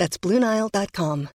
That's 0.00 0.16
BlueNile.com. 0.18 1.28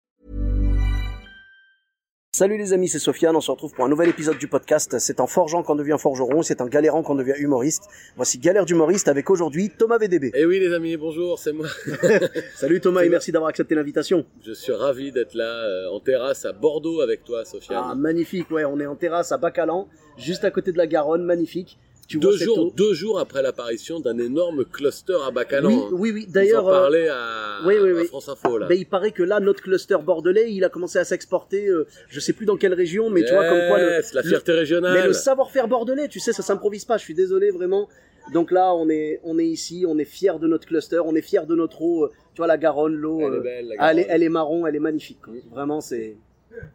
Salut 2.32 2.58
les 2.58 2.72
amis, 2.72 2.88
c'est 2.88 2.98
Sofiane, 2.98 3.36
on 3.36 3.42
se 3.42 3.52
retrouve 3.52 3.74
pour 3.74 3.84
un 3.84 3.90
nouvel 3.90 4.08
épisode 4.08 4.38
du 4.38 4.48
podcast. 4.48 5.00
C'est 5.00 5.20
en 5.20 5.28
forgeant 5.28 5.64
qu'on 5.64 5.76
devient 5.76 5.98
forgeron, 6.00 6.44
c'est 6.44 6.62
en 6.62 6.68
galérant 6.68 7.04
qu'on 7.04 7.16
devient 7.16 7.34
humoriste. 7.38 7.90
Voici 8.16 8.40
Galère 8.40 8.66
d'humoriste 8.66 9.10
avec 9.10 9.30
aujourd'hui 9.30 9.70
Thomas 9.70 9.98
VDB. 9.98 10.32
Eh 10.34 10.46
oui 10.46 10.62
les 10.62 10.72
amis, 10.72 10.96
bonjour, 10.96 11.40
c'est 11.40 11.52
moi. 11.52 11.68
Salut 12.56 12.80
Thomas 12.80 13.04
et 13.04 13.10
merci 13.10 13.34
d'avoir 13.34 13.50
accepté 13.50 13.76
l'invitation. 13.76 14.26
Je 14.46 14.54
suis 14.54 14.72
ravi 14.72 15.12
d'être 15.12 15.34
là 15.34 15.66
euh, 15.66 15.92
en 15.92 16.00
terrasse 16.00 16.46
à 16.46 16.54
Bordeaux 16.54 17.02
avec 17.02 17.26
toi 17.26 17.44
Sofiane. 17.44 17.84
Ah 17.84 17.96
magnifique, 17.96 18.50
ouais, 18.50 18.64
on 18.64 18.80
est 18.80 18.86
en 18.86 18.96
terrasse 18.96 19.34
à 19.34 19.38
Bacalan, 19.38 19.90
juste 20.16 20.46
à 20.46 20.52
côté 20.52 20.72
de 20.72 20.78
la 20.78 20.88
Garonne, 20.88 21.26
magnifique. 21.26 21.78
Tu 22.08 22.18
deux 22.20 22.30
vois 22.36 22.38
jours, 22.46 22.60
eau 22.60 22.74
deux 22.76 22.94
jours 22.94 23.18
après 23.20 23.42
l'apparition 23.42 24.00
d'un 24.00 24.18
énorme 24.18 24.66
cluster 24.66 25.16
à 25.26 25.32
Bacalan. 25.32 25.70
Oui, 25.70 25.84
oui, 25.94 26.12
oui. 26.14 26.26
D'ailleurs, 26.30 26.66
en 26.66 26.70
euh, 26.70 26.72
parlaient 26.82 27.08
à, 27.08 27.60
oui, 27.66 27.76
oui, 27.82 28.02
à. 28.02 28.04
France 28.06 28.28
Info 28.30 28.58
là. 28.58 28.68
ben, 28.68 28.78
il 28.78 28.86
paraît 28.86 29.12
que 29.12 29.24
là, 29.24 29.40
notre 29.40 29.64
cluster 29.64 29.98
bordelais, 30.04 30.52
il 30.54 30.64
a 30.64 30.70
commencé 30.70 31.00
à 31.00 31.06
s'exporter, 31.06 31.68
euh, 31.68 31.88
je 32.10 32.20
sais 32.20 32.34
plus 32.34 32.46
dans 32.46 32.58
quelle 32.58 32.74
région, 32.74 33.10
mais 33.10 33.24
tu 33.24 33.34
vois 33.34 33.48
comme 33.48 33.68
quoi 33.70 33.80
le, 33.80 34.02
la 34.14 34.22
le- 34.22 34.28
fierté 34.30 34.52
régionale. 34.52 34.94
Mais 35.00 35.08
le 35.08 35.14
savoir-faire 35.14 35.68
bordelais, 35.68 36.08
tu 36.10 36.20
sais, 36.20 36.34
ça 36.34 36.44
s'improvise 36.44 36.86
pas. 36.86 36.98
Je 36.98 37.04
suis 37.04 37.14
désolé 37.16 37.52
vraiment. 37.52 37.88
Donc 38.34 38.52
là, 38.52 38.74
on 38.74 38.90
est, 38.90 39.20
on 39.24 39.38
est 39.40 39.46
ici, 39.48 39.86
on 39.88 39.98
est 39.98 40.06
fier 40.06 40.40
de 40.40 40.48
notre 40.48 40.66
cluster, 40.68 41.00
on 41.04 41.14
est 41.16 41.22
fier 41.22 41.46
de 41.46 41.56
notre 41.56 41.82
eau. 41.82 42.06
euh, 42.06 42.10
Tu 42.34 42.38
vois 42.38 42.48
la 42.48 42.58
Garonne, 42.58 42.96
l'eau, 42.96 43.20
Elle 43.22 43.34
est 43.34 43.38
euh, 43.38 43.42
belle, 43.42 43.68
la 43.78 43.92
elle, 43.92 44.06
elle 44.08 44.24
est 44.24 44.30
marron, 44.30 44.66
elle 44.66 44.76
est 44.76 44.80
magnifique. 44.80 45.20
quoi. 45.22 45.34
Vraiment, 45.52 45.82
c'est 45.82 46.16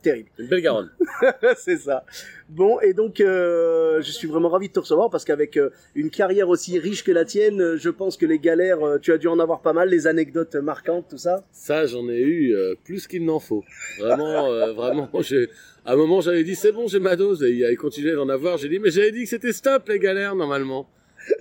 terrible. 0.02 0.28
Une 0.38 0.46
belle 0.46 0.60
Garonne. 0.60 0.90
c'est 1.56 1.76
ça. 1.76 2.04
Bon, 2.48 2.80
et 2.80 2.94
donc, 2.94 3.20
euh, 3.20 4.00
je 4.02 4.10
suis 4.10 4.26
vraiment 4.26 4.48
ravi 4.48 4.68
de 4.68 4.72
te 4.72 4.80
recevoir 4.80 5.10
parce 5.10 5.24
qu'avec 5.24 5.56
euh, 5.56 5.70
une 5.94 6.10
carrière 6.10 6.48
aussi 6.48 6.78
riche 6.78 7.04
que 7.04 7.12
la 7.12 7.24
tienne, 7.24 7.60
euh, 7.60 7.76
je 7.76 7.90
pense 7.90 8.16
que 8.16 8.26
les 8.26 8.38
galères, 8.38 8.78
tu 9.02 9.12
as 9.12 9.18
dû 9.18 9.28
en 9.28 9.38
avoir 9.38 9.60
pas 9.60 9.72
mal, 9.72 9.88
les 9.88 10.06
anecdotes 10.06 10.54
marquantes, 10.56 11.06
tout 11.10 11.18
ça. 11.18 11.44
Ça, 11.52 11.86
j'en 11.86 12.08
ai 12.08 12.20
eu 12.20 12.56
plus 12.84 13.06
qu'il 13.06 13.24
n'en 13.24 13.40
faut. 13.40 13.64
Vraiment, 13.98 14.72
vraiment. 14.74 15.08
J'ai, 15.20 15.48
à 15.84 15.92
un 15.92 15.96
moment, 15.96 16.20
j'avais 16.20 16.44
dit 16.44 16.54
c'est 16.54 16.72
bon, 16.72 16.86
j'ai 16.86 17.00
ma 17.00 17.16
dose. 17.16 17.42
Et 17.42 17.50
il 17.50 17.76
continuait 17.76 18.14
d'en 18.14 18.28
avoir. 18.28 18.58
J'ai 18.58 18.68
dit 18.68 18.78
mais 18.78 18.90
j'avais 18.90 19.12
dit 19.12 19.24
que 19.24 19.28
c'était 19.28 19.52
stop 19.52 19.88
les 19.88 19.98
galères 19.98 20.34
normalement. 20.34 20.88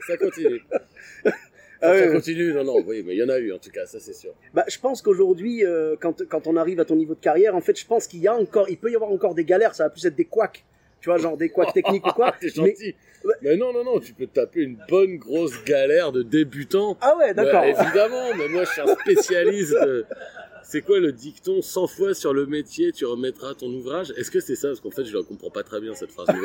Ça 0.07 0.17
continue. 0.17 0.61
Ah 1.81 1.97
ça 1.97 2.07
continue. 2.07 2.53
Non, 2.53 2.63
non, 2.63 2.83
oui, 2.85 3.03
mais 3.05 3.15
il 3.15 3.19
y 3.19 3.23
en 3.23 3.29
a 3.29 3.37
eu 3.37 3.53
en 3.53 3.57
tout 3.57 3.69
cas, 3.69 3.85
ça 3.85 3.99
c'est 3.99 4.13
sûr. 4.13 4.33
Bah, 4.53 4.65
je 4.67 4.79
pense 4.79 5.01
qu'aujourd'hui, 5.01 5.65
euh, 5.65 5.95
quand, 5.99 6.27
quand 6.27 6.47
on 6.47 6.55
arrive 6.55 6.79
à 6.79 6.85
ton 6.85 6.95
niveau 6.95 7.13
de 7.13 7.19
carrière, 7.19 7.55
en 7.55 7.61
fait, 7.61 7.77
je 7.79 7.85
pense 7.85 8.07
qu'il 8.07 8.19
y 8.19 8.27
a 8.27 8.35
encore, 8.35 8.69
il 8.69 8.77
peut 8.77 8.91
y 8.91 8.95
avoir 8.95 9.11
encore 9.11 9.35
des 9.35 9.45
galères. 9.45 9.75
Ça 9.75 9.83
va 9.83 9.89
plus 9.89 10.05
être 10.05 10.15
des 10.15 10.25
couacs, 10.25 10.65
tu 11.01 11.09
vois, 11.09 11.17
genre 11.17 11.37
des 11.37 11.49
couacs 11.49 11.73
techniques 11.73 12.05
ou 12.05 12.11
quoi. 12.11 12.33
T'es 12.41 12.49
gentil. 12.49 12.95
Mais... 13.41 13.57
non, 13.57 13.73
non, 13.73 13.83
non, 13.83 13.99
tu 13.99 14.13
peux 14.13 14.27
te 14.27 14.33
taper 14.33 14.61
une 14.61 14.77
bonne 14.87 15.17
grosse 15.17 15.63
galère 15.65 16.11
de 16.11 16.23
débutant. 16.23 16.97
Ah 17.01 17.15
ouais, 17.17 17.33
d'accord. 17.33 17.61
Ouais, 17.61 17.71
évidemment, 17.71 18.33
mais 18.37 18.47
moi 18.47 18.63
je 18.63 18.71
suis 18.71 18.81
un 18.81 18.95
spécialiste 18.95 19.73
de... 19.73 20.05
C'est 20.63 20.81
quoi 20.81 20.99
le 20.99 21.11
dicton 21.11 21.61
100 21.61 21.87
fois 21.87 22.13
sur 22.13 22.33
le 22.33 22.45
métier, 22.45 22.91
tu 22.91 23.05
remettras 23.05 23.53
ton 23.53 23.67
ouvrage 23.67 24.13
Est-ce 24.17 24.31
que 24.31 24.39
c'est 24.39 24.55
ça? 24.55 24.69
Parce 24.69 24.81
qu'en 24.81 24.91
fait, 24.91 25.05
je 25.05 25.15
ne 25.17 25.21
comprends 25.21 25.49
pas 25.49 25.63
très 25.63 25.79
bien 25.79 25.93
cette 25.93 26.11
phrase. 26.11 26.27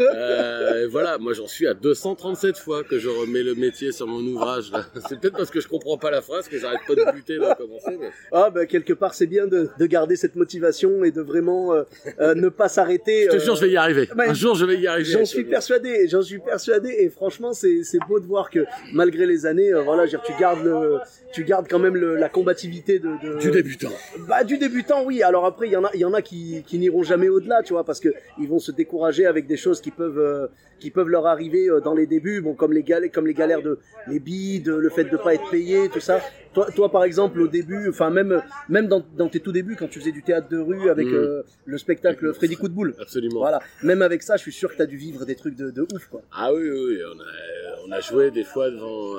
Euh, 0.00 0.88
voilà, 0.90 1.18
moi 1.18 1.32
j'en 1.34 1.46
suis 1.46 1.66
à 1.66 1.74
237 1.74 2.58
fois 2.58 2.82
que 2.82 2.98
je 2.98 3.08
remets 3.08 3.42
le 3.42 3.54
métier 3.54 3.92
sur 3.92 4.06
mon 4.06 4.20
ouvrage. 4.20 4.70
C'est 5.08 5.20
peut-être 5.20 5.36
parce 5.36 5.50
que 5.50 5.60
je 5.60 5.68
comprends 5.68 5.98
pas 5.98 6.10
la 6.10 6.20
phrase 6.22 6.48
que 6.48 6.58
j'arrête 6.58 6.80
pas 6.86 6.94
de 6.94 7.12
buter 7.12 7.38
d'en 7.38 7.54
commencer. 7.54 7.96
Mais... 8.00 8.10
Ah 8.32 8.50
bah 8.50 8.66
quelque 8.66 8.92
part 8.92 9.14
c'est 9.14 9.26
bien 9.26 9.46
de, 9.46 9.68
de 9.78 9.86
garder 9.86 10.16
cette 10.16 10.34
motivation 10.36 11.04
et 11.04 11.10
de 11.10 11.20
vraiment 11.20 11.72
euh, 11.74 11.82
euh, 12.20 12.34
ne 12.34 12.48
pas 12.48 12.68
s'arrêter. 12.68 13.24
Je 13.24 13.30
te 13.30 13.36
euh, 13.36 13.40
jure, 13.40 13.56
je 13.56 13.64
vais 13.66 13.70
y 13.70 13.76
arriver. 13.76 14.08
bah, 14.14 14.24
Un 14.28 14.34
jour, 14.34 14.54
je 14.54 14.64
vais 14.64 14.78
y 14.78 14.86
arriver. 14.86 15.10
J'en 15.12 15.24
suis 15.24 15.44
persuadé, 15.44 16.08
j'en 16.08 16.22
suis 16.22 16.38
persuadé 16.38 16.90
et 17.00 17.08
franchement 17.10 17.52
c'est 17.52 17.82
beau 18.08 18.18
de 18.20 18.26
voir 18.26 18.50
que 18.50 18.64
malgré 18.92 19.26
les 19.26 19.46
années, 19.46 19.72
euh, 19.72 19.82
voilà, 19.82 20.06
dire, 20.06 20.22
tu 20.22 20.32
gardes 20.40 20.64
le, 20.64 20.98
tu 21.32 21.44
gardes 21.44 21.66
quand 21.68 21.78
même 21.78 21.96
le, 21.96 22.16
la 22.16 22.28
combativité 22.28 22.98
de, 22.98 23.08
de 23.22 23.38
Du 23.40 23.50
débutant. 23.64 23.90
Bah 24.28 24.44
du 24.44 24.58
débutant 24.58 25.04
oui. 25.04 25.22
Alors 25.22 25.44
après 25.46 25.66
il 25.68 25.72
y 25.72 25.76
en 25.76 25.84
a, 25.84 25.90
il 25.94 26.00
y 26.00 26.04
en 26.04 26.14
a 26.14 26.22
qui, 26.22 26.62
qui 26.66 26.78
n'iront 26.78 27.02
jamais 27.02 27.28
au-delà, 27.28 27.62
tu 27.62 27.72
vois, 27.72 27.84
parce 27.84 28.00
que 28.00 28.10
ils 28.38 28.48
vont 28.48 28.58
se 28.58 28.72
décourager 28.72 29.26
avec 29.26 29.46
des 29.46 29.56
choses 29.56 29.80
qui 29.80 29.90
peuvent 29.90 30.18
euh, 30.18 30.46
qui 30.80 30.90
peuvent 30.90 31.08
leur 31.08 31.26
arriver 31.26 31.68
euh, 31.68 31.80
dans 31.80 31.94
les 31.94 32.06
débuts, 32.06 32.40
bon 32.40 32.54
comme 32.54 32.72
les 32.72 32.82
galères, 32.82 33.10
comme 33.12 33.26
les 33.26 33.34
galères 33.34 33.62
de 33.62 33.78
les 34.08 34.20
bides, 34.20 34.68
le 34.68 34.90
fait 34.90 35.04
de 35.04 35.16
pas 35.16 35.34
être 35.34 35.48
payé, 35.50 35.88
tout 35.88 36.00
ça. 36.00 36.20
Toi, 36.52 36.68
toi 36.76 36.88
par 36.90 37.02
exemple 37.04 37.40
au 37.40 37.48
début, 37.48 37.88
enfin 37.88 38.10
même 38.10 38.42
même 38.68 38.86
dans, 38.86 39.02
dans 39.16 39.28
tes 39.28 39.40
tout 39.40 39.50
débuts 39.52 39.76
quand 39.76 39.88
tu 39.88 39.98
faisais 39.98 40.12
du 40.12 40.22
théâtre 40.22 40.48
de 40.48 40.58
rue 40.58 40.90
avec 40.90 41.06
Mm. 41.06 41.14
euh, 41.14 41.42
le 41.66 41.78
spectacle 41.78 42.32
Freddy 42.34 42.56
Coup 42.56 42.68
de 42.68 42.74
boule. 42.74 42.94
Absolument. 43.00 43.40
Voilà, 43.40 43.60
même 43.82 44.02
avec 44.02 44.22
ça, 44.22 44.36
je 44.36 44.42
suis 44.42 44.52
sûr 44.52 44.70
que 44.70 44.76
tu 44.76 44.82
as 44.82 44.86
dû 44.86 44.96
vivre 44.96 45.24
des 45.24 45.34
trucs 45.34 45.56
de, 45.56 45.70
de 45.70 45.82
ouf 45.92 46.06
quoi. 46.10 46.22
Ah 46.32 46.52
oui, 46.54 46.62
oui, 46.70 46.78
oui, 46.88 46.98
on 47.14 47.20
a, 47.20 47.88
on 47.88 47.92
a 47.92 48.00
joué 48.00 48.30
des 48.30 48.44
fois 48.44 48.70
devant 48.70 49.16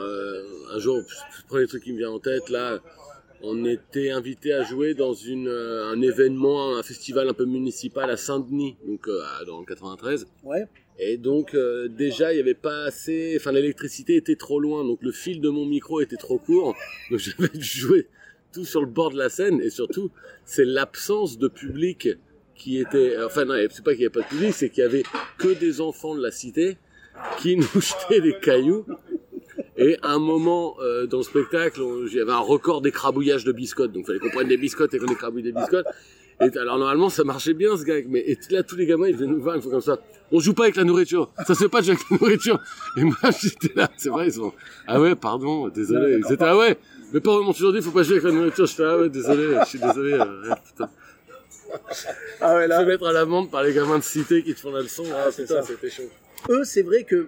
un 0.75 0.79
jour, 0.79 0.97
le 0.97 1.47
premier 1.47 1.67
truc 1.67 1.83
qui 1.83 1.93
me 1.93 1.97
vient 1.97 2.09
en 2.11 2.19
tête 2.19 2.49
là, 2.49 2.79
on 3.45 3.63
était 3.65 4.09
invité 4.09 4.53
à 4.53 4.63
jouer 4.63 4.95
dans 4.95 5.13
une, 5.13 5.47
euh, 5.47 5.91
un 5.91 6.01
événement, 6.01 6.75
un 6.77 6.83
festival 6.83 7.29
un 7.29 7.33
peu 7.33 7.45
municipal 7.45 8.09
à 8.09 8.17
Saint-Denis, 8.17 8.75
donc 8.87 9.07
euh, 9.07 9.21
dans 9.45 9.59
le 9.59 9.65
93. 9.65 10.25
Ouais. 10.43 10.65
Et 10.97 11.17
donc 11.17 11.53
euh, 11.53 11.87
déjà 11.87 12.33
il 12.33 12.37
y 12.37 12.39
avait 12.39 12.53
pas 12.55 12.85
assez, 12.85 13.35
enfin 13.39 13.51
l'électricité 13.51 14.15
était 14.15 14.35
trop 14.35 14.59
loin, 14.59 14.83
donc 14.83 14.99
le 15.03 15.11
fil 15.11 15.41
de 15.41 15.49
mon 15.49 15.65
micro 15.65 16.01
était 16.01 16.15
trop 16.15 16.39
court, 16.39 16.75
donc 17.11 17.19
j'avais 17.37 17.49
dû 17.49 17.63
jouer 17.63 18.07
tout 18.51 18.65
sur 18.65 18.81
le 18.81 18.87
bord 18.87 19.11
de 19.11 19.17
la 19.17 19.29
scène 19.29 19.61
et 19.61 19.69
surtout 19.69 20.09
c'est 20.45 20.65
l'absence 20.65 21.37
de 21.37 21.47
public 21.47 22.09
qui 22.55 22.79
était, 22.79 23.21
enfin 23.21 23.45
non, 23.45 23.55
c'est 23.69 23.83
pas 23.83 23.91
qu'il 23.91 23.99
n'y 23.99 24.05
avait 24.05 24.13
pas 24.13 24.21
de 24.21 24.27
public, 24.27 24.53
c'est 24.53 24.69
qu'il 24.69 24.83
y 24.83 24.87
avait 24.87 25.03
que 25.37 25.53
des 25.59 25.81
enfants 25.81 26.15
de 26.15 26.21
la 26.21 26.31
cité 26.31 26.77
qui 27.39 27.55
nous 27.57 27.81
jetaient 27.81 28.21
des 28.21 28.37
cailloux. 28.39 28.85
Et 29.77 29.97
à 30.03 30.11
un 30.11 30.19
moment 30.19 30.75
euh, 30.81 31.05
dans 31.05 31.17
le 31.17 31.23
spectacle, 31.23 31.81
il 32.07 32.13
y 32.13 32.19
avait 32.21 32.31
un 32.31 32.37
record 32.39 32.81
d'écrabouillage 32.81 33.43
de 33.43 33.51
biscottes, 33.51 33.91
donc 33.91 34.03
il 34.03 34.07
fallait 34.07 34.19
qu'on 34.19 34.29
prenne 34.29 34.47
des 34.47 34.57
biscottes 34.57 34.93
et 34.93 34.99
qu'on 34.99 35.11
écrabouille 35.11 35.43
des 35.43 35.51
biscottes. 35.51 35.87
Et 36.41 36.57
alors 36.57 36.77
normalement 36.77 37.09
ça 37.09 37.23
marchait 37.23 37.53
bien 37.53 37.75
ce 37.77 37.83
gag, 37.83 38.07
mais 38.09 38.19
et 38.19 38.37
là 38.49 38.63
tous 38.63 38.75
les 38.75 38.85
gamins 38.85 39.07
ils 39.07 39.15
venaient 39.15 39.31
nous 39.33 39.41
voir, 39.41 39.55
ils 39.55 39.61
font 39.61 39.69
comme 39.69 39.81
ça. 39.81 39.97
On 40.31 40.39
joue 40.39 40.53
pas 40.53 40.63
avec 40.63 40.75
la 40.75 40.83
nourriture, 40.83 41.31
ça 41.45 41.53
se 41.55 41.63
fait 41.63 41.69
pas 41.69 41.79
avec 41.79 41.99
la 42.09 42.17
nourriture. 42.17 42.59
Et 42.97 43.03
moi 43.03 43.15
j'étais 43.41 43.71
là, 43.75 43.89
c'est 43.97 44.09
vrai, 44.09 44.27
ils 44.27 44.33
sont 44.33 44.53
ah 44.87 44.99
ouais 44.99 45.15
pardon, 45.15 45.67
désolé. 45.69 46.19
Ils 46.25 46.33
étaient 46.33 46.43
ah 46.43 46.57
ouais, 46.57 46.77
mais 47.13 47.19
pas 47.19 47.35
vraiment 47.35 47.53
toujours 47.53 47.73
dit, 47.73 47.81
faut 47.81 47.91
pas 47.91 48.03
jouer 48.03 48.13
avec 48.17 48.25
la 48.25 48.31
nourriture. 48.31 48.65
Je 48.65 48.73
fais 48.75 48.83
ah 48.85 48.97
ouais 48.97 49.09
désolé, 49.09 49.57
je 49.61 49.65
suis 49.69 49.79
désolé. 49.79 50.13
euh, 50.13 50.49
ouais, 50.49 50.55
putain. 50.65 50.89
Ah 52.41 52.55
ouais 52.55 52.63
Se 52.63 52.69
là. 52.69 52.85
mettre 52.85 53.05
à 53.07 53.11
l'amende 53.13 53.51
par 53.51 53.63
les 53.63 53.73
gamins 53.73 53.97
de 53.99 54.03
cité 54.03 54.41
qui 54.43 54.53
te 54.53 54.59
font 54.59 54.71
la 54.71 54.81
leçon, 54.81 55.03
ah, 55.13 55.31
c'est 55.31 55.43
putain 55.43 55.61
ça. 55.61 55.67
c'était 55.67 55.89
chaud. 55.89 56.09
Eux, 56.49 56.63
c'est 56.63 56.83
vrai 56.83 57.03
que 57.03 57.27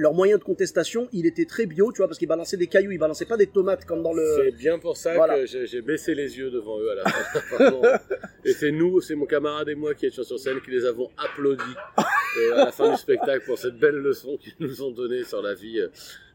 leur 0.00 0.14
moyen 0.14 0.38
de 0.38 0.42
contestation, 0.42 1.08
il 1.12 1.26
était 1.26 1.44
très 1.44 1.66
bio, 1.66 1.92
tu 1.92 1.98
vois, 1.98 2.06
parce 2.08 2.18
qu'ils 2.18 2.28
balançaient 2.28 2.56
des 2.56 2.66
cailloux, 2.66 2.90
ils 2.90 2.98
balançaient 2.98 3.24
pas 3.26 3.36
des 3.36 3.46
tomates 3.46 3.84
comme 3.84 4.02
dans 4.02 4.12
le. 4.12 4.24
C'est 4.36 4.56
bien 4.56 4.78
pour 4.78 4.96
ça 4.96 5.14
voilà. 5.14 5.38
que 5.38 5.46
j'ai 5.46 5.82
baissé 5.82 6.14
les 6.14 6.38
yeux 6.38 6.50
devant 6.50 6.78
eux 6.80 6.90
à 6.90 6.94
la 6.96 7.04
fin. 7.04 7.98
Et 8.44 8.52
c'est 8.52 8.70
nous, 8.70 9.00
c'est 9.00 9.14
mon 9.14 9.26
camarade 9.26 9.68
et 9.68 9.74
moi 9.74 9.94
qui 9.94 10.06
étions 10.06 10.22
sur 10.22 10.38
scène 10.38 10.60
qui 10.60 10.70
les 10.70 10.84
avons 10.84 11.10
applaudis 11.16 11.62
euh, 12.38 12.52
à 12.54 12.64
la 12.66 12.72
fin 12.72 12.90
du 12.92 12.96
spectacle 12.96 13.44
pour 13.44 13.58
cette 13.58 13.78
belle 13.78 13.96
leçon 13.96 14.36
qu'ils 14.38 14.54
nous 14.60 14.82
ont 14.82 14.90
donnée 14.90 15.24
sur 15.24 15.42
la 15.42 15.54
vie. 15.54 15.82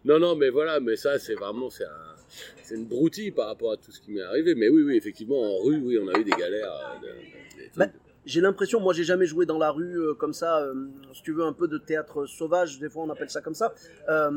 Non, 0.05 0.19
non, 0.19 0.35
mais 0.35 0.49
voilà, 0.49 0.79
mais 0.79 0.95
ça 0.95 1.17
c'est 1.17 1.33
vraiment 1.35 1.69
c'est 1.69 1.85
un, 1.85 2.15
c'est 2.61 2.75
une 2.75 2.85
broutille 2.85 3.31
par 3.31 3.47
rapport 3.47 3.71
à 3.71 3.77
tout 3.77 3.91
ce 3.91 3.99
qui 4.01 4.11
m'est 4.11 4.21
arrivé. 4.21 4.53
Mais 4.55 4.69
oui, 4.69 4.83
oui, 4.83 4.97
effectivement, 4.97 5.41
en 5.41 5.63
rue, 5.63 5.77
oui, 5.77 5.97
on 5.97 6.07
a 6.07 6.19
eu 6.19 6.23
des 6.23 6.31
galères. 6.31 6.99
euh, 7.03 7.07
de-. 7.07 7.69
Bah, 7.77 7.87
J'ai 8.25 8.39
l'impression, 8.41 8.79
moi 8.79 8.93
j'ai 8.93 9.03
jamais 9.03 9.25
joué 9.25 9.45
dans 9.45 9.57
la 9.57 9.69
rue 9.71 9.99
euh, 9.99 10.13
comme 10.13 10.33
ça, 10.33 10.59
euh, 10.59 10.73
si 11.13 11.21
tu 11.23 11.33
veux, 11.33 11.43
un 11.43 11.51
peu 11.53 11.67
de 11.67 11.77
théâtre 11.77 12.25
sauvage, 12.25 12.79
des 12.79 12.89
fois 12.89 13.03
on 13.03 13.09
appelle 13.09 13.29
ça 13.29 13.41
comme 13.41 13.53
ça. 13.55 13.73
Euh, 14.09 14.31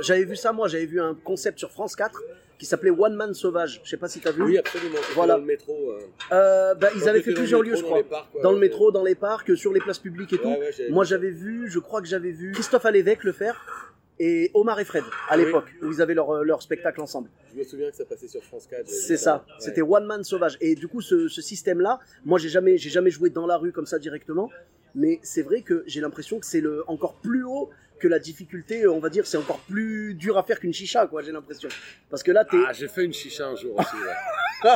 j'avais 0.00 0.24
vu 0.24 0.36
ça, 0.36 0.52
moi 0.52 0.68
j'avais 0.68 0.86
vu 0.86 1.00
un 1.00 1.14
concept 1.14 1.58
sur 1.58 1.70
France 1.72 1.96
4 1.96 2.22
qui 2.58 2.66
s'appelait 2.66 2.90
One 2.90 3.14
Man 3.14 3.32
Sauvage. 3.34 3.80
Je 3.82 3.88
sais 3.90 3.96
pas 3.96 4.06
si 4.06 4.20
t'as 4.20 4.32
vu. 4.32 4.42
oui, 4.42 4.58
absolument. 4.58 4.98
Voilà. 5.14 5.34
Dans 5.34 5.40
le 5.40 5.46
métro. 5.46 5.92
euh, 6.30 6.74
bah, 6.74 6.90
ils 6.94 7.08
avaient 7.08 7.22
fait 7.22 7.32
dans 7.32 7.38
plusieurs 7.38 7.62
lieux, 7.62 7.74
je 7.74 7.80
dans 7.80 7.86
crois. 7.86 7.98
les 7.98 8.04
parcs, 8.04 8.28
Dans 8.42 8.50
le 8.50 8.56
ouais. 8.56 8.60
métro, 8.60 8.92
dans 8.92 9.02
les 9.02 9.14
parcs, 9.14 9.56
sur 9.56 9.72
les 9.72 9.80
places 9.80 9.98
publiques 9.98 10.32
et 10.34 10.38
tout. 10.38 10.54
Moi 10.90 11.04
j'avais 11.04 11.30
vu, 11.30 11.68
je 11.70 11.78
crois 11.78 12.00
que 12.02 12.06
j'avais 12.06 12.30
vu 12.32 12.52
Christophe 12.52 12.84
Alévèque 12.86 13.24
le 13.24 13.32
faire 13.32 13.89
et 14.22 14.50
Omar 14.54 14.78
et 14.78 14.84
Fred 14.84 15.02
à 15.28 15.36
Oui. 15.38 15.44
l'époque 15.46 15.64
où 15.82 15.90
ils 15.90 16.00
avaient 16.02 16.14
leur, 16.14 16.30
euh, 16.30 16.44
leur 16.44 16.60
spectacle 16.62 17.00
ensemble. 17.00 17.30
Je 17.52 17.58
me 17.58 17.64
souviens 17.64 17.90
que 17.90 17.96
ça 17.96 18.04
passait 18.04 18.28
sur 18.28 18.44
France 18.44 18.66
4. 18.68 18.80
j'avais 18.86 18.90
vu 18.98 19.02
C'est 19.06 19.16
ça. 19.16 19.44
Ouais. 19.48 19.54
C'était 19.58 19.80
One 19.82 20.04
Man 20.04 20.22
Sauvage. 20.22 20.58
Et 20.60 20.74
du 20.74 20.86
coup, 20.88 21.00
ce, 21.00 21.26
ce 21.28 21.40
système-là, 21.40 21.98
moi, 22.24 22.38
j'ai 22.38 22.50
jamais, 22.50 22.76
j'ai 22.76 22.90
jamais 22.90 23.10
joué 23.10 23.30
dans 23.30 23.46
la 23.46 23.56
rue 23.56 23.72
comme 23.72 23.86
ça 23.86 23.98
directement. 23.98 24.50
Mais 24.94 25.20
c'est 25.22 25.42
vrai 25.42 25.62
que 25.62 25.82
j'ai 25.86 26.00
l'impression 26.02 26.38
que 26.38 26.44
c'est 26.46 26.60
le 26.60 26.84
encore 26.88 27.14
plus 27.14 27.44
haut 27.44 27.70
que 27.98 28.08
la 28.08 28.18
difficulté, 28.18 28.86
on 28.86 28.98
va 28.98 29.08
dire, 29.08 29.26
c'est 29.26 29.36
encore 29.36 29.60
plus 29.60 30.14
dur 30.14 30.36
à 30.38 30.42
faire 30.42 30.58
qu'une 30.60 30.72
chicha, 30.74 31.06
quoi, 31.06 31.22
j'ai 31.22 31.32
l'impression. 31.32 31.68
Parce 32.10 32.22
que 32.22 32.30
là, 32.32 32.44
t'es. 32.44 32.56
Ah, 32.66 32.72
j'ai 32.72 32.88
fait 32.88 33.04
une 33.04 33.12
chicha 33.14 33.46
un 33.46 33.56
jour 33.56 33.78
aussi. 33.78 33.96
Ouais. 33.96 34.70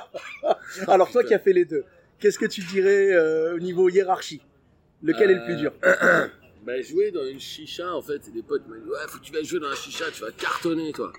Alors, 0.88 1.10
toi 1.10 1.22
qui 1.24 1.34
as 1.34 1.38
fait 1.38 1.52
les 1.52 1.64
deux, 1.64 1.84
qu'est-ce 2.18 2.38
que 2.38 2.46
tu 2.46 2.60
dirais 2.62 3.12
euh, 3.12 3.56
au 3.56 3.58
niveau 3.58 3.88
hiérarchie? 3.88 4.40
Lequel 5.02 5.30
est 5.30 5.34
le 5.34 5.44
plus 5.44 5.56
dur? 5.56 5.72
Bah, 6.64 6.80
jouer 6.80 7.10
dans 7.10 7.26
une 7.26 7.40
chicha, 7.40 7.94
en 7.94 8.00
fait, 8.00 8.32
des 8.32 8.42
potes 8.42 8.66
m'ont 8.66 8.74
dit 8.74 8.88
Ouais, 8.88 8.96
faut 9.06 9.18
que 9.18 9.24
tu 9.24 9.32
vas 9.32 9.42
jouer 9.42 9.60
dans 9.60 9.68
la 9.68 9.74
chicha, 9.74 10.06
tu 10.10 10.22
vas 10.22 10.30
cartonner, 10.30 10.92
toi. 10.92 11.12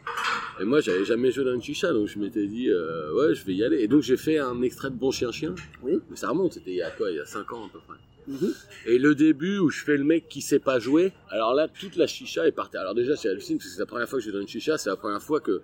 Et 0.59 0.63
moi, 0.63 0.81
j'avais 0.81 1.05
jamais 1.05 1.29
joué 1.29 1.43
dans 1.43 1.53
une 1.53 1.61
chicha, 1.61 1.93
donc 1.93 2.07
je 2.07 2.17
m'étais 2.17 2.47
dit 2.47 2.69
euh, 2.69 3.13
Ouais, 3.13 3.35
je 3.35 3.45
vais 3.45 3.53
y 3.53 3.63
aller. 3.63 3.77
Et 3.81 3.87
donc, 3.87 4.01
j'ai 4.01 4.17
fait 4.17 4.39
un 4.39 4.59
extrait 4.63 4.89
de 4.89 4.95
Bon 4.95 5.11
Chien 5.11 5.31
Chien. 5.31 5.53
Oui. 5.83 5.99
Mais 6.09 6.15
ça 6.15 6.29
remonte, 6.29 6.53
c'était 6.53 6.71
il 6.71 6.77
y 6.77 6.81
a 6.81 6.89
quoi 6.89 7.11
Il 7.11 7.17
y 7.17 7.19
a 7.19 7.25
5 7.25 7.51
ans 7.53 7.67
à 7.67 7.69
peu 7.69 7.79
près. 7.79 7.97
Mhm. 8.27 8.53
Et 8.87 8.97
le 8.97 9.13
début 9.13 9.59
où 9.59 9.69
je 9.69 9.83
fais 9.83 9.97
le 9.97 10.03
mec 10.03 10.27
qui 10.27 10.41
sait 10.41 10.57
pas 10.57 10.79
jouer, 10.79 11.13
alors 11.29 11.53
là, 11.53 11.67
toute 11.67 11.95
la 11.95 12.07
chicha 12.07 12.47
est 12.47 12.51
partie. 12.51 12.77
Alors 12.77 12.95
déjà, 12.95 13.15
c'est 13.15 13.29
hallucinant 13.29 13.59
parce 13.59 13.69
que 13.69 13.75
c'est 13.75 13.81
la 13.81 13.85
première 13.85 14.09
fois 14.09 14.17
que 14.17 14.25
je 14.25 14.31
vais 14.31 14.35
dans 14.35 14.41
une 14.41 14.47
chicha, 14.47 14.79
c'est 14.79 14.89
la 14.89 14.95
première 14.95 15.21
fois 15.21 15.41
que 15.41 15.61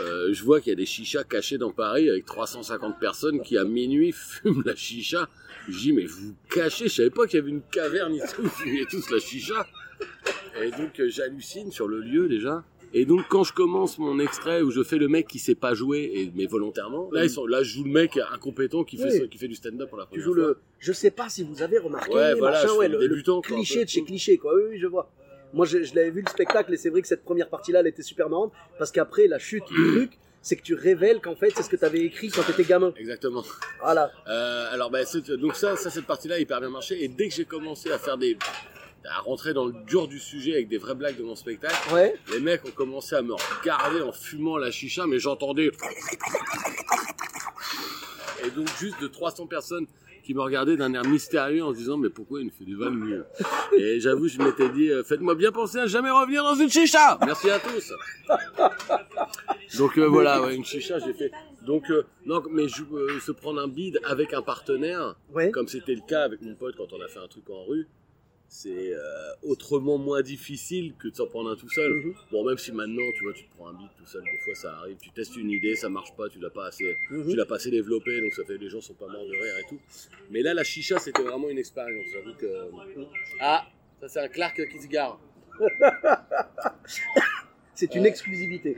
euh, 0.00 0.32
je 0.32 0.42
vois 0.44 0.60
qu'il 0.60 0.70
y 0.70 0.72
a 0.72 0.76
des 0.76 0.86
chichas 0.86 1.24
cachées 1.24 1.58
dans 1.58 1.72
Paris 1.72 2.08
avec 2.10 2.24
350 2.26 2.98
personnes 2.98 3.40
qui 3.42 3.56
à 3.58 3.64
minuit 3.64 4.12
fument 4.14 4.62
la 4.64 4.74
chicha. 4.76 5.28
Je 5.68 5.78
dis, 5.78 5.92
mais 5.92 6.04
vous 6.04 6.34
cachez, 6.50 6.84
je 6.88 6.94
savais 6.94 7.10
pas 7.10 7.26
qu'il 7.26 7.38
y 7.38 7.42
avait 7.42 7.50
une 7.50 7.62
caverne 7.62 8.14
ici 8.14 8.34
où 8.38 8.42
vous 8.42 8.48
fumiez 8.48 8.86
tous 8.86 9.10
la 9.10 9.18
chicha. 9.18 9.66
Et 10.62 10.70
donc, 10.70 11.00
euh, 11.00 11.08
j'hallucine 11.08 11.70
sur 11.72 11.88
le 11.88 12.00
lieu 12.00 12.28
déjà. 12.28 12.64
Et 12.94 13.04
donc, 13.04 13.24
quand 13.28 13.42
je 13.44 13.52
commence 13.52 13.98
mon 13.98 14.18
extrait 14.20 14.62
où 14.62 14.70
je 14.70 14.82
fais 14.82 14.96
le 14.96 15.08
mec 15.08 15.26
qui 15.26 15.38
sait 15.38 15.54
pas 15.56 15.74
jouer, 15.74 16.10
et, 16.14 16.32
mais 16.36 16.46
volontairement, 16.46 17.10
là, 17.12 17.24
ils 17.24 17.30
sont, 17.30 17.44
là, 17.46 17.62
je 17.62 17.74
joue 17.74 17.84
le 17.84 17.90
mec 17.90 18.18
incompétent 18.32 18.84
qui 18.84 18.96
fait, 18.96 19.22
Oui. 19.22 19.28
qui 19.28 19.38
fait 19.38 19.48
du 19.48 19.56
stand-up 19.56 19.88
pour 19.88 19.98
la 19.98 20.04
Tu 20.04 20.10
première 20.20 20.24
joues 20.24 20.34
fois. 20.34 20.42
le. 20.48 20.58
Je 20.78 20.92
sais 20.92 21.10
pas 21.10 21.28
si 21.28 21.42
vous 21.42 21.62
avez 21.62 21.78
remarqué, 21.78 22.14
Ouais, 22.14 22.34
voilà, 22.34 22.62
machin, 22.62 22.74
ouais, 22.76 22.88
le 22.88 22.98
débutant, 22.98 23.36
le 23.44 23.54
cliché 23.54 23.84
de 23.84 23.90
chez 23.90 24.04
cliché, 24.04 24.38
quoi. 24.38 24.54
Oui, 24.54 24.62
oui, 24.70 24.78
je 24.78 24.86
vois. 24.86 25.10
Moi, 25.56 25.64
je, 25.66 25.82
je 25.82 25.94
l'avais 25.94 26.10
vu 26.10 26.20
le 26.22 26.30
spectacle 26.30 26.72
et 26.72 26.76
c'est 26.76 26.90
vrai 26.90 27.00
que 27.00 27.08
cette 27.08 27.24
première 27.24 27.48
partie-là, 27.48 27.80
elle 27.80 27.86
était 27.86 28.02
super 28.02 28.28
marrante 28.28 28.52
parce 28.78 28.92
qu'après, 28.92 29.26
la 29.26 29.38
chute 29.38 29.64
du 29.68 29.74
truc, 29.94 30.18
c'est 30.42 30.54
que 30.54 30.62
tu 30.62 30.74
révèles 30.74 31.20
qu'en 31.20 31.34
fait, 31.34 31.50
c'est 31.56 31.62
ce 31.62 31.70
que 31.70 31.76
tu 31.76 31.84
avais 31.84 32.00
écrit 32.00 32.28
quand 32.28 32.42
tu 32.42 32.50
étais 32.52 32.64
gamin. 32.64 32.92
Exactement. 32.98 33.42
Voilà. 33.80 34.12
Euh, 34.28 34.68
alors 34.72 34.90
bah, 34.90 35.00
donc 35.40 35.56
ça, 35.56 35.74
ça 35.76 35.88
cette 35.90 36.04
partie-là 36.06 36.38
hyper 36.38 36.60
bien 36.60 36.68
marché 36.68 37.02
et 37.02 37.08
dès 37.08 37.28
que 37.28 37.34
j'ai 37.34 37.46
commencé 37.46 37.90
à 37.90 37.98
faire 37.98 38.18
des 38.18 38.36
à 39.08 39.20
rentrer 39.20 39.54
dans 39.54 39.66
le 39.66 39.72
dur 39.86 40.08
du 40.08 40.18
sujet 40.18 40.52
avec 40.54 40.68
des 40.68 40.78
vraies 40.78 40.94
blagues 40.96 41.16
de 41.16 41.22
mon 41.22 41.36
spectacle, 41.36 41.74
Ouais. 41.94 42.14
les 42.32 42.40
mecs 42.40 42.64
ont 42.66 42.72
commencé 42.72 43.14
à 43.14 43.22
me 43.22 43.34
regarder 43.34 44.00
en 44.02 44.12
fumant 44.12 44.58
la 44.58 44.70
chicha, 44.72 45.06
mais 45.06 45.18
j'entendais 45.20 45.70
et 48.44 48.50
donc 48.50 48.68
juste 48.78 49.00
de 49.00 49.06
300 49.06 49.46
personnes 49.46 49.86
qui 50.26 50.34
me 50.34 50.40
regardaient 50.42 50.76
d'un 50.76 50.92
air 50.92 51.04
mystérieux 51.04 51.62
en 51.62 51.72
se 51.72 51.76
disant 51.78 51.96
mais 51.96 52.10
pourquoi 52.10 52.40
il 52.40 52.46
me 52.46 52.50
fait 52.50 52.64
des 52.64 52.74
vannes 52.74 53.00
lui 53.00 53.14
Et 53.78 54.00
j'avoue, 54.00 54.26
je 54.26 54.38
m'étais 54.38 54.68
dit 54.70 54.90
euh, 54.90 55.04
faites-moi 55.04 55.36
bien 55.36 55.52
penser 55.52 55.78
à 55.78 55.86
jamais 55.86 56.10
revenir 56.10 56.42
dans 56.42 56.56
une 56.56 56.68
chicha. 56.68 57.16
Merci 57.24 57.48
à 57.48 57.60
tous. 57.60 57.92
Donc 59.78 59.96
euh, 59.98 60.06
voilà, 60.08 60.42
ouais, 60.42 60.56
une 60.56 60.64
chicha 60.64 60.98
j'ai 60.98 61.12
fait. 61.12 61.30
Donc 61.64 61.90
euh, 61.90 62.02
non, 62.24 62.42
mais 62.50 62.66
je, 62.68 62.82
euh, 62.92 63.20
se 63.20 63.30
prendre 63.32 63.60
un 63.60 63.68
bide 63.68 64.00
avec 64.04 64.34
un 64.34 64.42
partenaire, 64.42 65.14
Ouais. 65.32 65.50
comme 65.52 65.68
c'était 65.68 65.94
le 65.94 66.00
cas 66.06 66.22
avec 66.24 66.40
mon 66.42 66.54
pote 66.54 66.74
quand 66.76 66.92
on 66.92 67.00
a 67.00 67.08
fait 67.08 67.18
un 67.20 67.28
truc 67.28 67.48
en 67.50 67.64
rue, 67.64 67.86
c'est 68.48 68.92
euh, 68.94 69.00
autrement 69.42 69.98
moins 69.98 70.22
difficile 70.22 70.94
que 70.98 71.08
de 71.08 71.14
s'en 71.16 71.26
prendre 71.26 71.50
un 71.50 71.56
tout 71.56 71.68
seul. 71.68 71.92
Mhm. 71.92 72.14
Bon, 72.30 72.44
même 72.44 72.58
si 72.58 72.72
maintenant, 72.72 73.02
tu 73.16 73.24
vois, 73.24 73.32
tu 73.32 73.44
te 73.44 73.54
prends 73.56 73.68
un 73.68 73.74
beat 73.74 73.90
tout 73.98 74.06
seul, 74.06 74.22
des 74.22 74.38
fois 74.44 74.54
ça 74.54 74.72
arrive, 74.78 74.96
tu 74.98 75.10
testes 75.10 75.36
une 75.36 75.50
idée, 75.50 75.74
ça 75.76 75.88
marche 75.88 76.14
pas, 76.16 76.28
tu 76.28 76.38
l'as 76.38 76.50
pas 76.50 76.66
assez, 76.66 76.96
Mhm. 77.10 77.28
tu 77.30 77.36
l'as 77.36 77.46
pas 77.46 77.56
assez 77.56 77.70
développé, 77.70 78.20
donc 78.20 78.32
ça 78.34 78.44
fait 78.44 78.56
les 78.58 78.68
gens 78.70 78.80
sont 78.80 78.94
pas 78.94 79.08
morts 79.08 79.26
de 79.26 79.32
rire 79.32 79.58
et 79.58 79.68
tout. 79.68 79.80
Mais 80.30 80.42
là, 80.42 80.54
la 80.54 80.64
chicha, 80.64 80.98
c'était 80.98 81.22
vraiment 81.22 81.48
une 81.48 81.58
expérience. 81.58 82.06
J'avoue 82.12 82.34
que 82.34 82.70
ah, 83.40 83.66
ça 84.00 84.08
c'est 84.08 84.20
un 84.20 84.28
Clark 84.28 84.60
qui 84.70 84.80
se 84.80 84.86
gare. 84.88 85.18
C'est 87.74 87.94
une 87.94 88.06
exclusivité. 88.06 88.76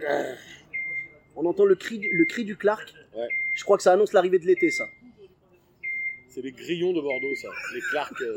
On 1.36 1.46
entend 1.46 1.64
le 1.64 1.76
cri, 1.76 1.98
du- 1.98 2.10
le 2.12 2.24
cri 2.24 2.44
du 2.44 2.56
Clark. 2.56 2.92
Ouais. 3.14 3.28
Je 3.54 3.62
crois 3.62 3.76
que 3.76 3.82
ça 3.84 3.92
annonce 3.92 4.12
l'arrivée 4.12 4.40
de 4.40 4.46
l'été, 4.46 4.70
ça. 4.72 4.84
C'est 6.28 6.42
les 6.42 6.50
grillons 6.52 6.92
de 6.92 7.00
Bordeaux, 7.00 7.34
ça. 7.36 7.48
Les 7.74 7.80
Clark, 7.80 8.20
euh, 8.22 8.34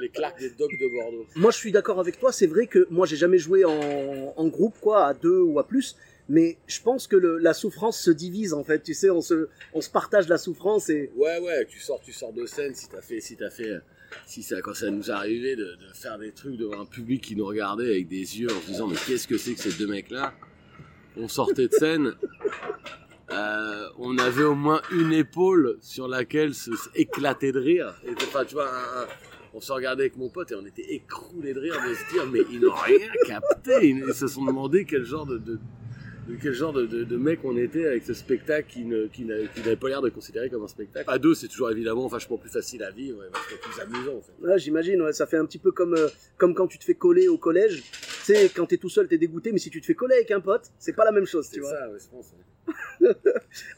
les 0.00 0.08
Clark 0.08 0.38
des 0.38 0.50
docks 0.50 0.78
de 0.80 0.88
Bordeaux. 0.88 1.26
Moi, 1.36 1.50
je 1.50 1.56
suis 1.56 1.72
d'accord 1.72 2.00
avec 2.00 2.18
toi. 2.18 2.32
C'est 2.32 2.46
vrai 2.46 2.66
que 2.66 2.86
moi, 2.90 3.06
j'ai 3.06 3.16
jamais 3.16 3.38
joué 3.38 3.64
en, 3.64 4.34
en 4.36 4.48
groupe, 4.48 4.76
quoi, 4.80 5.06
à 5.06 5.14
deux 5.14 5.40
ou 5.40 5.58
à 5.58 5.66
plus. 5.66 5.96
Mais 6.28 6.56
je 6.66 6.80
pense 6.80 7.06
que 7.06 7.16
le- 7.16 7.36
la 7.38 7.52
souffrance 7.52 8.00
se 8.00 8.10
divise, 8.10 8.54
en 8.54 8.64
fait. 8.64 8.82
Tu 8.82 8.94
sais, 8.94 9.10
on 9.10 9.20
se, 9.20 9.48
on 9.74 9.80
se 9.82 9.90
partage 9.90 10.26
la 10.28 10.38
souffrance 10.38 10.88
et. 10.88 11.10
Ouais, 11.16 11.38
ouais, 11.40 11.66
tu 11.66 11.78
sors, 11.78 12.00
tu 12.00 12.12
sors 12.12 12.32
de 12.32 12.46
scène 12.46 12.74
si 12.74 12.88
t'as 12.88 13.02
fait, 13.02 13.20
si 13.20 13.36
t'as 13.36 13.50
fait, 13.50 13.80
si 14.26 14.42
ça, 14.42 14.62
quand 14.62 14.72
ça 14.74 14.88
nous 14.90 15.10
arrivait 15.10 15.54
de, 15.56 15.64
de 15.64 15.92
faire 15.92 16.18
des 16.18 16.32
trucs 16.32 16.56
devant 16.56 16.80
un 16.80 16.86
public 16.86 17.22
qui 17.22 17.36
nous 17.36 17.44
regardait 17.44 17.84
avec 17.90 18.08
des 18.08 18.40
yeux 18.40 18.48
en 18.50 18.60
se 18.62 18.66
disant 18.68 18.86
mais 18.86 18.96
qu'est-ce 19.06 19.28
que 19.28 19.36
c'est 19.36 19.52
que 19.54 19.60
ces 19.60 19.72
deux 19.78 19.86
mecs-là? 19.86 20.32
On 21.18 21.28
sortait 21.28 21.68
de 21.68 21.72
scène, 21.74 22.14
euh, 23.30 23.88
on 23.98 24.16
avait 24.18 24.44
au 24.44 24.54
moins 24.54 24.80
une 24.92 25.12
épaule 25.12 25.76
sur 25.80 26.08
laquelle 26.08 26.54
se, 26.54 26.70
éclater 26.94 27.52
de 27.52 27.58
rire. 27.60 27.94
Et, 28.06 28.12
enfin, 28.12 28.44
tu 28.44 28.54
vois, 28.54 28.68
un- 28.68 29.06
on 29.54 29.60
se 29.60 29.72
regardait 29.72 30.02
avec 30.02 30.16
mon 30.16 30.28
pote 30.28 30.50
et 30.52 30.54
on 30.56 30.66
était 30.66 30.94
écroulés 30.94 31.54
de 31.54 31.60
rire 31.60 31.74
de 31.88 31.94
se 31.94 32.12
dire 32.12 32.26
mais 32.30 32.40
ils 32.50 32.60
n'ont 32.60 32.72
rien 32.74 33.08
capté. 33.26 33.88
Ils, 33.88 34.12
se 34.14 34.26
sont 34.26 34.44
demandé 34.44 34.84
quel 34.84 35.04
genre 35.04 35.24
de, 35.26 35.38
de, 35.38 35.58
de 36.28 36.36
quel 36.42 36.52
genre 36.52 36.72
de, 36.72 37.16
mec 37.16 37.40
on 37.44 37.56
était 37.56 37.86
avec 37.86 38.04
ce 38.04 38.14
spectacle 38.14 38.68
qui 38.68 38.84
ne 38.84 39.06
qui 39.06 39.24
n'a- 39.24 39.46
qui 39.54 39.60
n'avait 39.60 39.76
pas 39.76 39.88
l'air 39.88 40.02
de 40.02 40.08
considérer 40.10 40.50
comme 40.50 40.64
un 40.64 40.68
spectacle. 40.68 41.08
À 41.08 41.18
deux, 41.18 41.34
c'est 41.34 41.48
toujours 41.48 41.70
évidemment 41.70 42.08
vachement 42.08 42.36
plus 42.36 42.50
facile 42.50 42.82
à 42.82 42.90
vivre 42.90 43.22
et 43.24 43.28
vachement 43.28 43.58
plus 43.62 43.80
amusant 43.80 44.16
en 44.18 44.22
fait. 44.22 44.32
Ouais, 44.46 44.58
j'imagine, 44.58 45.00
ouais, 45.02 45.12
ça 45.12 45.26
fait 45.26 45.36
un 45.36 45.46
petit 45.46 45.58
peu 45.58 45.70
comme, 45.70 45.94
euh, 45.94 46.08
comme 46.36 46.54
quand 46.54 46.66
tu 46.66 46.78
te 46.78 46.84
fais 46.84 46.94
coller 46.94 47.28
au 47.28 47.38
collège. 47.38 47.82
Tu 48.26 48.32
sais, 48.34 48.48
quand 48.48 48.64
t'es 48.66 48.78
tout 48.78 48.88
seul, 48.88 49.06
t'es 49.06 49.18
dégoûté, 49.18 49.52
mais 49.52 49.58
si 49.58 49.68
tu 49.70 49.80
te 49.82 49.86
fais 49.86 49.94
coller 49.94 50.14
avec 50.14 50.30
un 50.30 50.40
pote, 50.40 50.70
c'est 50.78 50.94
pas 50.94 51.04
la 51.04 51.12
même 51.12 51.26
chose, 51.26 51.46
tu 51.48 51.56
C'est 51.56 51.60
vois. 51.60 51.70
ça, 51.70 51.90
ouais, 51.90 51.98
je 52.02 52.08
pense. 52.08 52.34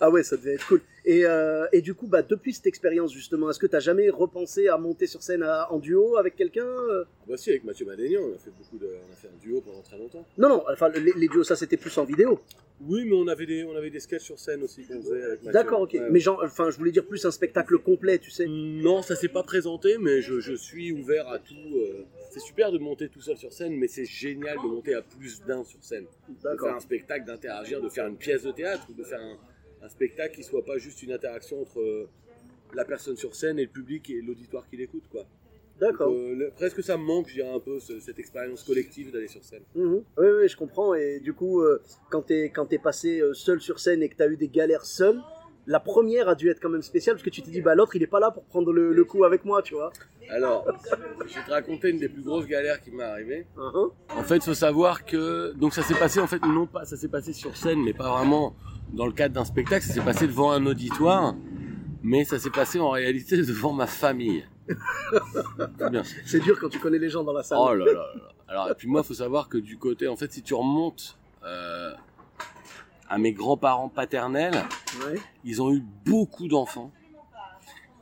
Ah 0.01 0.09
ouais, 0.11 0.23
ça 0.23 0.37
devait 0.37 0.55
être 0.55 0.67
cool. 0.69 0.81
Et, 1.09 1.25
euh, 1.25 1.67
et 1.73 1.83
du 1.83 1.95
coup, 1.95 2.09
bah, 2.09 2.23
depuis 2.23 2.53
cette 2.53 2.67
expérience, 2.67 3.13
justement, 3.13 3.49
est-ce 3.49 3.61
que 3.61 3.67
t'as 3.69 3.79
jamais 3.79 4.11
repensé 4.11 4.67
à 4.67 4.77
monter 4.77 5.07
sur 5.07 5.23
scène 5.23 5.45
à- 5.45 5.73
en 5.73 5.79
duo 5.79 6.17
avec 6.17 6.35
quelqu'un 6.35 6.67
euh? 6.67 7.05
Bah 7.29 7.37
si, 7.37 7.51
avec 7.51 7.63
Mathieu 7.63 7.87
Madénian, 7.87 8.23
on 8.23 8.35
a 8.35 8.39
fait 8.39 8.51
beaucoup 8.51 8.77
de, 8.77 8.89
on 9.09 9.13
a 9.13 9.17
fait 9.17 9.29
un 9.29 9.39
duo 9.41 9.61
pendant 9.61 9.83
très 9.83 9.97
longtemps. 9.99 10.27
Non, 10.37 10.49
non, 10.49 10.65
enfin, 10.69 10.89
les, 10.89 11.13
les 11.13 11.29
duos, 11.29 11.45
ça 11.45 11.55
c'était 11.55 11.77
plus 11.77 11.97
en 11.97 12.05
vidéo. 12.05 12.41
Oui, 12.81 13.05
mais 13.05 13.15
on 13.15 13.29
avait 13.29 13.47
des, 13.47 13.63
on 13.63 13.77
avait 13.77 13.89
des 13.91 14.01
sketchs 14.01 14.25
sur 14.25 14.39
scène 14.39 14.63
aussi 14.65 14.85
qu'on 14.85 15.01
faisait 15.01 15.23
avec 15.23 15.39
Mathieu. 15.45 15.53
D'accord, 15.53 15.81
ok. 15.83 15.93
Ouais. 15.95 16.09
Mais 16.11 16.19
genre, 16.19 16.43
enfin, 16.45 16.71
je 16.71 16.77
voulais 16.77 16.91
dire 16.91 17.07
plus 17.07 17.25
un 17.25 17.31
spectacle 17.31 17.79
complet, 17.79 18.19
tu 18.19 18.31
sais. 18.33 18.47
Non, 18.49 19.01
ça 19.01 19.15
s'est 19.15 19.29
pas 19.29 19.45
présenté, 19.45 19.99
mais 19.99 20.21
je, 20.23 20.41
je 20.41 20.55
suis 20.55 20.91
ouvert 20.93 21.29
à 21.29 21.39
tout. 21.39 21.55
euh. 21.77 22.03
C'est 22.33 22.41
super 22.41 22.73
de 22.73 22.79
monter 22.79 23.09
tout 23.09 23.21
seul 23.23 23.37
sur 23.37 23.53
scène, 23.53 23.77
mais 23.77 23.87
c'est 23.89 24.05
génial 24.05 24.57
de 24.57 24.69
monter 24.69 24.95
à 24.95 25.03
plus 25.03 25.41
d'un 25.47 25.63
sur 25.65 25.83
scène. 25.83 26.05
De 26.29 26.35
faire 26.43 26.51
D'accord. 26.51 26.75
un 26.75 26.81
spectacle, 26.81 27.25
d'interagir, 27.27 27.81
de 27.81 27.89
faire 27.89 28.09
une 28.09 28.17
pièce 28.17 28.43
de 28.43 28.51
théâtre, 28.51 28.89
de 28.93 29.05
faire 29.05 29.21
un, 29.21 29.37
un 29.87 29.89
spectacle 29.89 30.35
qui 30.35 30.43
soit 30.43 30.65
pas 30.65 30.79
juste 30.79 31.03
une 31.03 31.13
interaction 31.13 31.61
entre 31.63 31.81
euh, 31.81 32.09
la 32.75 32.85
personne 32.85 33.17
sur 33.17 33.35
scène 33.35 33.59
et 33.59 33.63
le 33.63 33.71
public 33.71 34.11
et 34.11 34.21
l'auditoire 34.21 34.69
qui 34.69 34.77
l'écoute, 34.77 35.05
quoi. 35.11 35.25
D'accord. 35.81 36.11
Euh, 36.11 36.51
presque 36.57 36.83
ça 36.83 36.97
me 36.97 37.05
manque, 37.05 37.29
je 37.29 37.35
dirais 37.35 37.53
un 37.55 37.61
peu, 37.61 37.79
ce- 37.81 38.01
cette 38.01 38.19
expérience 38.19 38.63
collective 38.65 39.13
d'aller 39.13 39.29
sur 39.29 39.45
scène. 39.45 39.63
Mhm. 39.75 40.03
Oui, 40.19 40.27
oui, 40.41 40.49
je 40.49 40.57
comprends. 40.57 40.95
Et 40.95 41.21
du 41.21 41.33
coup, 41.35 41.61
euh, 41.61 41.81
quand 42.11 42.23
t'es 42.23 42.51
quand 42.51 42.67
t'es 42.67 42.79
passé 42.79 43.23
seul 43.35 43.61
sur 43.61 43.79
scène 43.79 44.03
et 44.03 44.09
que 44.09 44.17
t'as 44.17 44.29
eu 44.29 44.37
des 44.37 44.49
galères 44.49 44.87
seul, 44.87 45.21
la 45.67 45.79
première 45.81 46.29
a 46.29 46.35
dû 46.35 46.49
être 46.49 46.61
quand 46.61 46.71
même 46.71 46.83
spéciale 46.83 47.17
parce 47.17 47.25
que 47.25 47.31
tu 47.31 47.43
t'es 47.43 47.51
dit, 47.51 47.61
bah 47.61 47.75
l'autre 47.75 47.95
il 47.97 48.03
est 48.03 48.07
pas 48.07 48.21
là 48.21 48.31
pour 48.31 48.45
prendre 48.45 48.73
le, 48.73 48.93
le 48.93 49.05
coup 49.05 49.25
avec 49.25 49.45
moi, 49.45 49.63
tu 49.63 49.75
vois. 49.75 49.93
Alors, 50.31 50.67
je 51.27 51.35
vais 51.35 51.45
te 51.45 51.51
raconter 51.51 51.91
une 51.91 51.99
des 51.99 52.09
plus 52.09 52.23
grosses 52.23 52.47
galères 52.47 52.81
qui 52.81 52.91
m'est 52.91 53.05
arrivée. 53.05 53.47
Mhm. 53.57 53.91
En 54.17 54.23
fait, 54.25 54.37
il 54.37 54.43
faut 54.43 54.55
savoir 54.55 55.05
que 55.05 55.53
donc 55.53 55.75
ça 55.75 55.83
s'est 55.83 55.95
passé 55.95 56.19
en 56.21 56.27
fait 56.27 56.41
non 56.47 56.67
pas 56.67 56.85
ça 56.87 56.97
s'est 56.97 57.09
passé 57.09 57.33
sur 57.35 57.55
scène, 57.57 57.83
mais 57.85 57.93
pas 57.93 58.11
vraiment 58.17 58.57
dans 58.93 59.07
le 59.07 59.13
cadre 59.13 59.35
d'un 59.35 59.45
spectacle. 59.45 59.85
Ça 59.87 59.95
s'est 59.95 60.01
passé 60.01 60.27
devant 60.27 60.51
un 60.53 60.65
auditoire, 60.67 61.35
mais 62.03 62.25
ça 62.25 62.39
s'est 62.39 62.51
passé 62.51 62.79
en 62.81 62.91
réalité 62.91 63.37
devant 63.43 63.73
ma 63.73 63.87
famille. 63.87 64.45
C'est 66.25 66.41
dur 66.41 66.59
quand 66.61 66.69
tu 66.69 66.79
connais 66.79 66.99
les 66.99 67.09
gens 67.11 67.23
dans 67.25 67.33
la 67.33 67.43
salle. 67.43 67.59
Oh 67.61 67.75
là 67.75 67.85
là 67.85 67.93
là. 67.93 68.07
Alors 68.49 68.71
et 68.71 68.75
puis 68.75 68.89
moi, 68.89 69.03
il 69.05 69.07
faut 69.07 69.15
savoir 69.15 69.49
que 69.49 69.59
du 69.59 69.77
côté, 69.79 70.09
en 70.09 70.17
fait, 70.17 70.33
si 70.33 70.43
tu 70.43 70.55
remontes 70.55 71.19
euh, 71.45 71.93
à 73.09 73.19
mes 73.19 73.33
grands-parents 73.33 73.89
paternels, 73.89 74.55
Ouais. 75.05 75.19
ils 75.45 75.61
ont 75.61 75.73
eu 75.73 75.83
beaucoup 76.07 76.49
d'enfants, 76.49 76.91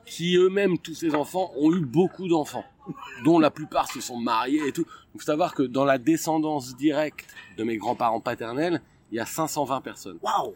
qui 0.07 0.37
eux-mêmes, 0.37 0.79
tous 0.79 0.95
ces 0.95 1.15
enfants, 1.15 1.51
ont 1.57 1.73
eu 1.75 1.81
beaucoup 1.81 2.29
d'enfants, 2.29 2.65
dont 3.25 3.39
la 3.39 3.51
plupart 3.51 3.91
se 3.91 4.01
sont 4.01 4.19
mariés 4.19 4.69
et 4.69 4.73
tout. 4.73 4.85
Donc 4.85 5.21
faut 5.21 5.27
savoir 5.27 5.55
que 5.55 5.63
dans 5.63 5.85
la 5.85 5.99
descendance 5.99 6.77
directe 6.77 7.27
de 7.57 7.65
mes 7.65 7.77
grands-parents 7.79 8.21
paternels, 8.21 8.81
il 9.11 9.17
y 9.17 9.21
a 9.21 9.27
520 9.27 9.81
personnes. 9.81 10.19
Waouh. 10.23 10.55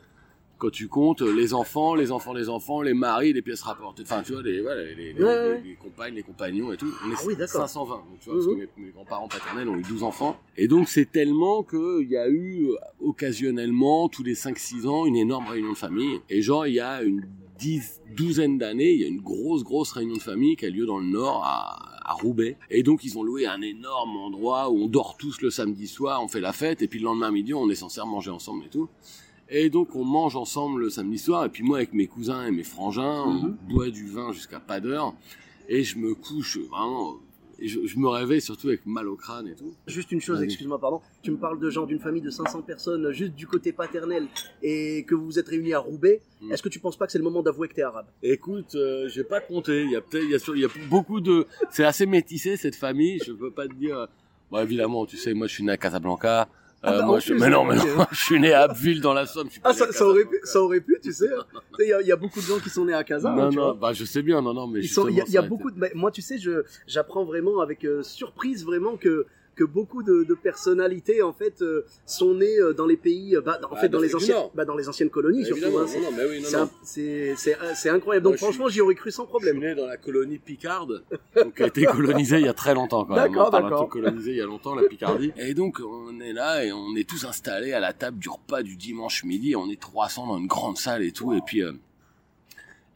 Quand 0.59 0.71
tu 0.71 0.89
comptes 0.89 1.21
les 1.23 1.55
enfants, 1.55 1.95
les 1.95 2.11
enfants 2.11 2.35
des 2.35 2.49
enfants, 2.49 2.83
les 2.83 2.93
maris, 2.95 3.33
les 3.33 3.43
pièces 3.43 3.63
rapportées, 3.63 4.03
enfin 4.03 4.23
tu 4.25 4.33
vois, 4.33 4.43
les, 4.43 4.61
voilà, 4.61 4.83
les, 4.83 4.95
les, 4.97 5.13
les- 5.13 5.23
Ouais, 5.23 5.29
ouais. 5.31 5.63
les 5.65 5.75
compagnes, 5.77 6.15
les 6.15 6.23
compagnons 6.25 6.73
et 6.73 6.77
tout, 6.77 6.93
on 7.07 7.11
est 7.13 7.15
Ah 7.17 7.23
oui, 7.27 7.37
d'accord. 7.37 7.61
520. 7.69 7.95
Donc, 7.95 8.05
tu 8.21 8.29
vois, 8.31 8.39
parce 8.39 8.47
Mhm. 8.49 8.55
que 8.55 8.59
mes, 8.81 8.87
mes 8.87 8.91
grands-parents 8.91 9.29
paternels 9.29 9.69
ont 9.69 9.77
eu 9.77 9.83
12 9.83 10.03
enfants. 10.03 10.37
Et 10.57 10.67
donc 10.67 10.89
c'est 10.89 11.11
tellement 11.13 11.63
qu'il 11.63 12.09
y 12.11 12.17
a 12.17 12.29
eu 12.29 12.71
euh, 12.71 12.75
occasionnellement, 13.01 14.09
tous 14.09 14.23
les 14.23 14.35
5-6 14.35 14.87
ans, 14.87 15.07
une 15.07 15.17
énorme 15.17 15.47
réunion 15.47 15.73
de 15.73 15.77
famille. 15.77 16.21
Et 16.29 16.43
genre, 16.43 16.67
il 16.67 16.75
y 16.75 16.81
a 16.81 17.03
une 17.03 17.23
dix, 17.59 18.01
douzaine 18.17 18.59
d'années, 18.59 18.93
il 18.93 19.01
y 19.01 19.05
a 19.05 19.09
une 19.09 19.21
grosse, 19.21 19.63
grosse 19.65 19.93
réunion 19.93 20.15
de 20.17 20.21
famille 20.23 20.57
qui 20.57 20.65
a 20.67 20.71
lieu 20.71 20.87
dans 20.87 20.99
le 20.99 21.07
Nord, 21.07 21.43
à, 21.45 22.11
à 22.11 22.15
Roubaix. 22.15 22.57
Et 22.71 22.83
donc 22.83 23.05
ils 23.05 23.19
ont 23.19 23.23
loué 23.23 23.47
un 23.47 23.61
énorme 23.61 24.17
endroit 24.17 24.71
où 24.71 24.83
on 24.83 24.87
dort 24.87 25.17
tous 25.19 25.41
le 25.43 25.51
samedi 25.51 25.87
soir, 25.87 26.23
on 26.23 26.29
fait 26.29 26.41
la 26.41 26.53
fête, 26.53 26.83
et 26.83 26.89
puis 26.89 26.99
le 27.01 27.05
lendemain 27.05 27.31
midi 27.31 27.53
on 27.55 27.69
est 27.71 27.75
censé 27.75 28.01
manger 28.07 28.31
ensemble 28.31 28.65
et 28.65 28.69
tout. 28.71 28.89
Et 29.51 29.71
donc 29.71 29.95
on 29.95 30.05
mange 30.05 30.37
ensemble 30.37 30.81
le 30.83 30.91
samedi 30.91 31.19
soir, 31.19 31.45
et 31.45 31.49
puis 31.49 31.63
moi 31.63 31.79
avec 31.79 31.93
mes 31.95 32.07
cousins 32.07 32.47
et 32.47 32.51
mes 32.51 32.65
frangins, 32.65 33.27
Mhm. 33.27 33.57
on 33.69 33.73
boit 33.75 33.89
du 33.91 34.07
vin 34.07 34.33
jusqu'à 34.33 34.61
pas 34.61 34.79
d'heure, 34.81 35.15
et 35.69 35.83
je 35.85 35.97
me 35.99 36.15
couche 36.15 36.59
vraiment, 36.71 37.17
et 37.59 37.67
je, 37.67 37.87
je 37.87 37.99
me 37.99 38.09
réveille 38.09 38.41
surtout 38.43 38.69
avec 38.69 38.85
mal 38.85 39.09
au 39.09 39.17
crâne 39.17 39.49
et 39.49 39.55
tout. 39.55 39.73
Juste 39.87 40.13
une 40.13 40.21
chose, 40.21 40.43
excuse-moi, 40.43 40.79
pardon. 40.79 41.01
Tu 41.23 41.31
me 41.31 41.39
parles 41.39 41.59
de 41.59 41.71
gens 41.71 41.87
d'une 41.87 41.99
famille 41.99 42.21
de 42.23 42.31
500 42.31 42.61
personnes, 42.63 43.11
juste 43.13 43.35
du 43.35 43.47
côté 43.47 43.73
paternel, 43.73 44.27
et 44.63 45.05
que 45.05 45.15
vous 45.15 45.25
vous 45.25 45.39
êtes 45.39 45.49
réunis 45.49 45.73
à 45.73 45.79
Roubaix. 45.81 46.21
Mm. 46.43 46.53
Est-ce 46.53 46.63
que 46.63 46.69
tu 46.69 46.79
penses 46.79 46.97
pas 46.99 47.07
que 47.07 47.13
c'est 47.13 47.19
le 47.19 47.25
moment 47.25 47.43
d'avouer 47.43 47.69
que 47.69 47.75
t'es 47.75 47.83
arabe? 47.83 48.07
Écoute, 48.23 48.75
euh, 48.75 49.09
j'ai 49.09 49.25
pas 49.25 49.41
compté. 49.41 49.83
Il 49.83 49.91
y 49.91 49.97
a 49.97 50.01
peut-être, 50.03 50.25
il 50.25 50.31
y 50.31 50.35
a, 50.35 50.39
sur- 50.39 50.55
il 50.57 50.63
y 50.63 50.67
a 50.67 50.71
beaucoup 50.91 51.21
de, 51.21 51.47
c'est 51.71 51.85
assez 51.85 52.05
métissé 52.07 52.57
cette 52.59 52.77
famille. 52.77 53.19
Je 53.27 53.33
peux 53.33 53.51
pas 53.51 53.67
te 53.67 53.75
dire. 53.75 54.07
Bon, 54.51 54.59
évidemment, 54.61 55.05
tu 55.07 55.17
sais, 55.17 55.33
moi, 55.35 55.47
je 55.47 55.55
suis 55.55 55.65
né 55.65 55.73
à 55.73 55.77
Casablanca. 55.79 56.49
Ah 56.83 56.93
Euh, 56.93 56.99
bah, 57.01 57.07
moi, 57.07 57.19
je, 57.19 57.35
mais 57.35 57.49
non, 57.51 57.65
mais 57.65 57.75
non, 57.75 57.83
je 58.13 58.17
suis 58.25 58.39
né 58.39 58.53
à 58.53 58.63
Abbeville 58.63 59.01
dans 59.01 59.13
la 59.13 59.27
Somme. 59.27 59.49
je 59.49 59.53
suis 59.53 59.61
pas 59.61 59.71
Ah, 59.71 59.75
ça, 59.75 59.91
ça 59.93 60.07
aurait 60.07 60.25
pu, 60.25 60.39
ça 60.45 60.61
aurait 60.63 60.81
pu, 60.81 60.97
tu 61.03 61.13
sais. 61.13 61.29
hein. 61.33 61.45
Il 61.81 61.89
y, 61.89 61.93
a- 61.93 62.01
il 62.01 62.07
y 62.07 62.13
a 62.13 62.17
beaucoup 62.17 62.41
de 62.41 62.45
gens 62.47 62.59
qui 62.61 62.71
sont 62.71 62.85
nés 62.85 62.95
à 62.95 63.03
Casa. 63.03 63.31
hein, 63.33 63.37
Non, 63.37 63.49
tu 63.51 63.57
non, 63.57 63.75
bah, 63.75 63.93
je 63.93 64.05
sais 64.05 64.23
bien, 64.23 64.41
non, 64.43 64.55
non, 64.55 64.67
mais 64.69 64.81
Il 64.81 65.15
y 65.17 65.21
a, 65.21 65.25
y 65.27 65.37
a 65.39 65.43
beaucoup 65.43 65.71
de. 65.73 65.79
mais 65.79 65.91
Moi, 65.95 66.11
tu 66.13 66.23
sais, 66.23 66.39
je 66.39 66.63
j'apprends 66.87 67.25
vraiment 67.25 67.61
avec 67.61 67.85
euh, 67.85 68.03
surprise 68.05 68.65
vraiment 68.65 68.97
que 68.97 69.27
que 69.59 69.65
beaucoup 69.65 70.05
de, 70.05 70.23
de 70.23 70.35
personnalités 70.35 71.21
en 71.23 71.33
fait 71.33 71.63
euh, 71.63 71.85
sont 72.07 72.35
nées 72.35 72.59
euh, 72.61 72.73
dans 72.73 72.87
les 72.87 72.97
pays, 72.97 73.35
euh, 73.35 73.41
bah, 73.41 73.59
en 73.69 73.75
Bah, 73.75 73.81
fait 73.81 73.89
dans 73.89 73.99
les 73.99 74.15
anciennes, 74.15 74.37
bah, 74.55 74.65
dans 74.65 74.77
les 74.77 74.89
anciennes 74.89 75.11
colonies 75.11 75.45
surtout. 75.45 75.77
Hein. 75.77 75.87
oui, 76.31 76.45
C'est 76.83 77.35
c'est 77.75 77.89
incroyable. 77.89 78.25
Donc 78.25 78.33
Moi, 78.35 78.39
franchement, 78.39 78.69
j'y 78.69 78.81
aurais 78.81 78.95
cru 78.95 79.11
sans 79.11 79.25
Je 79.25 79.27
suis 79.27 79.31
problème. 79.31 79.59
né 79.59 79.75
dans 79.75 79.87
la 79.87 79.97
colonie 79.97 80.39
Picarde, 80.39 81.03
donc, 81.35 81.57
qui 81.57 81.63
a 81.63 81.67
été 81.67 81.85
colonisée 81.85 82.39
il 82.39 82.47
y 82.47 82.49
a 82.49 82.55
très 82.55 82.75
longtemps 82.75 83.05
quand 83.05 83.17
même. 83.17 83.33
D'accord, 83.33 83.49
On 83.49 83.51
parle 83.51 83.89
colonisé 83.89 84.31
il 84.33 84.37
y 84.39 84.41
a 84.41 84.47
longtemps, 84.47 84.75
la 84.75 84.87
Picardie. 84.89 85.33
Et 85.37 85.55
donc, 85.55 85.81
on 85.81 86.21
est 86.21 86.33
là 86.33 86.65
et 86.65 86.73
on 86.73 86.95
est 86.97 87.09
tous 87.09 87.25
installés 87.25 87.73
à 87.73 87.81
la 87.81 87.93
table 87.93 88.19
du 88.19 88.29
repas 88.29 88.63
du 88.63 88.77
dimanche 88.77 89.25
midi. 89.25 89.57
On 89.57 89.69
est 89.69 89.81
300 89.81 90.27
dans 90.29 90.39
une 90.39 90.47
grande 90.47 90.79
salle 90.79 91.03
et 91.03 91.13
tout. 91.13 91.33
Et 91.35 91.41
puis, 91.45 91.63
euh, 91.65 91.73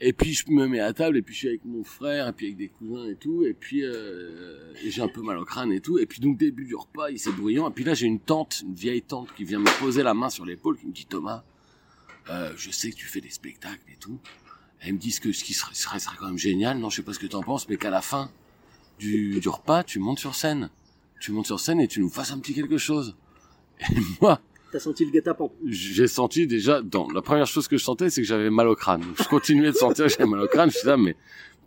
et 0.04 0.12
puis 0.12 0.34
je 0.34 0.50
me 0.50 0.66
mets 0.66 0.80
à 0.80 0.92
table 0.92 1.16
et 1.16 1.22
puis 1.22 1.32
je 1.32 1.38
suis 1.38 1.48
avec 1.48 1.64
mon 1.64 1.84
frère 1.84 2.26
et 2.26 2.32
puis 2.32 2.46
avec 2.46 2.56
des 2.56 2.68
cousins 2.68 3.06
et 3.08 3.14
tout. 3.14 3.44
Et 3.44 3.54
puis, 3.54 3.84
euh, 3.84 4.74
j'ai 4.84 5.00
un 5.00 5.06
peu 5.06 5.22
mal 5.22 5.38
au 5.38 5.44
crâne 5.44 5.72
et 5.72 5.80
tout. 5.80 5.96
Et 5.96 6.06
puis 6.06 6.20
donc, 6.20 6.36
début 6.36 6.64
du 6.64 6.74
repas, 6.74 7.10
il 7.10 7.20
c'est 7.20 7.30
bruyant. 7.30 7.70
Et 7.70 7.72
puis 7.72 7.84
là, 7.84 7.94
j'ai 7.94 8.06
une 8.06 8.18
tante, 8.18 8.62
une 8.66 8.74
vieille 8.74 9.02
tante 9.02 9.32
qui 9.36 9.44
vient 9.44 9.60
me 9.60 9.78
poser 9.78 10.02
la 10.02 10.12
main 10.12 10.28
sur 10.28 10.44
l'épaule, 10.44 10.76
qui 10.76 10.86
me 10.86 10.92
dit 10.92 11.06
Thomas, 11.06 11.44
euh, 12.30 12.52
je 12.56 12.72
sais 12.72 12.90
que 12.90 12.96
tu 12.96 13.06
fais 13.06 13.20
des 13.20 13.30
spectacles 13.30 13.92
et 13.92 13.96
tout. 13.96 14.18
Elles 14.80 14.94
me 14.94 14.98
disent 14.98 15.20
que 15.20 15.32
ce 15.32 15.44
qui 15.44 15.54
serait, 15.54 15.74
serait, 15.74 16.00
serait 16.00 16.16
quand 16.18 16.26
même 16.26 16.38
génial, 16.38 16.78
non, 16.78 16.90
je 16.90 16.96
sais 16.96 17.02
pas 17.02 17.14
ce 17.14 17.20
que 17.20 17.28
t'en 17.28 17.44
penses, 17.44 17.68
mais 17.68 17.76
qu'à 17.76 17.90
la 17.90 18.02
fin 18.02 18.28
du, 18.98 19.38
du 19.38 19.48
repas, 19.48 19.84
tu 19.84 20.00
montes 20.00 20.18
sur 20.18 20.34
scène. 20.34 20.68
Tu 21.20 21.30
montes 21.30 21.46
sur 21.46 21.60
scène 21.60 21.80
et 21.80 21.86
tu 21.86 22.00
nous 22.00 22.08
fasses 22.08 22.32
un 22.32 22.40
petit 22.40 22.54
quelque 22.54 22.78
chose. 22.78 23.14
Et 23.88 24.00
moi, 24.20 24.40
T'as 24.72 24.78
senti 24.78 25.04
le 25.04 25.10
guet-apens. 25.10 25.52
j'ai 25.66 26.06
senti 26.06 26.46
déjà, 26.46 26.80
dans 26.80 27.06
la 27.10 27.20
première 27.20 27.46
chose 27.46 27.68
que 27.68 27.76
je 27.76 27.84
sentais, 27.84 28.08
c'est 28.08 28.22
que 28.22 28.26
j'avais 28.26 28.48
mal 28.48 28.68
au 28.68 28.74
crâne. 28.74 29.02
Je 29.18 29.28
continuais 29.28 29.70
de 29.70 29.76
sentir 29.76 30.06
que 30.06 30.12
j'avais 30.12 30.24
mal 30.24 30.40
au 30.40 30.48
crâne. 30.48 30.70
Je 30.70 30.78
suis 30.78 30.88
là, 30.88 30.96
mais 30.96 31.14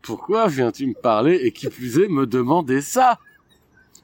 pourquoi 0.01 0.47
viens-tu 0.47 0.88
me 0.88 0.95
parler 0.95 1.35
et 1.43 1.51
qui 1.51 1.67
plus 1.67 2.00
est 2.00 2.07
me 2.07 2.25
demander 2.25 2.81
ça? 2.81 3.19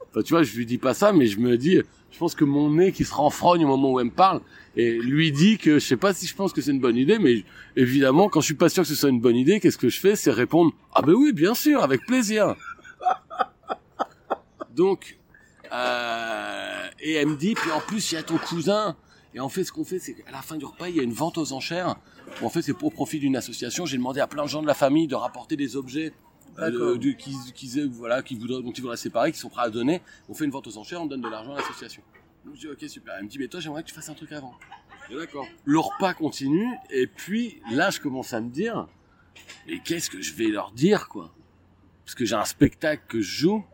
Enfin, 0.08 0.22
tu 0.22 0.34
vois, 0.34 0.44
je 0.44 0.56
lui 0.56 0.66
dis 0.66 0.78
pas 0.78 0.94
ça, 0.94 1.12
mais 1.12 1.26
je 1.26 1.40
me 1.40 1.58
dis, 1.58 1.80
je 2.12 2.18
pense 2.18 2.36
que 2.36 2.44
mon 2.44 2.70
nez 2.70 2.92
qui 2.92 3.04
se 3.04 3.12
renfrogne 3.12 3.64
au 3.64 3.68
moment 3.68 3.90
où 3.90 3.98
elle 3.98 4.06
me 4.06 4.12
parle 4.12 4.40
et 4.76 4.92
lui 4.92 5.32
dit 5.32 5.58
que 5.58 5.80
je 5.80 5.84
sais 5.84 5.96
pas 5.96 6.14
si 6.14 6.28
je 6.28 6.36
pense 6.36 6.52
que 6.52 6.60
c'est 6.60 6.70
une 6.70 6.80
bonne 6.80 6.96
idée, 6.96 7.18
mais 7.18 7.44
évidemment, 7.74 8.28
quand 8.28 8.40
je 8.40 8.46
suis 8.46 8.54
pas 8.54 8.68
sûr 8.68 8.84
que 8.84 8.88
ce 8.88 8.94
soit 8.94 9.10
une 9.10 9.20
bonne 9.20 9.36
idée, 9.36 9.58
qu'est-ce 9.58 9.78
que 9.78 9.88
je 9.88 9.98
fais? 9.98 10.14
C'est 10.14 10.30
répondre, 10.30 10.72
ah 10.94 11.02
ben 11.02 11.14
oui, 11.14 11.32
bien 11.32 11.54
sûr, 11.54 11.82
avec 11.82 12.06
plaisir. 12.06 12.54
Donc, 14.76 15.18
euh, 15.72 16.88
et 17.00 17.12
elle 17.14 17.28
me 17.28 17.36
dit, 17.36 17.54
puis 17.54 17.70
en 17.70 17.80
plus, 17.80 18.12
il 18.12 18.14
y 18.16 18.18
a 18.18 18.22
ton 18.22 18.38
cousin. 18.38 18.96
Et 19.34 19.40
en 19.40 19.48
fait, 19.48 19.64
ce 19.64 19.72
qu'on 19.72 19.84
fait, 19.84 19.98
c'est 19.98 20.14
qu'à 20.14 20.30
la 20.30 20.42
fin 20.42 20.56
du 20.56 20.64
repas, 20.64 20.88
il 20.88 20.96
y 20.96 21.00
a 21.00 21.02
une 21.02 21.12
vente 21.12 21.38
aux 21.38 21.52
enchères. 21.52 21.96
Où 22.42 22.46
en 22.46 22.50
fait, 22.50 22.62
c'est 22.62 22.74
pour 22.74 22.92
profit 22.92 23.18
d'une 23.18 23.36
association. 23.36 23.86
J'ai 23.86 23.96
demandé 23.96 24.20
à 24.20 24.26
plein 24.26 24.42
de 24.44 24.48
gens 24.48 24.60
de 24.62 24.66
la 24.66 24.74
famille 24.74 25.06
de 25.06 25.14
rapporter 25.14 25.56
des 25.56 25.76
objets 25.76 26.12
euh, 26.58 26.98
de- 26.98 27.12
qu'ils- 27.12 27.88
voilà, 27.90 28.22
qu'ils 28.22 28.38
voudraient, 28.38 28.62
dont 28.62 28.72
ils 28.72 28.80
voudraient 28.82 28.96
séparer, 28.98 29.32
qui 29.32 29.38
sont 29.38 29.48
prêts 29.48 29.62
à 29.64 29.70
donner. 29.70 30.02
On 30.28 30.34
fait 30.34 30.44
une 30.44 30.50
vente 30.50 30.66
aux 30.66 30.76
enchères, 30.76 31.00
on 31.00 31.06
donne 31.06 31.22
de 31.22 31.28
l'argent 31.28 31.54
à 31.54 31.56
l'association. 31.58 32.02
Donc 32.44 32.56
je 32.56 32.60
dis, 32.60 32.68
ok, 32.68 32.90
super. 32.90 33.14
Elle 33.16 33.24
me 33.24 33.28
dit, 33.30 33.38
mais 33.38 33.48
toi, 33.48 33.58
j'aimerais 33.60 33.82
que 33.82 33.88
tu 33.88 33.94
fasses 33.94 34.10
un 34.10 34.14
truc 34.14 34.32
avant. 34.32 34.52
D'accord. 35.10 35.46
Le 35.64 35.78
repas 35.78 36.12
continue. 36.12 36.68
Et 36.90 37.06
puis, 37.06 37.60
là, 37.70 37.88
je 37.90 38.00
commence 38.00 38.34
à 38.34 38.40
me 38.42 38.50
dire, 38.50 38.86
mais 39.66 39.78
qu'est-ce 39.78 40.10
que 40.10 40.20
je 40.20 40.34
vais 40.34 40.48
leur 40.48 40.72
dire, 40.72 41.08
quoi? 41.08 41.32
Parce 42.04 42.14
que 42.14 42.24
j'ai 42.26 42.34
un 42.34 42.44
spectacle 42.44 43.02
que 43.08 43.20
je 43.22 43.30
joue. 43.40 43.64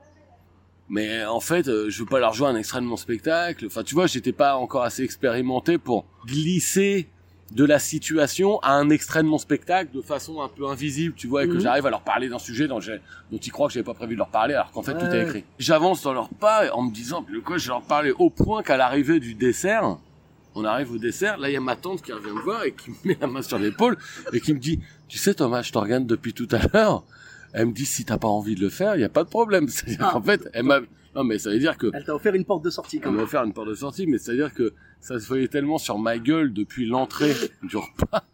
Mais 0.90 1.24
en 1.24 1.40
fait, 1.40 1.68
euh, 1.68 1.90
je 1.90 2.00
veux 2.00 2.06
pas 2.08 2.18
leur 2.18 2.32
jouer 2.32 2.48
un 2.48 2.56
extrait 2.56 2.80
de 2.80 2.86
mon 2.86 2.96
spectacle. 2.96 3.66
Enfin, 3.66 3.82
tu 3.82 3.94
vois, 3.94 4.06
j'étais 4.06 4.32
pas 4.32 4.56
encore 4.56 4.82
assez 4.84 5.02
expérimenté 5.02 5.76
pour 5.78 6.06
glisser 6.26 7.08
de 7.50 7.64
la 7.64 7.78
situation 7.78 8.58
à 8.60 8.72
un 8.72 8.90
extrait 8.90 9.22
de 9.22 9.28
mon 9.28 9.38
spectacle 9.38 9.90
de 9.94 10.02
façon 10.02 10.42
un 10.42 10.48
peu 10.48 10.66
invisible, 10.66 11.14
tu 11.14 11.26
vois, 11.26 11.44
et 11.44 11.48
que 11.48 11.54
Mhm. 11.54 11.60
j'arrive 11.60 11.86
à 11.86 11.90
leur 11.90 12.02
parler 12.02 12.28
d'un 12.28 12.38
sujet 12.38 12.68
dont, 12.68 12.78
j'ai- 12.78 13.00
dont 13.32 13.38
ils 13.38 13.50
croient 13.50 13.68
que 13.68 13.72
j'avais 13.74 13.84
pas 13.84 13.94
prévu 13.94 14.14
de 14.14 14.18
leur 14.18 14.28
parler, 14.28 14.52
alors 14.54 14.70
qu'en 14.70 14.82
fait 14.82 14.92
tout 14.98 15.06
est 15.14 15.22
écrit. 15.22 15.44
J'avance 15.58 16.02
dans 16.02 16.12
leur 16.12 16.28
pas 16.28 16.70
en 16.74 16.82
me 16.82 16.92
disant, 16.92 17.22
de 17.32 17.38
quoi 17.40 17.56
je 17.56 17.64
vais 17.68 17.68
leur 17.72 17.82
parler 17.82 18.12
au 18.18 18.28
point 18.28 18.62
qu'à 18.62 18.76
l'arrivée 18.76 19.18
du 19.18 19.34
dessert, 19.34 19.96
on 20.54 20.64
arrive 20.66 20.92
au 20.92 20.98
dessert, 20.98 21.38
là 21.38 21.48
il 21.48 21.54
y 21.54 21.56
a 21.56 21.60
ma 21.60 21.76
tante 21.76 22.02
qui 22.02 22.12
revient 22.12 22.32
me 22.34 22.40
voir 22.42 22.64
et 22.64 22.72
qui 22.72 22.90
me 22.90 22.96
met 23.04 23.16
la 23.18 23.26
main 23.26 23.40
sur 23.40 23.58
l'épaule 23.58 23.96
et 24.34 24.40
qui 24.40 24.52
me 24.52 24.58
dit, 24.58 24.80
tu 25.08 25.16
sais 25.16 25.32
Thomas, 25.32 25.62
je 25.62 25.72
te 25.72 25.78
regarde 25.78 26.06
depuis 26.06 26.34
tout 26.34 26.48
à 26.52 26.58
l'heure. 26.72 27.04
Elle 27.52 27.66
me 27.66 27.72
dit, 27.72 27.86
si 27.86 28.04
t'as 28.04 28.18
pas 28.18 28.28
envie 28.28 28.54
de 28.54 28.60
le 28.60 28.68
faire, 28.68 28.94
il 28.96 29.00
y 29.00 29.04
a 29.04 29.08
pas 29.08 29.24
de 29.24 29.28
problème. 29.28 29.68
C'est-à-dire 29.68 29.98
Ah. 30.06 30.10
qu'en 30.12 30.22
fait, 30.22 30.48
elle 30.52 30.64
m'a, 30.64 30.80
non 31.14 31.24
mais 31.24 31.38
ça 31.38 31.50
veut 31.50 31.58
dire 31.58 31.76
que 31.78 31.90
Elle 31.94 32.04
t'a 32.04 32.14
offert 32.14 32.34
une 32.34 32.44
porte 32.44 32.64
de 32.64 32.70
sortie 32.70 33.00
quand 33.00 33.10
on 33.10 33.12
m'a 33.14 33.22
offert 33.22 33.42
une 33.44 33.52
porte 33.52 33.68
de 33.68 33.74
sortie, 33.74 34.06
mais 34.06 34.18
c'est-à-dire 34.18 34.52
que 34.54 34.74
ça 35.00 35.18
se 35.18 35.26
voyait 35.26 35.48
tellement 35.48 35.78
sur 35.78 35.98
ma 35.98 36.18
gueule 36.18 36.52
depuis 36.52 36.86
l'entrée 36.86 37.34
du 37.62 37.76
repas 37.76 38.24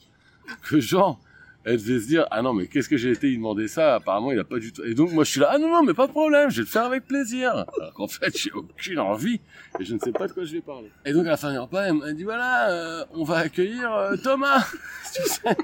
que 0.68 0.80
genre, 0.80 1.20
elle 1.66 1.78
devait 1.78 1.98
se 2.00 2.06
dire, 2.06 2.26
ah 2.30 2.42
non, 2.42 2.52
mais 2.52 2.66
qu'est-ce 2.66 2.90
que 2.90 2.98
j'ai 2.98 3.10
été? 3.12 3.30
Y 3.32 3.36
demander 3.38 3.68
ça 3.68 3.94
Apparemment, 3.94 4.32
il 4.32 4.38
a 4.38 4.44
pas 4.44 4.58
du 4.58 4.70
tout. 4.70 4.82
Et 4.84 4.92
donc, 4.94 5.12
moi, 5.12 5.24
je 5.24 5.30
suis 5.30 5.40
là, 5.40 5.48
ah 5.52 5.58
non, 5.58 5.70
non, 5.70 5.82
mais 5.82 5.94
pas 5.94 6.06
de 6.06 6.12
problème, 6.12 6.50
je 6.50 6.56
vais 6.56 6.62
le 6.64 6.68
faire 6.68 6.84
avec 6.84 7.06
plaisir. 7.06 7.52
Alors 7.52 7.94
qu'en 7.94 8.06
fait, 8.06 8.36
j'ai 8.36 8.52
aucune 8.52 8.98
envie 8.98 9.40
et 9.80 9.84
je 9.84 9.94
ne 9.94 9.98
sais 9.98 10.12
pas 10.12 10.26
de 10.28 10.32
quoi 10.34 10.44
je 10.44 10.52
vais 10.52 10.60
parler. 10.60 10.90
Et 11.06 11.14
donc, 11.14 11.24
à 11.26 11.30
la 11.30 11.36
fin 11.38 11.50
du 11.52 11.58
repas, 11.58 11.84
elle 11.84 11.94
m'a 11.94 12.12
dit, 12.12 12.24
voilà, 12.24 12.70
euh, 12.70 13.04
on 13.14 13.24
va 13.24 13.38
accueillir 13.38 13.90
euh, 13.94 14.14
Thomas, 14.22 14.66
tu 15.14 15.22
sais. 15.22 15.56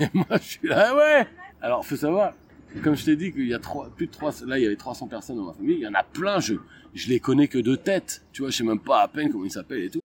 Et 0.00 0.06
moi, 0.14 0.26
je 0.32 0.38
suis 0.42 0.68
là, 0.68 0.86
ah 0.92 0.96
ouais. 0.96 1.26
Alors, 1.60 1.84
faut 1.84 1.96
savoir, 1.96 2.32
comme 2.82 2.96
je 2.96 3.04
t'ai 3.04 3.16
dit 3.16 3.32
qu'il 3.32 3.46
y 3.46 3.54
a 3.54 3.58
trois, 3.58 3.88
plus 3.94 4.06
de 4.06 4.12
trois, 4.12 4.32
là, 4.46 4.58
il 4.58 4.64
y 4.64 4.66
avait 4.66 4.76
300 4.76 5.06
personnes 5.08 5.36
dans 5.36 5.44
ma 5.44 5.52
famille, 5.52 5.76
il 5.76 5.82
y 5.82 5.86
en 5.86 5.94
a 5.94 6.02
plein, 6.02 6.40
je, 6.40 6.54
je 6.94 7.08
les 7.08 7.20
connais 7.20 7.48
que 7.48 7.58
de 7.58 7.76
tête. 7.76 8.22
Tu 8.32 8.42
vois, 8.42 8.50
je 8.50 8.58
sais 8.58 8.64
même 8.64 8.80
pas 8.80 9.02
à 9.02 9.08
peine 9.08 9.30
comment 9.30 9.44
ils 9.44 9.50
s'appellent 9.50 9.84
et 9.84 9.90
tout. 9.90 10.00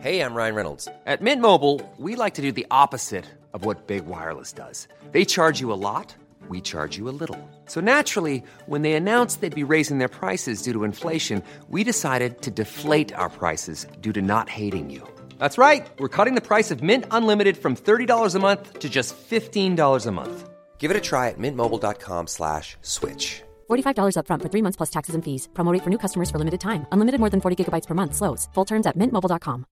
Hey, 0.00 0.20
I'm 0.20 0.32
Ryan 0.32 0.54
Reynolds. 0.54 0.88
At 1.06 1.20
Mint 1.20 1.40
Mobile, 1.40 1.80
we 1.98 2.14
like 2.14 2.34
to 2.34 2.42
do 2.42 2.52
the 2.52 2.66
opposite 2.70 3.24
of 3.52 3.64
what 3.64 3.88
Big 3.88 4.06
Wireless 4.06 4.52
does. 4.52 4.86
They 5.10 5.24
charge 5.24 5.60
you 5.60 5.72
a 5.72 5.74
lot, 5.74 6.14
we 6.48 6.60
charge 6.60 6.96
you 6.96 7.08
a 7.08 7.16
little. 7.18 7.36
So 7.66 7.80
naturally, 7.80 8.44
when 8.66 8.82
they 8.82 8.92
announced 8.92 9.40
they'd 9.40 9.52
be 9.52 9.64
raising 9.64 9.98
their 9.98 10.08
prices 10.08 10.62
due 10.62 10.72
to 10.72 10.84
inflation, 10.84 11.42
we 11.68 11.82
decided 11.82 12.42
to 12.42 12.50
deflate 12.52 13.12
our 13.12 13.28
prices 13.28 13.86
due 14.00 14.12
to 14.12 14.22
not 14.22 14.48
hating 14.48 14.88
you. 14.88 15.02
That's 15.38 15.58
right. 15.58 15.86
We're 15.98 16.08
cutting 16.08 16.34
the 16.34 16.40
price 16.40 16.70
of 16.70 16.82
Mint 16.82 17.04
Unlimited 17.10 17.56
from 17.56 17.74
$30 17.76 18.34
a 18.34 18.38
month 18.38 18.78
to 18.78 18.88
just 18.88 19.16
$15 19.30 20.06
a 20.06 20.12
month. 20.12 20.48
Give 20.78 20.90
it 20.90 20.96
a 20.96 21.00
try 21.00 21.28
at 21.28 21.38
mintmobile.com 21.38 22.26
slash 22.28 22.76
switch. 22.82 23.42
$45 23.68 24.14
upfront 24.16 24.42
for 24.42 24.48
three 24.48 24.62
months 24.62 24.76
plus 24.76 24.90
taxes 24.90 25.14
and 25.14 25.24
fees. 25.24 25.48
Promo 25.54 25.72
rate 25.72 25.82
for 25.82 25.90
new 25.90 25.98
customers 25.98 26.30
for 26.30 26.38
limited 26.38 26.60
time. 26.60 26.86
Unlimited 26.92 27.18
more 27.20 27.30
than 27.30 27.40
40 27.40 27.56
gigabytes 27.64 27.86
per 27.86 27.94
month. 27.94 28.14
Slows. 28.14 28.48
Full 28.54 28.64
terms 28.64 28.86
at 28.86 28.96
mintmobile.com. 28.96 29.64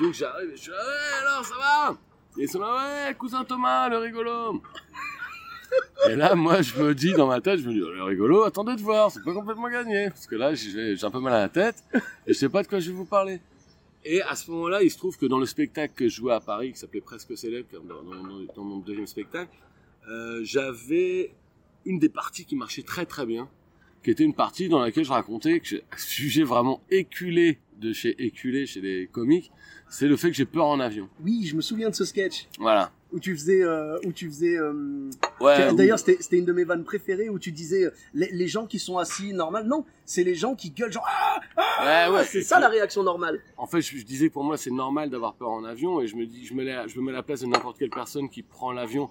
Donc 0.00 0.12
j'arrive 0.12 0.50
et 0.52 0.56
je 0.56 0.62
suis 0.62 0.70
là, 0.70 0.76
alors 1.22 1.44
ça 1.44 1.54
va 1.58 1.96
Et 2.38 2.42
ils 2.42 2.48
sont 2.48 2.60
ouais, 2.60 3.14
cousin 3.18 3.44
Thomas, 3.44 3.88
le 3.88 3.98
rigolo. 3.98 4.62
Et 6.10 6.16
là, 6.16 6.34
moi, 6.34 6.62
je 6.62 6.80
me 6.82 6.94
dis 6.94 7.12
dans 7.12 7.26
ma 7.26 7.40
tête, 7.40 7.60
je 7.60 7.68
me 7.68 7.72
dis, 7.74 7.82
oh, 7.82 7.90
le 7.90 8.02
rigolo, 8.02 8.44
attendez 8.44 8.76
de 8.76 8.80
voir, 8.82 9.10
c'est 9.10 9.22
pas 9.24 9.32
complètement 9.34 9.68
gagné. 9.68 10.08
Parce 10.10 10.26
que 10.26 10.36
là, 10.36 10.54
j'ai 10.54 10.96
un 11.02 11.10
peu 11.10 11.20
mal 11.20 11.32
à 11.34 11.40
la 11.40 11.48
tête 11.48 11.82
et 12.26 12.32
je 12.32 12.32
sais 12.34 12.48
pas 12.48 12.62
de 12.62 12.68
quoi 12.68 12.78
je 12.80 12.90
vais 12.90 12.96
vous 12.96 13.04
parler. 13.04 13.40
Et 14.04 14.22
à 14.22 14.36
ce 14.36 14.50
moment-là, 14.52 14.82
il 14.82 14.90
se 14.90 14.98
trouve 14.98 15.18
que 15.18 15.26
dans 15.26 15.38
le 15.38 15.46
spectacle 15.46 15.92
que 15.96 16.08
je 16.08 16.14
jouais 16.16 16.32
à 16.32 16.40
Paris, 16.40 16.72
qui 16.72 16.78
s'appelait 16.78 17.00
Presque 17.00 17.36
Célèbre, 17.36 17.66
dans, 17.72 18.02
dans- 18.54 18.64
mon 18.64 18.78
deuxième 18.78 19.06
spectacle, 19.08 19.50
euh, 20.08 20.40
j'avais 20.44 21.32
une 21.84 21.98
des 21.98 22.08
parties 22.08 22.44
qui 22.44 22.54
marchait 22.54 22.82
très 22.82 23.04
très 23.06 23.26
bien, 23.26 23.48
qui 24.04 24.10
était 24.12 24.22
une 24.22 24.34
partie 24.34 24.68
dans 24.68 24.78
laquelle 24.78 25.04
je 25.04 25.10
racontais 25.10 25.58
que 25.58 25.74
un 25.76 25.96
sujet 25.96 26.44
vraiment 26.44 26.80
éculé 26.90 27.58
de 27.80 27.92
chez 27.92 28.14
éculé 28.24 28.64
chez 28.66 28.80
les 28.80 29.08
comiques, 29.08 29.50
c'est 29.88 30.06
le 30.06 30.16
fait 30.16 30.30
que 30.30 30.36
j'ai 30.36 30.44
peur 30.44 30.66
en 30.66 30.78
avion. 30.78 31.08
Oui, 31.24 31.44
je 31.44 31.56
me 31.56 31.60
souviens 31.60 31.90
de 31.90 31.94
ce 31.96 32.04
sketch 32.04 32.46
Voilà. 32.60 32.92
Où 33.16 33.20
tu 33.20 33.34
faisais, 33.34 33.62
euh, 33.62 33.98
où 34.04 34.12
tu 34.12 34.26
faisais. 34.28 34.56
euh, 34.58 35.10
Ouais. 35.40 35.74
D'ailleurs, 35.74 35.98
c'était 35.98 36.18
c'était 36.20 36.38
une 36.38 36.44
de 36.44 36.52
mes 36.52 36.64
vannes 36.64 36.84
préférées 36.84 37.28
où 37.28 37.38
tu 37.38 37.50
disais 37.50 37.84
euh, 37.86 37.90
les, 38.14 38.30
les 38.30 38.46
gens 38.48 38.66
qui 38.66 38.78
sont 38.78 38.98
assis 38.98 39.32
normal. 39.32 39.66
Non, 39.66 39.84
c'est 40.04 40.22
les 40.22 40.34
gens 40.34 40.54
qui 40.54 40.70
gueulent 40.70 40.92
genre 40.92 41.06
ah, 41.08 41.40
ah 41.56 42.10
Ouais, 42.10 42.18
ouais. 42.18 42.24
c'est 42.24 42.42
ça 42.42 42.60
la 42.60 42.68
réaction 42.68 43.02
normale. 43.02 43.40
En 43.56 43.66
fait, 43.66 43.80
je, 43.80 43.96
je 43.96 44.04
disais 44.04 44.28
pour 44.30 44.44
moi, 44.44 44.56
c'est 44.56 44.70
normal 44.70 45.10
d'avoir 45.10 45.34
peur 45.34 45.48
en 45.50 45.64
avion 45.64 46.00
et 46.00 46.06
je 46.06 46.16
me 46.16 46.26
dis, 46.26 46.44
je 46.46 46.54
me 46.54 46.62
mets, 46.64 46.72
à- 46.72 46.86
je 46.86 46.98
me 46.98 47.04
mets 47.04 47.12
à 47.12 47.16
la 47.16 47.22
place 47.22 47.40
de 47.40 47.46
n'importe 47.46 47.78
quelle 47.78 47.90
personne 47.90 48.28
qui 48.28 48.42
prend 48.42 48.70
l'avion 48.72 49.08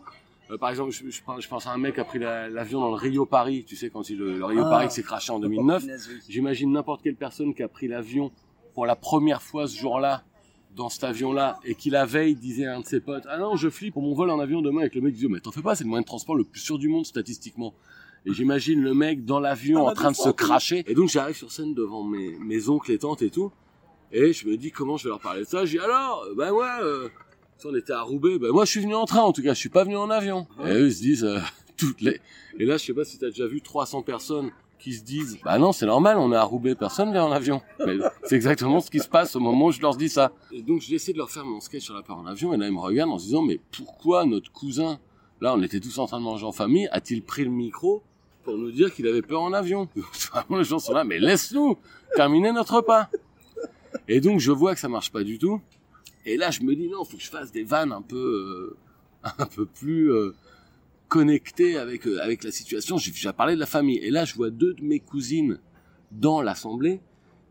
Euh, 0.51 0.59
par 0.59 0.69
exemple, 0.69 0.91
je, 0.91 1.09
je, 1.09 1.21
pense- 1.23 1.41
je 1.41 1.47
pense 1.49 1.65
à 1.65 1.71
un 1.71 1.77
mec 1.79 1.95
qui 1.95 1.99
a 2.01 2.05
pris 2.05 2.19
la- 2.19 2.47
l'avion 2.49 2.79
dans 2.79 2.89
le 2.91 2.95
Rio 2.97 3.25
Paris, 3.25 3.65
tu 3.67 3.75
sais, 3.75 3.89
quand 3.89 4.07
il, 4.11 4.19
le, 4.19 4.37
le 4.37 4.45
Rio 4.45 4.61
Ah. 4.65 4.69
Paris 4.69 4.91
s'est 4.91 5.01
craché 5.01 5.31
en 5.31 5.39
2009. 5.39 5.81
Punaise, 5.81 6.07
oui. 6.11 6.19
J'imagine 6.29 6.71
n'importe 6.71 7.01
quelle 7.01 7.15
personne 7.15 7.55
qui 7.55 7.63
a 7.63 7.67
pris 7.67 7.87
l'avion 7.87 8.31
pour 8.75 8.85
la 8.85 8.95
première 8.95 9.41
fois 9.41 9.65
ce 9.67 9.75
jour-là, 9.75 10.23
dans 10.75 10.89
cet 10.89 11.03
avion-là, 11.03 11.59
et 11.63 11.75
qui 11.75 11.89
la 11.89 12.05
veille 12.05 12.35
disait 12.35 12.65
à 12.65 12.75
un 12.75 12.81
de 12.81 12.85
ses 12.85 12.99
potes, 12.99 13.23
ah 13.29 13.37
non, 13.37 13.55
je 13.55 13.69
flippe 13.69 13.93
pour 13.93 14.03
mon 14.03 14.13
vol 14.13 14.29
en 14.29 14.39
avion 14.39 14.61
demain, 14.61 14.83
et 14.83 14.89
que 14.89 14.95
le 14.95 15.01
mec 15.01 15.13
disait, 15.13 15.27
mais 15.29 15.39
t'en 15.39 15.51
fais 15.51 15.61
pas, 15.61 15.75
c'est 15.75 15.83
le 15.83 15.89
moyen 15.89 16.01
de 16.01 16.07
transport 16.07 16.35
le 16.35 16.43
plus 16.43 16.59
sûr 16.59 16.77
du 16.77 16.89
monde 16.89 17.05
statistiquement. 17.05 17.73
Et 18.25 18.33
j'imagine 18.33 18.81
le 18.81 18.93
mec 18.93 19.23
dans 19.23 19.39
l'avion 19.39 19.79
Ah, 19.79 19.81
en 19.83 19.85
bah, 19.87 19.93
train 19.93 20.11
de 20.11 20.15
se 20.15 20.29
cracher. 20.29 20.83
Et 20.87 20.95
donc 20.95 21.09
j'arrive 21.09 21.35
sur 21.35 21.51
scène 21.51 21.73
devant 21.73 22.03
mes, 22.03 22.37
mes 22.39 22.69
oncles 22.69 22.91
et 22.91 22.97
tantes 22.97 23.21
et 23.21 23.29
tout, 23.29 23.51
et 24.11 24.33
je 24.33 24.47
me 24.47 24.57
dis 24.57 24.71
comment 24.71 24.97
je 24.97 25.05
vais 25.05 25.09
leur 25.09 25.19
parler 25.19 25.41
de 25.41 25.47
ça? 25.47 25.65
Je 25.65 25.71
dis 25.71 25.79
alors, 25.79 26.25
ben 26.35 26.51
ouais, 26.51 26.65
euh, 26.81 27.09
on 27.63 27.75
était 27.75 27.93
à 27.93 28.01
Roubaix, 28.01 28.37
ben 28.37 28.51
moi 28.51 28.65
je 28.65 28.71
suis 28.71 28.79
venu 28.81 28.95
en 28.95 29.05
train 29.05 29.21
en 29.21 29.31
tout 29.31 29.43
cas, 29.43 29.53
je 29.53 29.59
suis 29.59 29.69
pas 29.69 29.83
venu 29.83 29.95
en 29.95 30.09
avion. 30.09 30.47
Et 30.63 30.71
eux 30.71 30.87
ils 30.87 30.93
se 30.93 31.01
disent 31.01 31.23
euh, 31.23 31.39
toutes 31.77 32.01
les. 32.01 32.19
Et 32.59 32.65
là 32.65 32.77
je 32.77 32.85
sais 32.85 32.93
pas 32.93 33.05
si 33.05 33.17
t'as 33.17 33.29
déjà 33.29 33.47
vu 33.47 33.61
300 33.61 34.01
personnes 34.01 34.51
qui 34.79 34.93
se 34.93 35.03
disent 35.03 35.39
bah 35.43 35.57
non 35.57 35.71
c'est 35.71 35.85
normal, 35.85 36.17
on 36.17 36.31
est 36.31 36.35
à 36.35 36.43
Roubaix, 36.43 36.75
personne 36.75 37.11
vient 37.11 37.23
en 37.25 37.31
avion. 37.31 37.61
C'est 38.23 38.35
exactement 38.35 38.79
ce 38.79 38.89
qui 38.89 38.99
se 38.99 39.07
passe 39.07 39.35
au 39.35 39.39
moment 39.39 39.67
où 39.67 39.71
je 39.71 39.81
leur 39.81 39.95
dis 39.95 40.09
ça. 40.09 40.31
Et 40.51 40.61
donc 40.61 40.81
j'essaie 40.81 41.13
de 41.13 41.17
leur 41.17 41.29
faire 41.29 41.45
mon 41.45 41.59
sketch 41.59 41.83
sur 41.83 41.93
la 41.93 42.01
part 42.01 42.17
en 42.17 42.25
avion 42.25 42.53
et 42.53 42.57
là 42.57 42.67
ils 42.67 42.73
me 42.73 42.79
regardent 42.79 43.11
en 43.11 43.17
se 43.17 43.25
disant 43.25 43.41
mais 43.41 43.59
pourquoi 43.75 44.25
notre 44.25 44.51
cousin, 44.51 44.99
là 45.41 45.53
on 45.55 45.61
était 45.61 45.79
tous 45.79 45.97
en 45.97 46.05
train 46.07 46.19
de 46.19 46.23
manger 46.23 46.45
en 46.45 46.51
famille, 46.51 46.87
a-t-il 46.91 47.23
pris 47.23 47.43
le 47.43 47.51
micro 47.51 48.03
pour 48.43 48.57
nous 48.57 48.71
dire 48.71 48.93
qu'il 48.93 49.07
avait 49.07 49.21
peur 49.21 49.41
en 49.41 49.53
avion? 49.53 49.87
Les 50.49 50.63
gens 50.63 50.79
sont 50.79 50.93
là 50.93 51.03
mais 51.03 51.19
laisse-nous 51.19 51.77
terminer 52.15 52.51
notre 52.51 52.75
repas. 52.75 53.09
Et 54.07 54.19
donc 54.19 54.39
je 54.39 54.51
vois 54.51 54.73
que 54.73 54.79
ça 54.79 54.89
marche 54.89 55.11
pas 55.11 55.23
du 55.23 55.39
tout. 55.39 55.61
Et 56.25 56.37
là 56.37 56.51
je 56.51 56.61
me 56.61 56.75
dis 56.75 56.89
non, 56.89 57.03
faut 57.05 57.17
que 57.17 57.23
je 57.23 57.29
fasse 57.29 57.51
des 57.51 57.63
vannes 57.63 57.91
un 57.91 58.01
peu 58.01 58.75
euh, 59.25 59.31
un 59.39 59.45
peu 59.45 59.65
plus 59.65 60.11
euh, 60.11 60.35
connectées 61.07 61.77
avec 61.77 62.07
euh, 62.07 62.19
avec 62.21 62.43
la 62.43 62.51
situation. 62.51 62.97
J'ai 62.97 63.11
déjà 63.11 63.33
parlé 63.33 63.55
de 63.55 63.59
la 63.59 63.65
famille. 63.65 63.97
Et 63.97 64.11
là 64.11 64.25
je 64.25 64.35
vois 64.35 64.49
deux 64.49 64.73
de 64.73 64.83
mes 64.83 64.99
cousines 64.99 65.59
dans 66.11 66.41
l'assemblée 66.41 67.01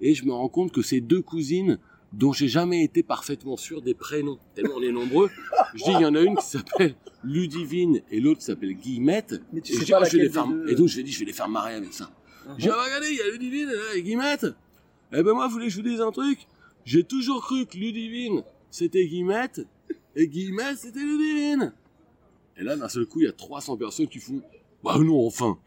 et 0.00 0.14
je 0.14 0.24
me 0.24 0.32
rends 0.32 0.48
compte 0.48 0.72
que 0.72 0.82
ces 0.82 1.00
deux 1.00 1.22
cousines 1.22 1.78
dont 2.12 2.32
j'ai 2.32 2.48
jamais 2.48 2.84
été 2.84 3.02
parfaitement 3.02 3.56
sûr 3.56 3.82
des 3.82 3.94
prénoms, 3.94 4.38
tellement 4.54 4.74
on 4.76 4.82
est 4.82 4.92
nombreux. 4.92 5.30
Je 5.74 5.82
dis, 5.84 5.90
il 5.90 6.00
y 6.00 6.06
en 6.06 6.14
a 6.14 6.20
une 6.20 6.36
qui 6.36 6.46
s'appelle 6.46 6.94
Ludivine 7.24 8.02
et 8.10 8.20
l'autre 8.20 8.38
qui 8.38 8.44
s'appelle 8.46 8.74
Guillemette. 8.74 9.42
Mais 9.52 9.60
tu 9.60 9.72
et 9.72 9.74
sais 9.74 9.80
je 9.80 9.86
dis, 9.86 9.92
pas 9.92 10.00
oh, 10.02 10.04
je 10.04 10.16
vais 10.16 10.18
les 10.18 10.28
laquelle 10.28 10.32
faire... 10.32 10.46
des 10.46 10.54
deux, 10.54 10.68
Et 10.70 10.74
donc 10.76 10.88
je 10.88 11.00
vais 11.00 11.24
les 11.24 11.32
faire 11.32 11.48
marrer 11.48 11.74
avec 11.74 11.92
ça. 11.92 12.10
J'ai 12.58 12.68
dit, 12.68 12.68
ah, 12.72 12.76
bah, 12.76 12.84
regardez, 12.84 13.08
il 13.10 13.16
y 13.16 13.20
a 13.20 13.30
Ludivine 13.30 13.68
et 13.70 13.74
là, 13.74 13.96
et 13.96 14.02
Guillemette. 14.02 14.46
Eh 15.12 15.22
ben 15.22 15.32
moi, 15.32 15.46
vous 15.46 15.54
voulez 15.54 15.66
que 15.66 15.72
je 15.72 15.76
vous 15.76 15.88
dise 15.88 16.00
un 16.00 16.12
truc? 16.12 16.46
J'ai 16.84 17.02
toujours 17.02 17.42
cru 17.42 17.66
que 17.66 17.76
Ludivine, 17.76 18.44
c'était 18.70 19.06
Guillemette, 19.06 19.66
et 20.14 20.28
Guillemette, 20.28 20.78
c'était 20.78 21.00
Ludivine. 21.00 21.72
Et 22.56 22.62
là, 22.62 22.76
d'un 22.76 22.88
seul 22.88 23.06
coup, 23.06 23.20
il 23.20 23.26
y 23.26 23.28
a 23.28 23.32
300 23.32 23.76
personnes 23.76 24.08
qui 24.08 24.18
font, 24.18 24.40
bah 24.82 24.96
non, 24.98 25.26
enfin. 25.26 25.58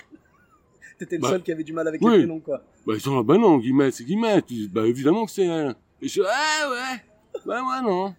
T'étais 0.98 1.18
le 1.18 1.22
Bah, 1.22 1.30
seul 1.32 1.44
qui 1.44 1.52
avait 1.52 1.64
du 1.64 1.74
mal 1.74 1.88
avec 1.88 2.02
oui. 2.02 2.12
les 2.12 2.18
prénoms, 2.20 2.40
quoi. 2.40 2.64
Bah 2.86 2.94
ils 2.96 3.02
sont 3.02 3.16
là, 3.16 3.24
bah 3.24 3.38
non, 3.38 3.58
Guillemette, 3.58 3.94
c'est 3.94 4.04
Guillemette. 4.06 4.46
Bah 4.72 4.88
évidemment 4.88 5.26
que 5.26 5.32
c'est 5.32 5.46
elle. 5.46 5.76
Et 6.02 6.08
je 6.08 6.14
suis, 6.14 6.22
ah 6.26 6.70
ouais, 6.72 7.04
bah 7.46 7.62
moi 7.62 7.82
non. 7.82 8.16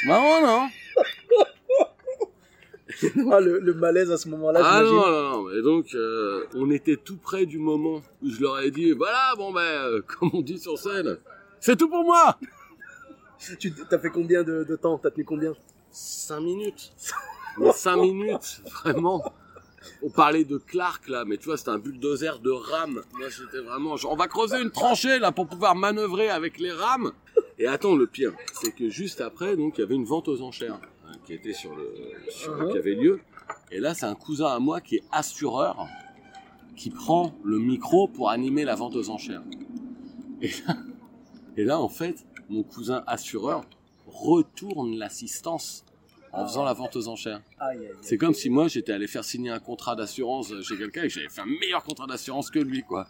C'est 0.00 0.08
marrant, 0.08 0.40
non 0.42 0.68
Ah, 3.30 3.38
le, 3.40 3.60
le 3.60 3.74
malaise 3.74 4.10
à 4.10 4.16
ce 4.16 4.28
moment-là, 4.30 4.60
Ah 4.64 4.82
non, 4.82 4.92
non, 4.94 5.42
non. 5.44 5.50
Et 5.50 5.62
donc, 5.62 5.94
euh, 5.94 6.46
on 6.54 6.70
était 6.70 6.96
tout 6.96 7.16
près 7.16 7.46
du 7.46 7.58
moment 7.58 8.02
où 8.22 8.28
je 8.30 8.40
leur 8.40 8.58
ai 8.60 8.70
dit, 8.72 8.90
voilà, 8.92 9.34
bon 9.36 9.52
ben, 9.52 9.60
euh, 9.60 10.00
comme 10.06 10.30
on 10.32 10.40
dit 10.40 10.58
sur 10.58 10.78
scène, 10.78 11.18
c'est 11.60 11.76
tout 11.76 11.88
pour 11.88 12.02
moi 12.04 12.38
Tu 13.60 13.72
t'as 13.72 13.98
fait 13.98 14.10
combien 14.10 14.42
de, 14.42 14.64
de 14.64 14.76
temps? 14.76 14.98
T'as 14.98 15.10
tenu 15.10 15.24
combien? 15.24 15.54
5 15.92 16.40
minutes. 16.40 16.92
Mais 17.60 17.72
5 17.72 17.96
minutes, 17.96 18.62
vraiment. 18.82 19.22
On 20.02 20.10
parlait 20.10 20.44
de 20.44 20.58
Clark 20.58 21.08
là, 21.08 21.24
mais 21.24 21.36
tu 21.38 21.46
vois, 21.46 21.56
c'était 21.56 21.70
un 21.70 21.78
bulldozer 21.78 22.40
de 22.40 22.50
rames. 22.50 23.02
Moi, 23.18 23.28
j'étais 23.28 23.62
vraiment, 23.64 23.96
genre, 23.96 24.12
on 24.12 24.16
va 24.16 24.26
creuser 24.28 24.60
une 24.60 24.70
tranchée 24.70 25.18
là 25.18 25.32
pour 25.32 25.46
pouvoir 25.46 25.74
manœuvrer 25.74 26.28
avec 26.30 26.58
les 26.58 26.72
rames. 26.72 27.12
Et 27.58 27.66
attends, 27.66 27.94
le 27.96 28.06
pire, 28.06 28.32
c'est 28.52 28.72
que 28.74 28.88
juste 28.88 29.20
après, 29.20 29.56
donc, 29.56 29.78
il 29.78 29.80
y 29.80 29.84
avait 29.84 29.94
une 29.94 30.04
vente 30.04 30.28
aux 30.28 30.42
enchères 30.42 30.78
hein, 31.06 31.12
qui 31.24 31.32
était 31.34 31.52
sur 31.52 31.74
le, 31.74 31.92
sur- 32.28 32.52
Uh-huh. 32.56 32.70
qui 32.72 32.78
avait 32.78 32.94
lieu. 32.94 33.20
Et 33.70 33.80
là, 33.80 33.94
c'est 33.94 34.06
un 34.06 34.14
cousin 34.14 34.46
à 34.48 34.58
moi 34.58 34.80
qui 34.80 34.96
est 34.96 35.04
assureur 35.12 35.86
qui 36.76 36.90
prend 36.90 37.34
le 37.42 37.58
micro 37.58 38.06
pour 38.08 38.30
animer 38.30 38.64
la 38.64 38.74
vente 38.76 38.94
aux 38.94 39.10
enchères. 39.10 39.42
Et 40.42 40.48
là, 40.66 40.76
et 41.56 41.64
là 41.64 41.80
en 41.80 41.88
fait, 41.88 42.24
mon 42.48 42.62
cousin 42.62 43.02
assureur 43.06 43.64
retourne 44.06 44.96
l'assistance 44.96 45.84
en 46.32 46.46
faisant 46.46 46.64
la 46.64 46.72
vente 46.72 46.94
aux 46.96 47.08
enchères. 47.08 47.40
C'est 48.00 48.18
comme 48.18 48.34
si 48.34 48.50
moi 48.50 48.68
j'étais 48.68 48.92
allé 48.92 49.06
faire 49.06 49.24
signer 49.24 49.50
un 49.50 49.58
contrat 49.60 49.94
d'assurance 49.96 50.52
chez 50.62 50.76
quelqu'un 50.76 51.04
et 51.04 51.08
j'avais 51.08 51.28
fait 51.28 51.40
un 51.42 51.46
meilleur 51.46 51.82
contrat 51.82 52.06
d'assurance 52.06 52.50
que 52.50 52.58
lui, 52.58 52.82
quoi. 52.82 53.06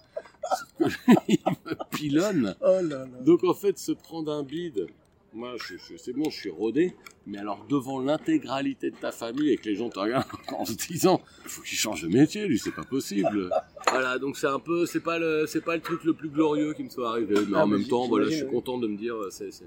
Sauf 0.58 0.68
que 0.78 0.84
lui, 0.84 1.16
il 1.28 1.38
me 1.66 1.74
pilonne. 1.90 2.54
Oh 2.60 2.66
là 2.66 2.82
là. 2.82 3.06
Donc 3.24 3.44
en 3.44 3.54
fait, 3.54 3.78
se 3.78 3.92
prendre 3.92 4.32
un 4.32 4.42
bide, 4.42 4.86
moi 5.34 5.54
je, 5.58 5.76
je- 5.76 5.96
c'est 5.98 6.12
bon, 6.14 6.30
je 6.30 6.36
suis 6.40 6.50
rodé, 6.50 6.94
mais 7.26 7.36
alors 7.38 7.66
devant 7.68 8.00
l'intégralité 8.00 8.90
de 8.90 8.96
ta 8.96 9.12
famille 9.12 9.50
et 9.50 9.58
que 9.58 9.68
les 9.68 9.74
gens 9.74 9.90
te 9.90 9.98
regardent 9.98 10.24
en 10.56 10.64
se 10.64 10.72
disant, 10.72 11.20
il 11.44 11.50
faut 11.50 11.62
qu'il 11.62 11.76
change 11.76 12.02
de 12.02 12.08
métier, 12.08 12.46
lui, 12.46 12.58
c'est 12.58 12.74
pas 12.74 12.84
possible. 12.84 13.50
Voilà, 13.90 14.18
donc 14.18 14.36
c'est 14.36 14.46
un 14.46 14.58
peu, 14.58 14.84
c'est 14.84 15.00
pas 15.00 15.18
le, 15.18 15.46
c'est 15.46 15.62
pas 15.64 15.74
le 15.74 15.80
truc 15.80 16.04
le 16.04 16.12
plus 16.12 16.28
glorieux 16.28 16.74
qui 16.74 16.84
me 16.84 16.90
soit 16.90 17.08
arrivé, 17.08 17.34
mais 17.48 17.56
Ah, 17.56 17.62
en 17.64 17.66
mais 17.66 17.78
même 17.78 17.86
temps, 17.88 18.06
voilà, 18.06 18.26
je 18.28 18.36
suis 18.36 18.46
content 18.46 18.76
de 18.76 18.86
me 18.86 18.98
dire, 18.98 19.14
c'est, 19.30 19.50
c'est, 19.50 19.64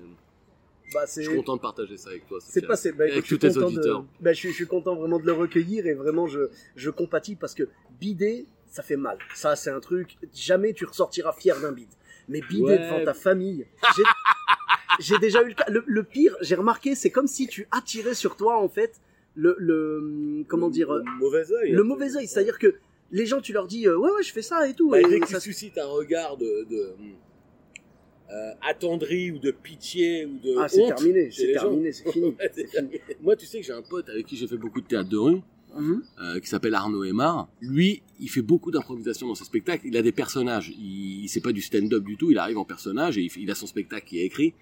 Bah, 0.94 1.02
je 1.06 1.12
c'est. 1.12 1.24
suis 1.24 1.36
content 1.36 1.56
de 1.56 1.62
partager 1.62 1.98
ça 1.98 2.10
avec 2.10 2.28
toi. 2.28 2.40
C'est 2.42 2.48
Sofiane. 2.62 2.68
pas 2.68 2.76
c'est 2.76 2.92
bah, 2.92 3.04
avec 3.06 3.16
tous 3.16 3.22
je 3.22 3.26
suis 3.28 3.40
tes 3.40 3.48
content 3.50 3.66
auditeurs. 3.68 4.02
de 4.02 4.08
bah, 4.20 4.34
je, 4.34 4.38
suis, 4.40 4.50
je 4.50 4.56
suis 4.56 4.68
content 4.68 4.96
vraiment 4.96 5.20
de 5.20 5.26
le 5.26 5.32
recueillir 5.34 5.86
et 5.88 5.94
vraiment 5.94 6.28
je 6.28 6.50
je 6.76 6.90
compatis 6.90 7.36
parce 7.36 7.54
que 7.56 7.64
bider 8.00 8.46
ça 8.68 8.84
fait 8.84 8.98
mal. 8.98 9.18
Ça 9.36 9.56
c'est 9.56 9.70
un 9.70 9.80
truc 9.80 10.18
jamais 10.34 10.74
tu 10.74 10.86
ressortiras 10.86 11.34
fier 11.34 11.60
d'un 11.62 11.72
bide. 11.72 11.90
Mais 12.30 12.42
bider 12.42 12.64
Ouais. 12.64 12.78
devant 12.78 13.04
ta 13.04 13.14
famille, 13.14 13.66
j'ai 15.00 15.18
déjà 15.20 15.42
eu 15.44 15.50
le 15.50 15.54
cas. 15.54 15.66
Le, 15.70 15.84
le 15.86 16.04
pire, 16.04 16.36
j'ai 16.42 16.56
remarqué, 16.56 16.96
c'est 16.96 17.10
comme 17.10 17.28
si 17.28 17.48
tu 17.48 17.68
attirais 17.72 18.14
sur 18.14 18.36
toi 18.38 18.58
en 18.62 18.70
fait 18.70 19.02
le 19.36 19.56
le 19.60 20.44
comment 20.48 20.70
dire 20.70 20.92
Le 20.94 21.04
mauvais 21.20 21.52
œil. 21.52 21.72
le 21.72 21.84
mauvais 21.84 22.16
œil, 22.18 22.28
c'est-à-dire 22.28 22.60
que 22.60 22.76
les 23.12 23.26
gens 23.26 23.42
tu 23.42 23.54
leur 23.54 23.68
dis 23.68 23.88
euh, 23.88 23.98
ouais 23.98 24.12
ouais 24.12 24.24
je 24.24 24.32
fais 24.32 24.42
ça 24.42 24.68
et 24.68 24.74
tout 24.74 24.90
Bah, 24.92 25.02
et 25.02 25.06
dès 25.06 25.20
que 25.20 25.28
ça 25.28 25.40
tu 25.40 25.52
suscites 25.52 25.78
un 25.78 25.86
regard 25.88 26.38
de, 26.38 26.66
de 26.70 26.94
euh, 28.32 28.52
attendri 28.68 29.32
ou 29.32 29.40
de 29.40 29.52
pitié 29.52 30.26
ou 30.26 30.38
de 30.40 30.56
ah 30.58 30.68
c'est 30.68 30.86
terminé, 30.88 31.30
c'est 31.32 31.52
terminé, 31.54 31.92
c'est 31.92 32.12
fini. 32.12 32.34
Moi, 33.22 33.36
tu 33.36 33.46
sais 33.46 33.60
que 33.60 33.66
j'ai 33.66 33.74
un 33.74 33.82
pote 33.82 34.08
avec 34.10 34.26
qui 34.26 34.38
j'ai 34.38 34.48
fait 34.48 34.58
beaucoup 34.58 34.82
de 34.82 34.88
théâtre 34.88 35.10
de 35.10 35.18
rue, 35.18 35.42
Mhm. 35.78 36.04
euh, 36.22 36.40
qui 36.42 36.48
s'appelle 36.50 36.74
Arnaud 36.76 37.04
Aymar. 37.06 37.48
Lui, 37.62 38.04
il 38.20 38.30
fait 38.30 38.42
beaucoup 38.42 38.72
d'improvisation 38.72 39.28
dans 39.28 39.36
ses 39.36 39.46
spectacles. 39.46 39.88
Il 39.88 39.96
a 39.96 40.02
des 40.02 40.12
personnages. 40.12 40.70
Il, 40.78 41.24
il 41.24 41.30
c'est 41.30 41.40
pas 41.42 41.54
du 41.54 41.62
stand-up 41.62 42.04
du 42.04 42.18
tout. 42.18 42.30
Il 42.30 42.38
arrive 42.38 42.58
en 42.58 42.66
personnage 42.66 43.18
et 43.18 43.30
il 43.38 43.50
a 43.50 43.56
son 43.56 43.68
spectacle 43.68 44.06
qui 44.06 44.20
est 44.20 44.26
écrit. 44.26 44.54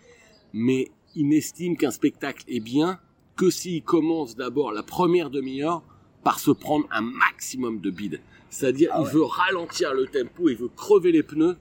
Mais 0.54 0.90
il 1.16 1.28
n'estime 1.28 1.78
qu'un 1.78 1.90
spectacle 1.92 2.44
est 2.48 2.60
bien 2.60 3.00
que 3.36 3.50
s'il 3.50 3.82
commence 3.84 4.36
d'abord 4.36 4.72
la 4.72 4.84
première 4.84 5.30
demi-heure 5.32 5.82
par 6.24 6.40
se 6.40 6.52
prendre 6.52 6.86
un 6.92 7.02
maximum 7.02 7.80
de 7.82 7.90
bide. 7.90 8.20
C'est-à-dire, 8.52 8.92
Ah 8.94 9.02
il 9.04 9.12
veut 9.12 9.24
ralentir 9.24 9.94
le 9.94 10.06
tempo, 10.06 10.50
il 10.50 10.58
veut 10.58 10.70
crever 10.76 11.12
les 11.12 11.24
pneus. 11.24 11.56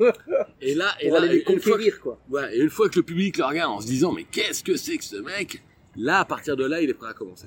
et 0.60 0.74
là, 0.74 0.86
et 1.00 1.10
là, 1.10 1.20
les 1.26 1.38
une 1.38 1.44
fois 1.44 1.54
que- 1.54 1.60
conquérir 1.70 2.00
quoi. 2.00 2.18
Ouais, 2.30 2.56
et 2.56 2.60
une 2.60 2.70
fois 2.70 2.88
que 2.88 2.96
le 2.96 3.02
public 3.04 3.38
le 3.38 3.44
regarde 3.44 3.72
en 3.72 3.80
se 3.80 3.86
disant 3.86 4.12
mais 4.12 4.24
qu'est-ce 4.24 4.62
que 4.64 4.76
c'est 4.76 4.98
que 4.98 5.04
ce 5.04 5.16
mec? 5.16 5.62
Là, 5.96 6.20
à 6.20 6.24
partir 6.24 6.56
de 6.56 6.64
là, 6.64 6.80
il 6.80 6.88
est 6.90 6.94
prêt 6.94 7.10
à 7.10 7.14
commencer. 7.14 7.46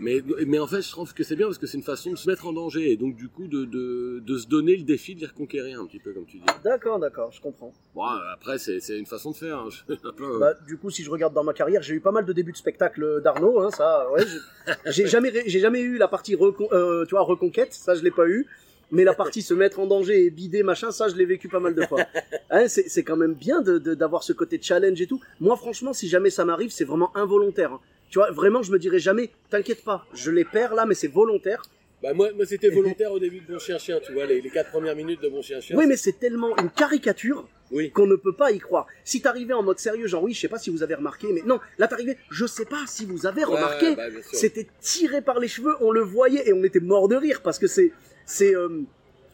Mais, 0.00 0.20
mais 0.48 0.58
en 0.58 0.66
fait, 0.66 0.82
je 0.82 0.90
trouve 0.90 1.14
que 1.14 1.22
c'est 1.22 1.36
bien 1.36 1.46
parce 1.46 1.58
que 1.58 1.66
c'est 1.68 1.76
une 1.78 1.84
façon 1.84 2.10
de 2.10 2.16
se 2.16 2.28
mettre 2.28 2.44
en 2.48 2.52
danger 2.52 2.90
et 2.90 2.96
donc 2.96 3.14
du 3.14 3.28
coup 3.28 3.46
de, 3.46 3.64
de, 3.64 4.20
de 4.26 4.36
se 4.38 4.48
donner 4.48 4.76
le 4.76 4.82
défi 4.82 5.14
de 5.14 5.20
les 5.20 5.26
reconquérir 5.26 5.80
un 5.80 5.86
petit 5.86 6.00
peu 6.00 6.12
comme 6.12 6.26
tu 6.26 6.38
dis. 6.38 6.44
D'accord, 6.64 6.98
d'accord, 6.98 7.30
je 7.30 7.40
comprends. 7.40 7.72
Bon, 7.94 8.02
après, 8.32 8.58
c'est 8.58 8.80
une 8.98 9.06
façon 9.06 9.30
de 9.30 9.36
faire. 9.36 9.58
hein. 9.58 9.68
Hein. 9.88 10.38
Bah, 10.40 10.54
du 10.66 10.76
coup, 10.76 10.90
si 10.90 11.04
je 11.04 11.10
regarde 11.10 11.34
dans 11.34 11.44
ma 11.44 11.52
carrière, 11.52 11.82
j'ai 11.82 11.94
eu 11.94 12.00
pas 12.00 12.10
mal 12.10 12.24
de 12.24 12.32
débuts 12.32 12.50
de 12.52 12.56
spectacle 12.56 13.20
d'Arnaud, 13.22 13.60
hein, 13.60 13.70
ça, 13.70 14.10
ouais. 14.10 14.24
j'ai- 14.86 15.06
jamais, 15.06 15.30
jamais 15.48 15.80
eu 15.80 15.98
la 15.98 16.08
partie 16.08 16.34
recon- 16.34 16.72
euh, 16.72 17.04
tu 17.04 17.10
vois, 17.12 17.22
reconquête, 17.22 17.72
ça 17.72 17.94
je 17.94 18.02
l'ai 18.02 18.10
pas 18.10 18.26
eu. 18.26 18.46
Mais 18.92 19.02
la 19.04 19.14
partie 19.14 19.42
se 19.42 19.54
mettre 19.54 19.80
en 19.80 19.86
danger 19.86 20.24
et 20.26 20.30
bider, 20.30 20.62
machin, 20.62 20.92
ça 20.92 21.08
je 21.08 21.16
l'ai 21.16 21.24
vécu 21.24 21.48
pas 21.48 21.58
mal 21.60 21.74
de 21.74 21.82
fois. 21.82 22.00
Hein, 22.54 22.68
c'est 22.68 23.02
quand 23.02 23.16
même 23.16 23.32
bien 23.32 23.62
de- 23.62 23.78
de- 23.78 23.94
d'avoir 23.94 24.22
ce 24.22 24.34
côté 24.34 24.60
challenge 24.60 25.00
et 25.00 25.06
tout. 25.06 25.18
Moi, 25.40 25.56
franchement, 25.56 25.94
si 25.94 26.06
jamais 26.06 26.28
ça 26.28 26.44
m'arrive, 26.44 26.70
c'est 26.70 26.84
vraiment 26.84 27.10
involontaire. 27.16 27.72
hein. 27.72 27.80
Tu 28.10 28.18
vois, 28.18 28.30
vraiment, 28.30 28.62
je 28.62 28.70
me 28.70 28.78
dirais 28.78 28.98
jamais, 28.98 29.30
t'inquiète 29.48 29.82
pas, 29.84 30.04
je 30.12 30.30
les 30.30 30.44
perds 30.44 30.74
là, 30.74 30.84
mais 30.84 30.94
c'est 30.94 31.08
volontaire. 31.08 31.62
Bah, 32.02 32.12
moi, 32.12 32.28
moi 32.36 32.44
c'était 32.44 32.68
volontaire 32.68 33.10
au 33.12 33.18
début 33.18 33.40
de 33.40 33.50
Bon 33.50 33.58
Chien 33.58 33.78
Chien, 33.78 34.00
tu 34.04 34.12
vois, 34.12 34.26
les, 34.26 34.42
les 34.42 34.50
quatre 34.50 34.70
premières 34.70 34.94
minutes 34.94 35.22
de 35.22 35.30
Bon 35.30 35.40
Chien 35.40 35.60
Chien. 35.62 35.76
Oui, 35.78 35.86
mais 35.86 35.96
c'est 35.96 36.18
tellement 36.18 36.54
une 36.58 36.68
caricature 36.68 37.48
Oui. 37.70 37.90
qu'on 37.90 38.06
ne 38.06 38.16
peut 38.16 38.34
pas 38.34 38.50
y 38.52 38.58
croire. 38.58 38.86
Si 39.02 39.22
t'arrivais 39.22 39.54
en 39.54 39.62
mode 39.62 39.78
sérieux, 39.78 40.06
genre 40.08 40.22
oui, 40.22 40.34
je 40.34 40.40
sais 40.40 40.48
pas 40.48 40.58
si 40.58 40.68
vous 40.68 40.82
avez 40.82 40.96
remarqué, 40.96 41.28
mais 41.32 41.42
non, 41.46 41.58
là 41.78 41.88
t'arrivais, 41.88 42.18
je 42.30 42.44
sais 42.44 42.66
pas 42.66 42.84
si 42.86 43.06
vous 43.06 43.24
avez 43.24 43.44
remarqué, 43.44 43.90
Ouais, 43.90 43.96
bah, 43.96 44.08
c'était 44.32 44.66
tiré 44.82 45.22
par 45.22 45.40
les 45.40 45.48
cheveux, 45.48 45.74
on 45.80 45.90
le 45.92 46.02
voyait 46.02 46.46
et 46.46 46.52
on 46.52 46.62
était 46.64 46.80
mort 46.80 47.08
de 47.08 47.16
rire 47.16 47.40
parce 47.42 47.58
que 47.58 47.66
c'est 47.68 47.92
c'est 48.26 48.54
euh, 48.54 48.82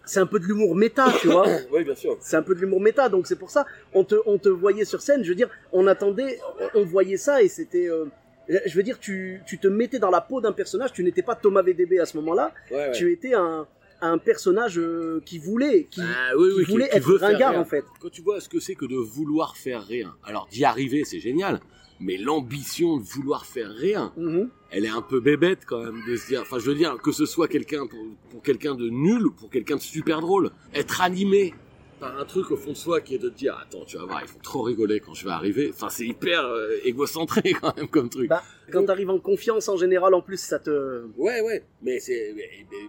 c'est 0.04 0.20
un 0.20 0.26
peu 0.26 0.38
de 0.38 0.44
l'humour 0.44 0.74
méta, 0.74 1.12
tu 1.20 1.28
vois. 1.28 1.46
Oui, 1.72 1.84
bien 1.84 1.94
sûr. 1.94 2.16
C'est 2.20 2.36
un 2.36 2.42
peu 2.42 2.54
de 2.54 2.60
l'humour 2.60 2.80
méta, 2.80 3.08
donc 3.08 3.26
c'est 3.26 3.36
pour 3.38 3.50
ça 3.50 3.66
on 3.94 4.04
te 4.04 4.14
on 4.26 4.38
te 4.38 4.48
voyait 4.48 4.84
sur 4.84 5.00
scène. 5.02 5.22
Je 5.24 5.28
veux 5.28 5.34
dire, 5.34 5.50
on 5.72 5.86
attendait, 5.86 6.38
on, 6.74 6.84
voyait 6.84 7.16
ça 7.18 7.42
et 7.42 7.48
c'était 7.48 7.88
euh, 7.88 8.06
Je 8.66 8.74
veux 8.76 8.82
dire, 8.82 8.98
tu, 8.98 9.42
tu 9.46 9.58
te 9.58 9.68
mettais 9.68 9.98
dans 9.98 10.10
la 10.10 10.20
peau 10.22 10.40
d'un 10.40 10.52
personnage, 10.52 10.92
tu 10.92 11.04
n'étais 11.04 11.22
pas 11.22 11.34
Thomas 11.34 11.62
VDB 11.62 11.98
à 11.98 12.06
ce 12.06 12.16
moment-là, 12.18 12.52
Ouais, 12.70 12.76
ouais. 12.76 12.92
tu 12.92 13.12
étais 13.12 13.34
un, 13.34 13.66
un 14.00 14.16
personnage 14.16 14.78
euh, 14.78 15.20
qui 15.26 15.38
voulait, 15.38 15.84
qui, 15.90 16.00
Ah, 16.02 16.30
oui, 16.38 16.48
qui 16.48 16.54
oui, 16.58 16.64
qui- 16.64 16.70
voulait 16.70 16.88
qui 16.88 16.96
être 16.96 17.18
faire 17.18 17.28
ringard 17.28 17.58
en 17.58 17.64
fait. 17.66 17.84
Quand 18.00 18.08
tu 18.10 18.22
vois 18.22 18.40
ce 18.40 18.48
que 18.48 18.60
c'est 18.60 18.74
que 18.74 18.86
de 18.86 18.96
vouloir 18.96 19.56
faire 19.58 19.84
rire, 19.84 20.16
alors 20.24 20.48
d'y 20.50 20.64
arriver, 20.64 21.04
c'est 21.04 21.20
génial, 21.20 21.60
mais 22.00 22.16
l'ambition 22.16 22.96
de 22.98 23.02
vouloir 23.02 23.46
faire 23.46 23.70
rire, 23.70 24.12
Mhm. 24.16 24.48
elle 24.70 24.84
est 24.84 24.88
un 24.90 25.02
peu 25.02 25.20
bébête 25.20 25.60
quand 25.66 25.82
même 25.82 26.00
de 26.06 26.16
se 26.16 26.26
dire, 26.28 26.42
enfin 26.42 26.58
je 26.58 26.66
veux 26.70 26.74
dire, 26.76 26.96
que 27.02 27.12
ce 27.12 27.26
soit 27.26 27.48
quelqu'un 27.48 27.86
pour, 27.86 28.04
pour 28.30 28.42
quelqu'un 28.42 28.74
de 28.74 28.88
nul 28.88 29.26
ou 29.26 29.32
pour 29.32 29.50
quelqu'un 29.50 29.76
de 29.76 29.80
super 29.80 30.20
drôle, 30.20 30.50
être 30.74 31.00
animé 31.00 31.54
par 32.00 32.16
un 32.16 32.24
truc 32.24 32.52
au 32.52 32.56
fond 32.56 32.70
de 32.70 32.76
soi 32.76 33.00
qui 33.00 33.16
est 33.16 33.18
de 33.18 33.28
te 33.28 33.36
dire, 33.36 33.58
attends, 33.60 33.84
tu 33.84 33.96
vas 33.96 34.04
voir, 34.04 34.20
ils 34.22 34.28
font 34.28 34.38
trop 34.40 34.62
rigoler 34.62 35.00
quand 35.00 35.14
je 35.14 35.24
vais 35.24 35.32
arriver, 35.32 35.70
enfin 35.74 35.88
c'est 35.88 36.06
hyper 36.06 36.44
euh, 36.46 36.70
égocentré 36.84 37.42
quand 37.60 37.76
même 37.76 37.88
comme 37.88 38.08
truc. 38.08 38.28
Bah, 38.28 38.42
quand 38.70 38.84
t'arrives 38.84 39.10
en 39.10 39.18
confiance 39.18 39.68
en 39.68 39.76
général, 39.76 40.14
en 40.14 40.20
plus, 40.22 40.38
ça 40.38 40.60
te. 40.60 41.04
Ouais, 41.16 41.40
ouais, 41.40 41.64
mais 41.82 41.98
c'est, 41.98 42.34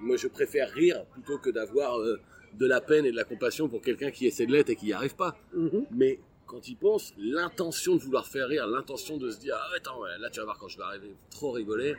moi 0.02 0.16
je 0.18 0.28
préfère 0.28 0.70
rire 0.70 1.06
plutôt 1.12 1.40
que 1.40 1.50
d'avoir 1.50 1.98
euh, 2.00 2.20
de 2.60 2.68
la 2.68 2.82
peine 2.82 3.06
et 3.06 3.12
de 3.12 3.16
la 3.16 3.24
compassion 3.24 3.68
pour 3.68 3.82
quelqu'un 3.82 4.12
qui 4.12 4.28
essaie 4.28 4.46
de 4.46 4.52
l'être 4.52 4.70
et 4.70 4.76
qui 4.76 4.86
n'y 4.88 4.94
arrive 4.94 5.16
pas. 5.16 5.36
Mhm. 5.56 5.86
Mais 5.92 6.20
quand 6.50 6.68
il 6.68 6.76
pense, 6.76 7.14
l'intention 7.18 7.96
de 7.96 8.02
vouloir 8.02 8.26
faire 8.26 8.48
rire, 8.48 8.68
l'intention 8.68 9.18
de 9.18 9.30
se 9.30 9.40
dire, 9.40 9.56
ah 9.58 9.70
attends, 9.78 10.04
là 10.20 10.30
tu 10.30 10.40
vas 10.40 10.46
voir 10.46 10.58
quand 10.58 10.68
je 10.68 10.78
vais 10.78 10.84
arriver, 10.84 11.14
trop 11.30 11.52
rigoler. 11.52 11.96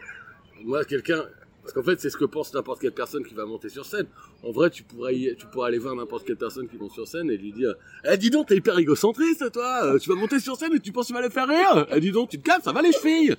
Moi, 0.64 0.84
quelqu'un, 0.84 1.24
parce 1.62 1.72
qu'en 1.72 1.82
fait, 1.82 2.00
c'est 2.00 2.10
ce 2.10 2.16
que 2.16 2.24
pense 2.24 2.52
n'importe 2.52 2.80
quelle 2.80 2.92
personne 2.92 3.24
qui 3.24 3.34
va 3.34 3.46
monter 3.46 3.68
sur 3.68 3.84
scène. 3.84 4.06
En 4.42 4.50
vrai, 4.50 4.70
tu 4.70 4.82
pourrais, 4.82 5.14
aller 5.64 5.78
voir 5.78 5.94
n'importe 5.94 6.26
quelle 6.26 6.36
personne 6.36 6.68
qui 6.68 6.76
monte 6.76 6.92
sur 6.92 7.06
scène 7.06 7.30
et 7.30 7.36
lui 7.36 7.52
dire, 7.52 7.74
eh 8.10 8.16
dis 8.16 8.30
donc, 8.30 8.48
t'es 8.48 8.56
hyper 8.56 8.78
égocentriste, 8.78 9.52
toi. 9.52 9.84
Euh, 9.84 9.98
Tu 9.98 10.08
vas 10.10 10.16
monter 10.16 10.40
sur 10.40 10.56
scène 10.56 10.74
et 10.74 10.80
tu 10.80 10.90
penses 10.90 11.06
que 11.06 11.12
tu 11.12 11.14
vas 11.14 11.22
les 11.22 11.30
faire 11.30 11.46
rire. 11.46 11.86
Eh 11.92 12.00
dis 12.00 12.10
donc, 12.10 12.30
tu 12.30 12.38
te 12.38 12.42
calmes, 12.42 12.62
ça 12.62 12.72
va 12.72 12.82
les 12.82 12.92
chevilles. 12.92 13.36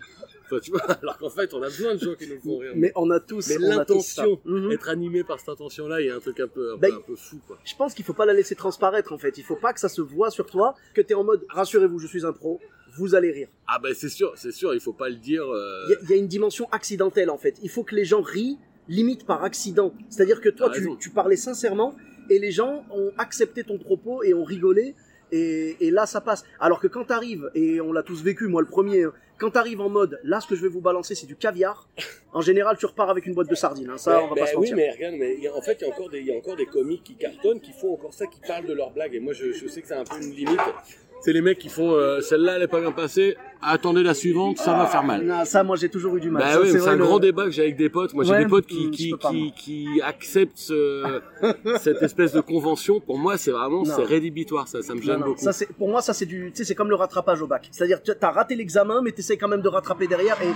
Enfin, 0.52 0.60
tu 0.60 0.72
vois, 0.72 0.82
alors 0.92 1.18
qu'en 1.18 1.30
fait, 1.30 1.54
on 1.54 1.62
a 1.62 1.68
besoin 1.68 1.96
de 1.96 2.00
gens 2.00 2.16
qui 2.16 2.28
nous 2.28 2.40
font 2.40 2.58
rire. 2.58 2.74
Mais 2.76 2.92
on 2.96 3.10
a 3.10 3.20
tous. 3.20 3.48
Mais 3.50 3.58
l'intention, 3.60 4.40
Mhm. 4.46 4.72
être 4.72 4.90
animé 4.90 5.24
par 5.24 5.40
cette 5.40 5.50
intention-là, 5.50 6.02
il 6.02 6.08
y 6.08 6.10
a 6.10 6.16
un 6.16 6.20
truc 6.20 6.40
un 6.40 6.48
peu, 6.48 6.74
un, 6.74 6.78
Bah, 6.78 6.88
peu, 6.90 6.96
un 6.96 7.02
peu 7.02 7.16
fou, 7.16 7.40
quoi. 7.48 7.58
Je 7.64 7.76
pense 7.76 7.94
qu'il 7.94 8.04
faut 8.06 8.14
pas 8.14 8.26
la 8.26 8.34
laisser 8.34 8.56
transparaître 8.56 9.14
en 9.14 9.18
fait. 9.18 9.38
Il 9.38 9.44
faut 9.44 9.56
pas 9.56 9.74
que 9.74 9.80
ça 9.80 9.90
se 9.90 10.02
voit 10.02 10.30
sur 10.32 10.46
toi, 10.46 10.76
que 10.94 11.02
t'es 11.02 11.14
en 11.14 11.24
mode 11.24 11.46
rassurez-vous, 11.50 12.00
je 12.00 12.08
suis 12.08 12.26
un 12.26 12.34
pro, 12.34 12.60
vous 12.98 13.16
allez 13.16 13.32
rire. 13.32 13.48
Ah 13.68 13.80
ben 13.82 13.94
c'est 13.94 14.10
sûr, 14.10 14.34
c'est 14.36 14.52
sûr, 14.52 14.74
il 14.74 14.80
faut 14.82 14.94
pas 14.94 15.10
le 15.10 15.16
dire. 15.16 15.44
euh, 15.50 15.86
Il 15.88 15.92
y, 15.92 15.96
a- 15.96 16.00
il 16.04 16.10
y 16.10 16.14
a 16.14 16.18
une 16.18 16.28
dimension 16.28 16.68
accidentelle 16.72 17.30
en 17.30 17.38
fait. 17.38 17.56
Il 17.64 17.70
faut 17.70 17.84
que 17.84 17.96
les 17.96 18.04
gens 18.06 18.22
rient 18.22 18.58
limite 18.90 19.26
par 19.26 19.44
accident. 19.44 19.94
C'est-à-dire 20.10 20.42
que 20.42 20.50
toi, 20.50 20.70
tu, 20.72 20.86
tu 21.00 21.10
parlais 21.12 21.38
sincèrement 21.38 21.96
et 22.30 22.40
les 22.40 22.52
gens 22.52 22.84
ont 22.92 23.12
accepté 23.18 23.64
ton 23.64 23.78
propos 23.78 24.24
et 24.24 24.34
ont 24.34 24.44
rigolé. 24.44 24.96
Et, 25.32 25.78
et 25.80 25.92
là, 25.92 26.06
ça 26.06 26.22
passe. 26.22 26.44
Alors 26.60 26.80
que 26.80 26.88
quand 26.88 27.06
t'arrives, 27.06 27.50
et 27.56 27.80
on 27.82 27.94
l'a 27.94 28.04
tous 28.04 28.22
vécu, 28.24 28.48
moi 28.48 28.62
le 28.62 28.68
premier, 28.68 29.04
hein, 29.04 29.14
quand 29.38 29.50
t'arrives 29.52 29.82
en 29.82 29.90
mode, 29.90 30.20
là, 30.24 30.40
ce 30.40 30.48
que 30.48 30.56
je 30.56 30.62
vais 30.62 30.68
vous 30.70 30.82
balancer, 30.82 31.16
c'est 31.16 31.26
du 31.26 31.36
caviar. 31.36 31.88
En 32.34 32.42
général, 32.42 32.78
tu 32.78 32.86
repars 32.86 33.10
avec 33.10 33.26
une 33.26 33.34
boîte 33.34 33.50
de 33.50 33.56
sardines. 33.56 33.90
hein. 33.90 33.98
Ça, 33.98 34.12
Ben- 34.18 34.24
on 34.26 34.28
va 34.30 34.36
ben 34.36 34.42
pas 34.42 34.48
se 34.48 34.56
oui, 34.56 34.72
mentir. 34.72 34.76
mais 34.76 34.92
regarde, 34.92 35.16
mais 35.18 35.48
a- 35.48 35.56
en 35.56 35.62
fait, 35.62 35.78
il 35.82 35.88
y 35.88 35.90
a 35.90 35.94
encore 35.94 36.10
des, 36.10 36.20
il 36.20 36.28
y 36.28 36.32
a 36.34 36.38
encore 36.38 36.56
des 36.56 36.66
comiques 36.66 37.04
qui 37.04 37.16
cartonnent, 37.16 37.60
qui 37.60 37.72
font 37.74 37.94
encore 37.94 38.14
ça, 38.14 38.28
qui 38.28 38.40
parlent 38.48 38.66
de 38.68 38.74
leurs 38.74 38.92
blagues. 38.92 39.16
Et 39.16 39.20
moi, 39.20 39.34
je, 39.34 39.52
je 39.52 39.68
sais 39.68 39.82
que 39.82 39.88
c'est 39.88 39.96
un 39.96 40.04
peu 40.04 40.18
une 40.22 40.32
limite. 40.32 40.60
C'est 41.22 41.34
les 41.34 41.42
mecs 41.42 41.60
qui 41.60 41.70
font, 41.70 41.92
euh, 41.94 42.20
celle-là, 42.22 42.56
elle 42.58 42.64
est 42.64 42.68
pas 42.68 42.82
bien 42.82 42.92
passée. 42.92 43.36
Attendez 43.64 44.02
la 44.04 44.14
suivante, 44.14 44.58
ça 44.58 44.74
va 44.74 44.86
faire 44.88 45.04
mal. 45.04 45.24
Non, 45.24 45.46
ça, 45.46 45.64
moi, 45.64 45.76
j'ai 45.76 45.90
toujours 45.90 46.16
eu 46.18 46.20
du 46.20 46.30
mal. 46.32 46.42
Bah 46.42 46.60
oui, 46.62 46.70
c'est 46.72 46.88
un 46.88 46.96
le- 46.96 47.04
grand 47.06 47.20
débat 47.20 47.46
que 47.46 47.52
j'ai 47.52 47.62
avec 47.62 47.76
des 47.78 47.90
potes. 47.90 48.14
Moi, 48.14 48.24
j'ai 48.24 48.32
Ouais, 48.32 48.44
des 48.44 48.50
potes 48.50 48.66
qui, 48.66 48.90
qui, 48.92 49.14
qui, 49.56 50.02
acceptent 50.02 50.58
ce- 50.58 51.22
cette 51.80 52.02
espèce 52.02 52.34
de 52.34 52.42
convention. 52.42 53.00
Pour 53.00 53.18
moi, 53.20 53.38
c'est 53.38 53.52
vraiment, 53.52 53.86
c'est 53.86 54.04
rédhibitoire. 54.04 54.68
Ça, 54.68 54.82
ça 54.82 54.96
me 54.96 55.02
gêne 55.02 55.20
non, 55.20 55.28
beaucoup. 55.28 55.42
ça 55.52 55.66
pour 55.78 55.90
moi 55.90 56.02
ça 56.02 56.14
c'est 56.14 56.26
du 56.26 56.52
tu 56.52 56.58
sais 56.58 56.64
c'est 56.66 56.76
comme 56.76 56.90
le 56.90 56.96
rattrapage 56.96 57.42
au 57.42 57.48
bac. 57.48 57.68
C'est-à-dire 57.72 58.02
tu 58.02 58.12
as 58.20 58.32
raté 58.32 58.56
l'examen 58.56 59.02
mais 59.04 59.12
tu 59.12 59.20
essaies 59.20 59.38
quand 59.38 59.48
même 59.48 59.62
de 59.62 59.68
rattraper 59.70 60.08
derrière 60.08 60.42
et 60.42 60.48
Ouais, 60.48 60.54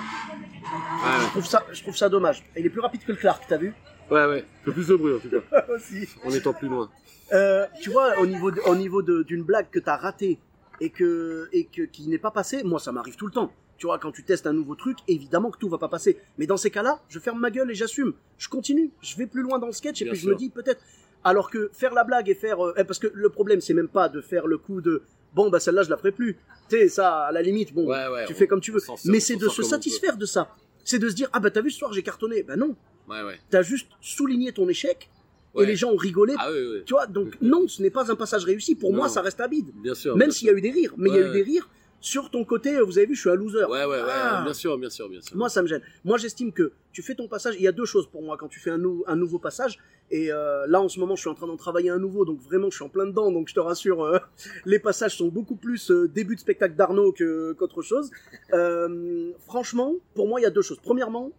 je 1.22 1.28
trouve 1.30 1.46
ça 1.46 1.63
je 1.72 1.82
trouve 1.82 1.96
ça 1.96 2.10
dommage. 2.10 2.44
Il 2.58 2.65
est 2.65 2.70
plus 2.70 2.82
rapide 2.82 3.02
que 3.06 3.12
le 3.12 3.18
Clark, 3.18 3.44
t'as 3.48 3.58
vu? 3.58 3.74
Ouais, 4.10 4.26
ouais. 4.26 4.44
C'est 4.65 4.72
plus 4.72 4.88
de 4.88 4.96
bruit, 4.96 5.13
en 5.15 5.20
tout 5.20 5.30
cas. 5.30 5.65
Aussi. 5.76 6.08
En 6.26 6.32
étant 6.32 6.54
plus 6.54 6.68
loin. 6.68 6.89
Euh, 7.34 7.65
tu 7.82 7.89
vois 7.89 8.18
au 8.20 8.26
niveau 8.26 8.52
de- 8.52 8.62
au 8.68 8.76
niveau 8.76 9.02
d'une 9.02 9.44
blague 9.44 9.70
que 9.72 9.80
t'as 9.80 9.96
ratée 9.98 10.38
et 10.82 10.90
que 10.90 11.48
et 11.54 11.66
que 11.66 11.84
qui 11.84 12.08
n'est 12.08 12.18
pas 12.18 12.32
passée, 12.32 12.64
moi 12.64 12.80
ça 12.80 12.92
m'arrive 12.92 13.16
tout 13.16 13.26
le 13.28 13.32
temps. 13.32 13.52
Tu 13.78 13.88
vois 13.88 14.00
quand 14.00 14.12
tu 14.12 14.24
testes 14.24 14.48
un 14.48 14.54
nouveau 14.54 14.76
truc, 14.76 14.98
évidemment 15.08 15.52
que 15.52 15.58
tout 15.58 15.68
va 15.70 15.78
pas 15.78 15.90
passer. 15.90 16.18
Mais 16.38 16.48
dans 16.48 16.56
ces 16.58 16.72
cas-là, 16.72 17.02
je 17.10 17.20
ferme 17.20 17.40
ma 17.40 17.52
gueule 17.52 17.70
et 17.72 17.76
j'assume. 17.76 18.14
Je 18.38 18.48
continue, 18.48 18.92
je 19.02 19.18
vais 19.18 19.28
plus 19.28 19.42
loin 19.42 19.60
dans 19.60 19.68
le 19.68 19.74
sketch 19.74 20.02
et 20.02 20.06
Bien 20.06 20.14
puis 20.14 20.22
je 20.22 20.30
me 20.30 20.36
dis 20.36 20.50
peut-être 20.50 20.82
alors 21.24 21.50
que 21.50 21.70
faire 21.74 21.94
la 21.94 22.04
blague 22.04 22.30
et 22.30 22.36
faire 22.36 22.64
euh, 22.66 22.74
eh, 22.78 22.84
parce 22.84 23.00
que 23.00 23.08
le 23.14 23.30
problème 23.30 23.60
c'est 23.62 23.74
même 23.74 23.88
pas 23.90 24.08
de 24.10 24.22
faire 24.22 24.48
le 24.48 24.58
coup 24.58 24.80
de 24.80 25.02
bon 25.34 25.50
bah 25.50 25.60
celle-là 25.60 25.84
je 25.84 25.90
la 25.90 25.98
ferai 25.98 26.12
plus. 26.14 26.36
Tu 26.70 26.78
sais 26.78 26.88
ça 26.88 27.26
à 27.26 27.32
la 27.32 27.42
limite 27.42 27.74
bon 27.74 27.86
Ouais, 27.88 28.08
ouais, 28.08 28.26
tu 28.26 28.34
fais 28.34 28.48
comme 28.48 28.62
tu 28.62 28.72
veux. 28.72 28.80
sort- 28.80 28.98
Mais 29.06 29.20
c'est 29.20 29.36
de 29.36 29.50
se 29.50 29.62
satisfaire 29.64 30.18
de 30.18 30.26
ça. 30.26 30.56
C'est 30.86 31.00
de 31.00 31.10
se 31.10 31.16
dire 31.16 31.30
ah 31.34 31.40
bah 31.40 31.52
t'as 31.52 31.62
vu 31.62 31.70
ce 31.72 31.80
soir 31.80 31.92
j'ai 31.92 32.04
cartonné. 32.04 32.44
Ben 32.44 32.56
non, 32.58 32.76
Ouais, 33.10 33.24
ouais. 33.24 33.40
t'as 33.50 33.62
juste 33.62 33.88
souligné 34.02 34.52
ton 34.54 34.70
échec 34.70 35.10
et 35.56 35.60
Ouais. 35.60 35.65
les 35.65 35.76
gens 35.76 35.91
ont 35.91 35.96
rigolé. 35.98 36.34
Ah 36.38 36.50
oui, 36.52 36.60
oui. 36.74 36.84
Tu 36.86 36.94
vois 36.94 37.08
donc 37.08 37.38
non 37.41 37.68
ce 37.68 37.82
n'est 37.82 37.89
pas 37.89 38.12
un 38.12 38.15
passage 38.15 38.44
réussi. 38.46 38.76
Pour 38.76 38.91
Non. 38.91 38.98
moi 38.98 39.10
ça 39.10 39.22
reste 39.22 39.39
à 39.41 39.48
bide. 39.48 39.72
Bien 39.76 39.96
sûr. 39.96 40.15
Même 40.18 40.32
s'il 40.32 40.48
y 40.48 40.52
a 40.52 40.54
eu 40.54 40.62
des 40.62 40.72
rires, 40.72 40.94
mais 40.98 41.10
il 41.10 41.15
y 41.15 41.20
a 41.20 41.22
Ouais, 41.24 41.30
eu 41.30 41.34
des 41.34 41.44
rires 41.44 41.70
sur 42.02 42.30
ton 42.30 42.44
côté. 42.46 42.80
Vous 42.82 42.98
avez 42.98 43.08
vu 43.08 43.15
je 43.15 43.22
suis 43.22 43.30
un 43.30 43.36
loser. 43.36 43.63
Ouais, 43.65 43.84
ouais, 43.86 43.86
ouais. 43.86 44.02
Ah. 44.08 44.41
Bien 44.44 44.54
sûr, 44.54 44.78
bien 44.78 44.89
sûr, 44.91 45.10
bien 45.10 45.22
sûr. 45.22 45.36
Moi, 45.36 45.50
ça 45.50 45.62
me 45.63 45.68
gêne. 45.68 45.82
Moi, 46.04 46.18
j'estime 46.20 46.52
que 46.52 46.72
tu 46.91 47.02
fais 47.02 47.15
ton 47.15 47.28
passage. 47.28 47.56
Il 47.58 47.62
y 47.63 47.68
a 47.68 47.72
deux 47.72 47.86
choses 47.86 48.08
pour 48.08 48.22
moi 48.22 48.38
quand 48.38 48.48
tu 48.48 48.60
fais 48.60 48.70
un, 48.70 48.78
nou- 48.78 49.04
un 49.08 49.15
nouveau 49.15 49.39
passage. 49.39 49.80
Et 50.12 50.32
euh, 50.32 50.68
là, 50.68 50.80
en 50.82 50.88
ce 50.88 51.00
moment, 51.00 51.15
je 51.15 51.22
suis 51.22 51.30
en 51.32 51.34
train 51.34 51.48
d'en 51.48 51.58
travailler 51.58 51.89
un 51.89 51.98
nouveau. 51.98 52.26
Donc, 52.26 52.39
vraiment, 52.41 52.70
je 52.70 52.76
suis 52.76 52.84
en 52.86 52.89
plein 52.89 53.08
dedans. 53.08 53.32
Donc, 53.32 53.48
je 53.50 53.56
te 53.56 53.60
rassure, 53.60 54.04
euh, 54.04 54.20
les 54.65 54.78
passages 54.78 55.18
sont 55.18 55.30
beaucoup 55.30 55.56
plus 55.56 55.89
euh, 55.89 56.08
début 56.08 56.36
de 56.36 56.39
spectacle 56.41 56.76
d'Arnaud 56.76 57.12
qu'autre 57.58 57.82
chose. 57.82 58.12
Euh, 58.54 59.32
franchement, 59.48 59.96
pour 60.13 60.28
moi, 60.28 60.39
il 60.39 60.44
y 60.44 60.48
a 60.48 60.52
deux 60.52 60.62
choses. 60.62 60.80
Premièrement, 60.84 61.32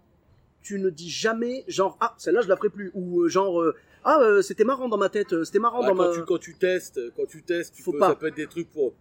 tu 0.63 0.81
ne 0.81 0.91
dis 0.91 1.09
jamais 1.11 1.65
genre 1.69 1.97
ah 2.01 2.15
celle-là 2.19 2.41
je 2.41 2.49
la 2.49 2.57
ferai 2.57 2.71
plus 2.71 2.91
ou 2.93 3.21
euh, 3.23 3.29
genre 3.29 3.61
euh, 3.63 3.77
ah 4.07 4.19
euh, 4.23 4.41
c'était 4.41 4.65
marrant 4.65 4.89
dans 4.89 4.97
ma 4.97 5.09
tête 5.11 5.33
euh, 5.35 5.45
c'était 5.45 5.59
marrant 5.59 5.81
dans 5.83 5.89
quand, 5.95 6.09
ma 6.09 6.15
tu, 6.15 6.23
quand 6.25 6.39
tu 6.39 6.55
testes, 6.55 7.01
quand 7.17 7.27
tu 7.27 7.43
testes, 7.43 7.75
tu 7.75 7.83
Faut 7.83 7.93
peux- 7.93 7.99
pas. 7.99 8.09
ça 8.11 8.15
peut 8.15 8.29
être 8.29 8.37
des 8.37 8.47
trucs 8.47 8.71
pour, 8.71 8.95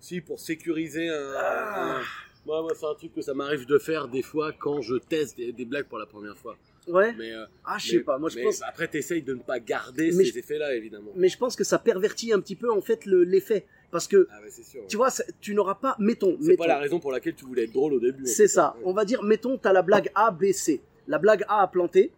si, 0.00 0.20
pour 0.20 0.40
sécuriser 0.40 1.08
un. 1.10 1.32
Ah. 1.36 1.98
un- 1.98 2.02
Moi, 2.44 2.60
moi, 2.62 2.72
c'est 2.74 2.86
un 2.86 2.94
truc 2.94 3.14
que 3.14 3.22
ça 3.22 3.34
m'arrive 3.34 3.66
de 3.66 3.78
faire 3.78 4.08
des 4.08 4.22
fois 4.22 4.52
quand 4.58 4.80
je 4.80 4.96
teste 4.96 5.36
des, 5.36 5.52
des 5.52 5.64
blagues 5.64 5.86
pour 5.86 5.98
la 5.98 6.06
première 6.06 6.36
fois. 6.36 6.56
ouais 6.88 7.12
Mais, 7.16 7.30
euh, 7.32 7.44
ah 7.64 7.76
je 7.78 7.88
sais 7.90 8.00
pas 8.00 8.18
moi 8.18 8.28
je 8.30 8.36
mais 8.36 8.42
pense 8.44 8.62
Après, 8.62 8.88
t'essayes 8.88 9.22
de 9.22 9.34
ne 9.34 9.40
pas 9.42 9.60
garder 9.60 10.06
Mais 10.12 10.24
ces 10.24 10.32
je- 10.32 10.38
effets-là, 10.40 10.74
évidemment. 10.74 11.12
mais 11.14 11.28
je 11.28 11.38
pense 11.38 11.54
que 11.54 11.62
ça 11.64 11.78
pervertit 11.78 12.32
un 12.32 12.40
petit 12.40 12.56
peu 12.56 12.68
en 12.70 12.80
fait 12.80 13.06
le- 13.06 13.22
l'effet 13.22 13.64
parce 13.92 14.08
que 14.08 14.26
Ah 14.32 14.40
sûr. 14.50 14.82
tu 14.88 14.96
vois 14.96 15.10
tu 15.40 15.54
n'auras 15.54 15.76
pas 15.76 15.94
mettons 16.00 16.36
c'est 16.40 16.56
pas 16.56 16.66
la 16.66 16.78
raison 16.78 16.98
pour 16.98 17.12
laquelle 17.12 17.34
tu 17.36 17.44
voulais 17.44 17.64
être 17.64 17.72
drôle 17.72 17.92
au 17.94 18.00
début. 18.00 18.26
C'est 18.26 18.48
ça. 18.48 18.74
On 18.84 18.92
va 18.92 19.04
dire, 19.04 19.22
mettons, 19.22 19.56
t'as 19.58 19.72
la 19.72 19.82
blague 19.82 20.10
A, 20.16 20.30
B, 20.32 20.50
C. 20.52 20.80
La 21.06 21.18
blague 21.18 21.44
A 21.48 21.62
a 21.62 21.66
planté. 21.68 22.10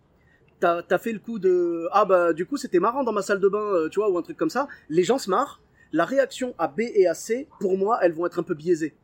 T'as 0.65 0.81
as 0.89 0.99
fait 0.99 1.13
le 1.13 1.19
coup 1.19 1.39
de 1.39 1.87
ah 1.93 2.07
bah 2.07 2.33
du 2.33 2.47
coup 2.47 2.57
c'était 2.57 2.79
marrant 2.79 3.05
dans 3.05 3.13
ma 3.13 3.21
salle 3.21 3.39
de 3.39 3.49
bain, 3.49 3.59
euh, 3.59 3.91
tu 3.91 4.01
vois, 4.01 4.09
ou 4.09 4.17
un 4.17 4.23
truc 4.23 4.39
comme 4.39 4.49
ça. 4.49 4.67
Les 4.89 5.05
gens 5.05 5.19
se 5.19 5.29
marrent. 5.29 5.61
La 5.93 6.07
réaction 6.07 6.55
à 6.57 6.69
B 6.69 6.81
et 6.81 7.07
à 7.07 7.13
C, 7.13 7.47
pour 7.61 7.77
moi, 7.77 7.99
elles 8.01 8.15
vont 8.15 8.25
être 8.25 8.39
un 8.39 8.43
peu 8.43 8.55
biaisées. 8.55 8.95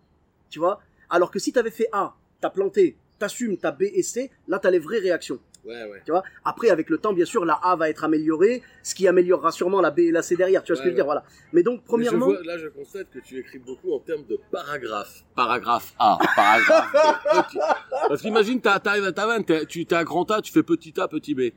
Tu 0.48 0.58
vois? 0.58 0.80
Alors 1.10 1.30
que 1.30 1.38
si 1.38 1.52
t'avais 1.52 1.70
fait 1.70 1.88
A, 1.92 2.14
t'as 2.40 2.48
planté, 2.48 2.96
t'assumes, 3.18 3.58
t'as 3.58 3.72
B 3.72 3.82
et 3.82 4.02
C, 4.02 4.30
là 4.48 4.58
t'as 4.58 4.70
les 4.70 4.78
vraies 4.78 5.00
réactions. 5.00 5.38
Ouais, 5.64 5.84
ouais. 5.84 6.00
Tu 6.04 6.10
vois 6.10 6.22
Après, 6.44 6.70
avec 6.70 6.88
le 6.90 6.98
temps, 6.98 7.12
bien 7.12 7.24
sûr, 7.24 7.44
la 7.44 7.54
A 7.54 7.76
va 7.76 7.90
être 7.90 8.04
améliorée, 8.04 8.62
ce 8.82 8.94
qui 8.94 9.06
améliorera 9.06 9.52
sûrement 9.52 9.80
la 9.80 9.90
B 9.90 10.00
et 10.00 10.10
la 10.10 10.22
C 10.22 10.36
derrière. 10.36 10.62
Tu 10.62 10.72
vois 10.72 10.76
ce 10.76 10.80
que 10.82 10.86
je 10.86 10.90
veux 10.90 10.96
dire. 10.96 11.04
Voilà. 11.04 11.22
Mais 11.52 11.62
donc, 11.62 11.74
Mais 11.76 11.80
je 11.82 11.86
premièrement, 11.86 12.26
vois- 12.26 12.42
là, 12.44 12.56
je 12.58 12.68
constate 12.68 13.08
que 13.10 13.18
tu 13.18 13.38
écris 13.38 13.58
beaucoup 13.58 13.92
en 13.92 13.98
termes 13.98 14.24
de 14.24 14.38
paragraphes. 14.50 15.24
Paragraphe 15.36 15.92
A, 15.98 16.18
paragraphe 16.34 16.92
B. 16.92 17.56
Parce 18.08 18.22
qu'imagine, 18.22 18.60
t'arrives 18.60 19.04
à 19.04 19.12
ta 19.12 19.26
vanne, 19.26 19.44
tu 19.68 19.86
t'es 19.86 19.94
à 19.94 20.04
grand 20.04 20.30
A, 20.30 20.40
tu 20.40 20.52
fais 20.52 20.62
petit 20.62 20.94
A, 20.98 21.08
petit 21.08 21.34
B. 21.34 21.50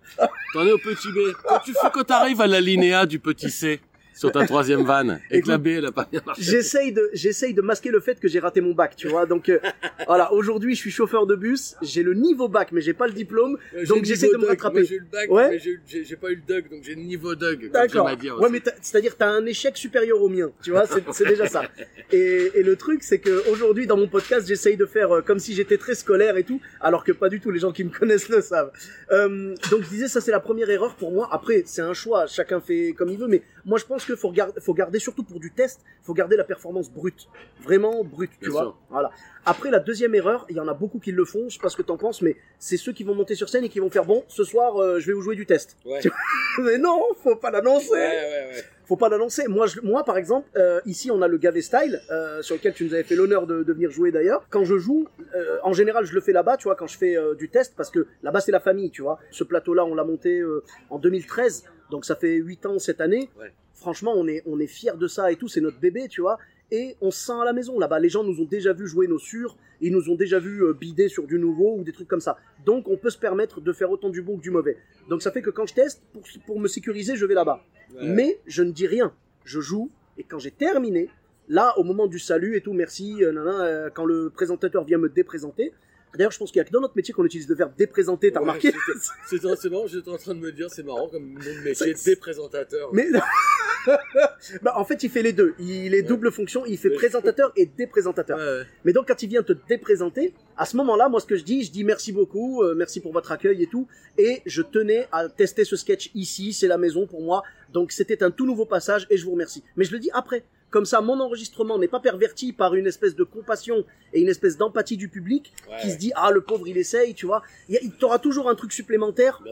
T'en 0.54 0.66
es 0.66 0.72
au 0.72 0.78
petit 0.78 1.12
B. 1.12 1.34
Quand 1.48 1.60
tu 1.60 1.74
fais, 1.74 1.88
quand 1.94 2.04
t'arrives 2.04 2.42
à 2.42 2.48
la 2.48 2.60
linéa 2.62 3.06
du 3.06 3.20
petit 3.20 3.50
C 3.50 3.80
sur 4.14 4.32
ta 4.32 4.46
troisième 4.46 4.84
vanne, 4.84 5.20
et 5.32 5.42
que 5.42 5.48
la 5.50 5.58
B, 5.58 5.68
elle 5.68 5.86
a 5.86 5.92
pas 5.92 6.08
bien 6.12 6.22
marché. 6.26 6.42
J'essaye 6.44 6.92
de, 6.92 7.10
j'essaye 7.14 7.54
de 7.54 7.62
masquer 7.62 7.90
le 7.90 8.00
fait 8.00 8.20
que 8.20 8.28
j'ai 8.28 8.40
raté 8.40 8.62
mon 8.62 8.74
bac, 8.74 8.96
tu 8.96 9.08
vois. 9.08 9.26
Donc, 9.26 9.50
euh, 9.50 9.60
voilà, 10.08 10.32
aujourd'hui, 10.34 10.76
je 10.76 10.80
suis 10.80 10.92
chauffeur 10.92 11.26
de 11.28 11.36
bus, 11.36 11.76
j'ai 11.82 12.04
le 12.04 12.14
niveau 12.14 12.48
bac, 12.48 12.72
mais 12.72 12.82
j'ai 12.82 12.94
pas 12.94 13.08
le 13.08 13.14
diplôme, 13.14 13.58
donc 13.88 14.06
j'essaie 14.06 14.30
de 14.32 14.38
me 14.38 14.46
rattraper. 14.48 14.86
J'ai 14.86 14.96
eu 14.96 15.00
le 15.00 15.06
bac, 15.12 15.30
Ouais. 15.32 15.50
mais 15.52 16.04
j'ai 16.04 16.16
pas 16.16 16.30
eu 16.32 16.36
le 16.36 16.42
Doug, 16.48 16.70
donc 16.70 16.84
j'ai 16.84 16.96
le 16.96 17.02
niveau 17.02 17.36
Doug, 17.36 17.60
comme 17.62 17.72
D'accord. 17.72 18.16
dire 18.18 18.40
Ouais, 18.40 18.50
mais 18.50 18.62
c'est-à-dire 18.82 19.16
t'as 19.18 19.28
un 19.30 19.46
échec 19.46 19.76
supérieur 19.78 20.22
au 20.22 20.30
mien, 20.30 20.52
tu 20.64 20.72
vois, 20.72 20.86
c'est 21.12 21.26
déjà 21.28 21.48
ça. 21.48 21.64
Et, 22.12 22.52
et 22.56 22.64
le 22.64 22.76
truc, 22.76 23.04
c'est 23.04 23.20
que 23.20 23.50
aujourd'hui, 23.50 23.88
dans 23.88 23.98
mon 23.98 24.08
podcast, 24.08 24.48
j'essaye 24.48 24.78
de 24.78 24.86
faire 24.86 25.12
euh, 25.16 25.22
comme 25.22 25.40
si 25.40 25.54
j'étais 25.54 25.78
très 25.78 25.96
scolaire 25.96 26.38
et 26.38 26.44
tout, 26.44 26.62
alors 26.82 27.04
que 27.04 27.12
pas 27.12 27.30
du 27.30 27.40
tout. 27.40 27.52
Les 27.52 27.60
gens 27.60 27.72
qui 27.72 27.84
me 27.84 27.90
connaissent 27.90 28.30
le 28.30 28.42
savent. 28.42 28.72
Euh, 29.12 29.56
donc 29.72 29.84
je 29.84 29.90
disais, 29.90 30.08
ça 30.08 30.22
c'est 30.22 30.32
la 30.32 30.40
première 30.40 30.70
erreur 30.70 30.96
pour 30.96 31.12
moi. 31.12 31.28
Après, 31.32 31.64
c'est 31.66 31.82
un 31.82 31.94
choix, 31.94 32.28
chacun 32.28 32.60
fait 32.62 32.94
comme 32.98 33.10
il 33.10 33.18
veut, 33.18 33.28
mais 33.28 33.42
Moi, 33.66 33.80
je 33.80 33.86
pense 33.86 34.03
qu'il 34.06 34.16
faut, 34.16 34.32
garder, 34.32 34.60
faut 34.60 34.74
garder, 34.74 35.00
surtout 35.00 35.24
pour 35.24 35.40
du 35.40 35.52
test, 35.52 35.82
faut 36.02 36.14
garder 36.14 36.36
la 36.36 36.44
performance 36.44 36.92
brute. 36.92 37.28
Vraiment 37.62 38.04
brute, 38.04 38.32
tu 38.40 38.46
Bien 38.46 38.50
vois. 38.52 38.62
sûr. 38.62 38.78
Voilà. 38.90 39.12
Après, 39.46 39.70
la 39.72 39.80
deuxième 39.80 40.16
erreur, 40.16 40.46
il 40.50 40.56
y 40.56 40.60
en 40.60 40.68
a 40.68 40.74
beaucoup 40.74 41.00
qui 41.00 41.12
le 41.12 41.26
font, 41.26 41.50
je 41.50 41.56
sais 41.56 41.62
pas 41.62 41.70
ce 41.70 41.76
que 41.78 41.82
t'en 41.82 41.98
penses, 41.98 42.22
mais 42.22 42.38
c'est 42.60 42.78
ceux 42.78 42.94
qui 42.94 43.04
vont 43.04 43.16
monter 43.16 43.36
sur 43.36 43.50
scène 43.50 43.64
et 43.66 43.70
qui 43.70 43.80
vont 43.80 43.90
faire 43.90 44.06
bon, 44.06 44.24
ce 44.28 44.44
soir, 44.44 44.78
euh, 44.82 45.00
je 45.00 45.08
vais 45.08 45.14
vous 45.14 45.22
jouer 45.22 45.36
du 45.36 45.46
test. 45.46 45.78
Ouais. 45.86 46.00
mais 46.60 46.78
non, 46.78 47.02
faut 47.22 47.36
pas 47.36 47.52
l'annoncer. 47.52 47.92
Ouais, 47.92 47.98
ouais. 48.00 48.64
Faut 48.86 48.98
pas 48.98 49.08
l'annoncer. 49.10 49.48
Moi, 49.48 49.66
je, 49.68 49.80
moi, 49.82 50.04
par 50.04 50.18
exemple, 50.18 50.48
euh, 50.58 50.82
ici, 50.86 51.10
on 51.10 51.22
a 51.22 51.28
le 51.28 51.38
Gavé 51.38 51.62
Style, 51.62 52.02
euh, 52.12 52.42
sur 52.42 52.56
lequel 52.56 52.74
tu 52.74 52.84
nous 52.86 52.94
avais 52.94 53.04
fait 53.04 53.16
l'honneur 53.16 53.48
de, 53.48 53.64
de 53.64 53.74
venir 53.74 53.90
jouer 53.92 54.12
d'ailleurs. 54.12 54.46
Quand 54.50 54.66
je 54.66 54.78
joue, 54.78 55.08
euh, 55.36 55.58
en 55.64 55.74
général, 55.74 56.06
je 56.06 56.14
le 56.14 56.22
fais 56.22 56.34
là-bas, 56.34 56.58
tu 56.58 56.64
vois, 56.66 56.76
quand 56.76 56.88
je 56.88 56.98
fais 56.98 57.18
du 57.38 57.50
test, 57.50 57.74
parce 57.78 57.90
que 57.90 58.08
là-bas, 58.24 58.42
c'est 58.42 58.52
la 58.52 58.60
famille, 58.60 58.92
tu 58.92 59.02
vois. 59.02 59.20
Ce 59.32 59.44
plateau-là, 59.44 59.86
on 59.86 59.96
l'a 59.96 60.04
monté 60.04 60.42
en 60.90 61.00
2013, 61.00 61.64
donc 61.92 62.06
ça 62.06 62.16
fait 62.16 62.36
8 62.36 62.66
ans 62.66 62.80
cette 62.80 63.02
année. 63.02 63.30
Ouais. 63.40 63.52
Franchement, 63.74 64.14
on 64.16 64.28
est, 64.28 64.44
on 64.46 64.60
est 64.60 64.68
fiers 64.68 64.98
de 64.98 65.08
ça 65.08 65.32
et 65.32 65.36
tout, 65.36 65.48
c'est 65.48 65.62
notre 65.62 65.80
bébé, 65.80 66.08
tu 66.08 66.22
vois. 66.22 66.38
Et 66.72 66.96
on 67.02 67.12
se 67.12 67.26
sent 67.26 67.40
à 67.40 67.46
la 67.46 67.54
maison 67.54 67.78
là-bas. 67.78 68.00
Les 68.00 68.10
gens 68.10 68.24
nous 68.24 68.40
ont 68.42 68.46
déjà 68.46 68.74
vu 68.74 68.88
jouer 68.88 69.08
nos 69.08 69.20
sûrs, 69.20 69.58
ils 69.82 69.92
nous 69.92 70.10
ont 70.10 70.16
déjà 70.16 70.40
vu 70.40 70.64
euh, 70.64 70.74
bider 70.74 71.10
sur 71.10 71.28
du 71.28 71.38
nouveau 71.38 71.76
ou 71.78 71.84
des 71.84 71.92
trucs 71.92 72.08
comme 72.08 72.22
ça. 72.22 72.38
Donc, 72.66 72.88
on 72.88 72.98
peut 72.98 73.10
se 73.10 73.18
permettre 73.18 73.62
de 73.62 73.74
faire 73.74 73.92
autant 73.92 74.10
du 74.10 74.22
bon 74.22 74.38
que 74.38 74.42
du 74.42 74.52
mauvais. 74.52 74.78
Donc, 75.10 75.22
ça 75.22 75.32
fait 75.32 75.42
que 75.42 75.50
quand 75.50 75.68
je 75.68 75.74
teste, 75.74 76.02
pour, 76.14 76.24
pour 76.46 76.60
me 76.60 76.68
sécuriser, 76.68 77.16
je 77.16 77.26
vais 77.26 77.34
là-bas. 77.34 77.64
Ouais. 77.94 78.08
Mais 78.08 78.40
je 78.48 78.64
ne 78.64 78.72
dis 78.72 78.88
rien. 78.88 79.14
Je 79.44 79.60
joue 79.60 79.92
et 80.18 80.24
quand 80.24 80.40
j'ai 80.40 80.52
terminé, 80.52 81.10
là, 81.48 81.74
au 81.78 81.84
moment 81.84 82.08
du 82.08 82.20
salut 82.20 82.56
et 82.56 82.62
tout, 82.62 82.74
merci, 82.74 83.24
euh, 83.24 83.32
nanana, 83.32 83.66
euh, 83.66 83.90
quand 83.94 84.06
le 84.06 84.30
présentateur 84.30 84.84
vient 84.84 84.98
me 84.98 85.10
déprésenter. 85.10 85.74
D'ailleurs, 86.16 86.32
je 86.32 86.38
pense 86.38 86.52
qu'il 86.52 86.60
y 86.60 86.62
a 86.62 86.66
que 86.66 86.72
dans 86.72 86.82
notre 86.82 86.96
métier 86.96 87.14
qu'on 87.14 87.26
utilise 87.26 87.48
le 87.48 87.56
verbe 87.56 87.74
déprésenter, 87.78 88.32
t'as 88.32 88.40
Ouais, 88.40 88.46
remarqué 88.46 88.72
c'est 89.28 89.70
marrant, 89.70 89.88
j'étais 89.88 90.10
en 90.10 90.18
train 90.18 90.36
de 90.36 90.40
me 90.40 90.52
dire, 90.52 90.70
c'est 90.70 90.84
marrant 90.84 91.08
comme 91.08 91.34
nom 91.34 91.40
de 91.40 91.64
métier, 91.64 91.94
des 92.06 92.16
présentateurs. 92.16 92.90
Mais 92.94 93.08
bah, 94.62 94.74
en 94.76 94.86
fait, 94.86 95.04
il 95.04 95.10
fait 95.10 95.24
les 95.24 95.34
deux. 95.34 95.54
Il 95.60 95.94
est 95.94 96.04
double 96.04 96.32
fonction. 96.32 96.66
Il 96.66 96.78
fait 96.78 96.92
présentateur 96.92 97.52
et 97.56 97.66
déprésentateur. 97.66 98.38
Ouais. 98.38 98.66
Mais 98.86 98.94
donc, 98.94 99.08
quand 99.08 99.22
il 99.24 99.30
vient 99.30 99.44
te 99.44 99.54
déprésenter, 99.68 100.34
à 100.58 100.66
ce 100.66 100.78
moment-là, 100.78 101.10
moi, 101.10 101.20
ce 101.20 101.26
que 101.26 101.36
je 101.36 101.44
dis, 101.44 101.64
je 101.64 101.72
dis 101.72 101.84
merci 101.84 102.12
beaucoup, 102.12 102.64
euh, 102.64 102.76
merci 102.76 103.00
pour 103.00 103.14
votre 103.14 103.32
accueil 103.32 103.64
et 103.64 103.68
tout. 103.68 103.88
Et 104.18 104.42
je 104.46 104.62
tenais 104.62 105.08
à 105.12 105.28
tester 105.30 105.66
ce 105.66 105.76
sketch 105.76 106.12
ici, 106.14 106.54
c'est 106.54 106.68
la 106.68 106.78
maison 106.78 107.08
pour 107.08 107.22
moi. 107.22 107.44
Donc, 107.74 107.92
c'était 107.92 108.24
un 108.24 108.32
tout 108.32 108.46
nouveau 108.46 108.66
passage 108.66 109.08
et 109.10 109.18
je 109.18 109.26
vous 109.26 109.32
remercie. 109.32 109.64
Mais 109.76 109.84
je 109.84 109.92
le 109.92 110.00
dis 110.00 110.12
après. 110.14 110.44
Comme 110.70 110.86
ça, 110.86 111.02
mon 111.02 111.20
enregistrement 111.20 111.78
n'est 111.78 111.88
pas 111.88 112.00
perverti 112.00 112.52
par 112.52 112.74
une 112.74 112.88
espèce 112.88 113.16
de 113.16 113.24
compassion 113.24 113.86
et 114.12 114.22
une 114.22 114.28
espèce 114.28 114.58
d'empathie 114.58 114.98
du 114.98 115.08
public 115.08 115.54
Ouais, 115.70 115.78
qui 115.80 115.92
se 115.92 115.98
dit 115.98 116.12
ah 116.16 116.32
le 116.32 116.42
pauvre 116.42 116.68
il 116.68 116.80
essaye, 116.80 117.14
tu 117.14 117.28
vois. 117.28 117.44
Il 117.70 117.78
il 117.84 117.92
t'aura 117.92 118.18
toujours 118.18 118.50
un 118.50 118.56
truc 118.56 118.74
supplémentaire 118.74 119.44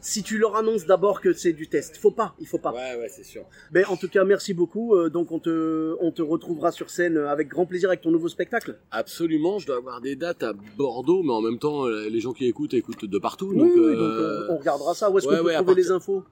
si 0.00 0.22
tu 0.22 0.38
leur 0.38 0.56
annonces 0.56 0.86
d'abord 0.86 1.20
que 1.20 1.34
c'est 1.34 1.52
du 1.52 1.68
test. 1.68 1.98
Faut 1.98 2.12
pas, 2.12 2.34
il 2.40 2.46
faut 2.46 2.56
pas. 2.56 2.72
Ouais, 2.72 2.96
ouais, 2.98 3.10
c'est 3.10 3.24
sûr. 3.24 3.44
Ben, 3.70 3.84
en 3.88 3.98
tout 3.98 4.08
cas, 4.08 4.24
merci 4.24 4.54
beaucoup. 4.54 4.94
Euh, 4.94 5.10
donc, 5.10 5.32
on 5.32 5.38
te, 5.38 5.96
on 6.00 6.12
te 6.12 6.22
retrouvera 6.22 6.72
sur 6.72 6.88
scène 6.88 7.18
euh, 7.18 7.28
avec 7.28 7.48
grand 7.48 7.66
plaisir 7.66 7.90
avec 7.90 8.00
ton 8.00 8.10
nouveau 8.10 8.28
spectacle. 8.28 8.78
Absolument, 8.90 9.58
je 9.58 9.66
dois 9.66 9.76
avoir 9.76 10.00
des 10.00 10.16
dates 10.16 10.42
à 10.42 10.54
Bordeaux, 10.78 11.22
mais 11.22 11.34
en 11.34 11.42
même 11.42 11.58
temps, 11.58 11.84
euh, 11.84 12.08
les 12.08 12.20
gens 12.20 12.32
qui 12.32 12.46
écoutent 12.46 12.72
écoutent 12.72 13.04
de 13.04 13.18
partout. 13.18 13.50
Oui, 13.50 13.58
donc, 13.58 13.72
oui, 13.74 13.80
euh, 13.82 14.46
donc 14.46 14.50
on 14.52 14.56
regardera 14.56 14.94
ça. 14.94 15.10
Où 15.10 15.18
est-ce 15.18 15.26
ouais, 15.26 15.36
qu'on 15.36 15.42
peut 15.42 15.48
ouais, 15.50 15.56
trouver 15.56 15.74
les 15.74 15.90
infos? 15.90 16.24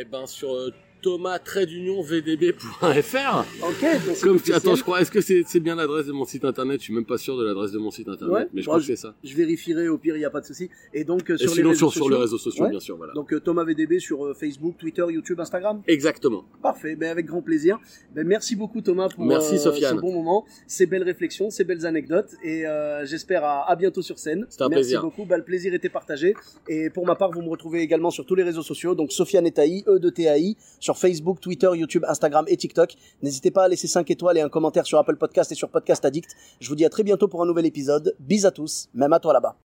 Eh 0.00 0.04
ben 0.04 0.26
sur 0.26 0.54
euh, 0.54 0.70
thomas-vdb.fr. 1.02 3.44
Ok. 3.62 3.80
ton 4.06 4.14
site 4.14 4.24
Comme 4.24 4.40
tu, 4.40 4.52
attends, 4.52 4.74
je 4.74 4.82
crois, 4.82 5.00
est-ce 5.00 5.10
que 5.10 5.20
c'est 5.20 5.60
bien 5.60 5.74
l'adresse 5.76 6.06
de 6.06 6.12
mon 6.12 6.24
site 6.24 6.44
internet? 6.44 6.80
Je 6.80 6.84
suis 6.84 6.94
même 6.94 7.04
pas 7.04 7.18
sûr 7.18 7.36
de 7.36 7.44
l'adresse 7.44 7.72
de 7.72 7.78
mon 7.78 7.90
site 7.90 8.08
internet, 8.08 8.34
Ouais, 8.34 8.48
mais 8.52 8.62
je 8.62 8.66
bah, 8.66 8.72
crois 8.72 8.80
que 8.80 8.86
c'est 8.86 8.96
ça. 8.96 9.14
Je 9.24 9.34
vérifierai, 9.34 9.88
au 9.88 9.98
pire, 9.98 10.16
il 10.16 10.20
n'y 10.20 10.24
a 10.24 10.30
pas 10.30 10.40
de 10.40 10.46
souci. 10.46 10.70
Et 10.94 11.04
donc, 11.04 11.30
euh, 11.30 11.34
Et 11.34 11.38
sur 11.38 11.54
les 11.54 11.62
réseaux 11.62 11.74
sur, 11.74 11.88
sociaux. 11.92 12.04
sur 12.04 12.10
les 12.14 12.20
réseaux 12.20 12.38
sociaux, 12.38 12.64
Ouais. 12.64 12.70
bien 12.70 12.80
sûr, 12.80 12.96
voilà. 12.96 13.12
Donc, 13.14 13.32
euh, 13.32 13.40
Thomas 13.40 13.64
VDB 13.64 14.00
sur 14.00 14.24
euh, 14.26 14.34
Facebook, 14.34 14.76
Twitter, 14.78 15.04
YouTube, 15.08 15.40
Instagram. 15.40 15.82
Exactement. 15.86 16.44
Parfait. 16.62 16.96
Ben, 16.96 17.10
avec 17.10 17.26
grand 17.26 17.42
plaisir. 17.42 17.78
Ben, 18.14 18.26
merci 18.26 18.56
beaucoup, 18.56 18.80
Thomas, 18.80 19.08
pour 19.08 19.24
Merci, 19.24 19.54
euh, 19.54 19.58
Sofiane. 19.58 19.96
ce 19.96 20.00
bon 20.00 20.12
moment, 20.12 20.44
ces 20.66 20.86
belles 20.86 21.02
réflexions, 21.02 21.50
ces 21.50 21.64
belles 21.64 21.86
anecdotes. 21.86 22.30
Et 22.42 22.64
j'espère 23.04 23.44
à, 23.44 23.70
à 23.70 23.76
bientôt 23.76 24.02
sur 24.02 24.18
scène. 24.18 24.46
C'était 24.48 24.64
un 24.64 24.68
merci 24.68 24.80
plaisir. 24.82 25.02
beaucoup. 25.02 25.24
Ben, 25.24 25.36
le 25.36 25.44
plaisir 25.44 25.74
était 25.74 25.88
partagé. 25.88 26.34
Et 26.68 26.90
pour 26.90 27.06
ma 27.06 27.14
part, 27.14 27.30
vous 27.30 27.42
me 27.42 27.48
retrouvez 27.48 27.80
également 27.80 28.10
sur 28.10 28.24
tous 28.26 28.34
les 28.34 28.42
réseaux 28.42 28.62
sociaux. 28.62 28.94
Donc, 28.94 29.12
Sofiane 29.12 29.46
et 29.46 29.52
Taï, 29.52 29.84
E 29.86 29.98
de 29.98 30.10
TAI, 30.10 30.56
sur 30.88 30.96
Facebook, 30.96 31.38
Twitter, 31.40 31.68
YouTube, 31.74 32.04
Instagram 32.08 32.46
et 32.48 32.56
TikTok. 32.56 32.94
N'hésitez 33.22 33.50
pas 33.50 33.64
à 33.64 33.68
laisser 33.68 33.86
5 33.86 34.10
étoiles 34.10 34.38
et 34.38 34.40
un 34.40 34.48
commentaire 34.48 34.86
sur 34.86 34.98
Apple 34.98 35.16
Podcast 35.16 35.52
et 35.52 35.54
sur 35.54 35.68
Podcast 35.68 36.02
Addict. 36.06 36.34
Je 36.60 36.68
vous 36.70 36.76
dis 36.76 36.86
à 36.86 36.88
très 36.88 37.02
bientôt 37.02 37.28
pour 37.28 37.42
un 37.42 37.46
nouvel 37.46 37.66
épisode. 37.66 38.14
Bis 38.20 38.46
à 38.46 38.50
tous, 38.50 38.88
même 38.94 39.12
à 39.12 39.20
toi 39.20 39.34
là-bas. 39.34 39.67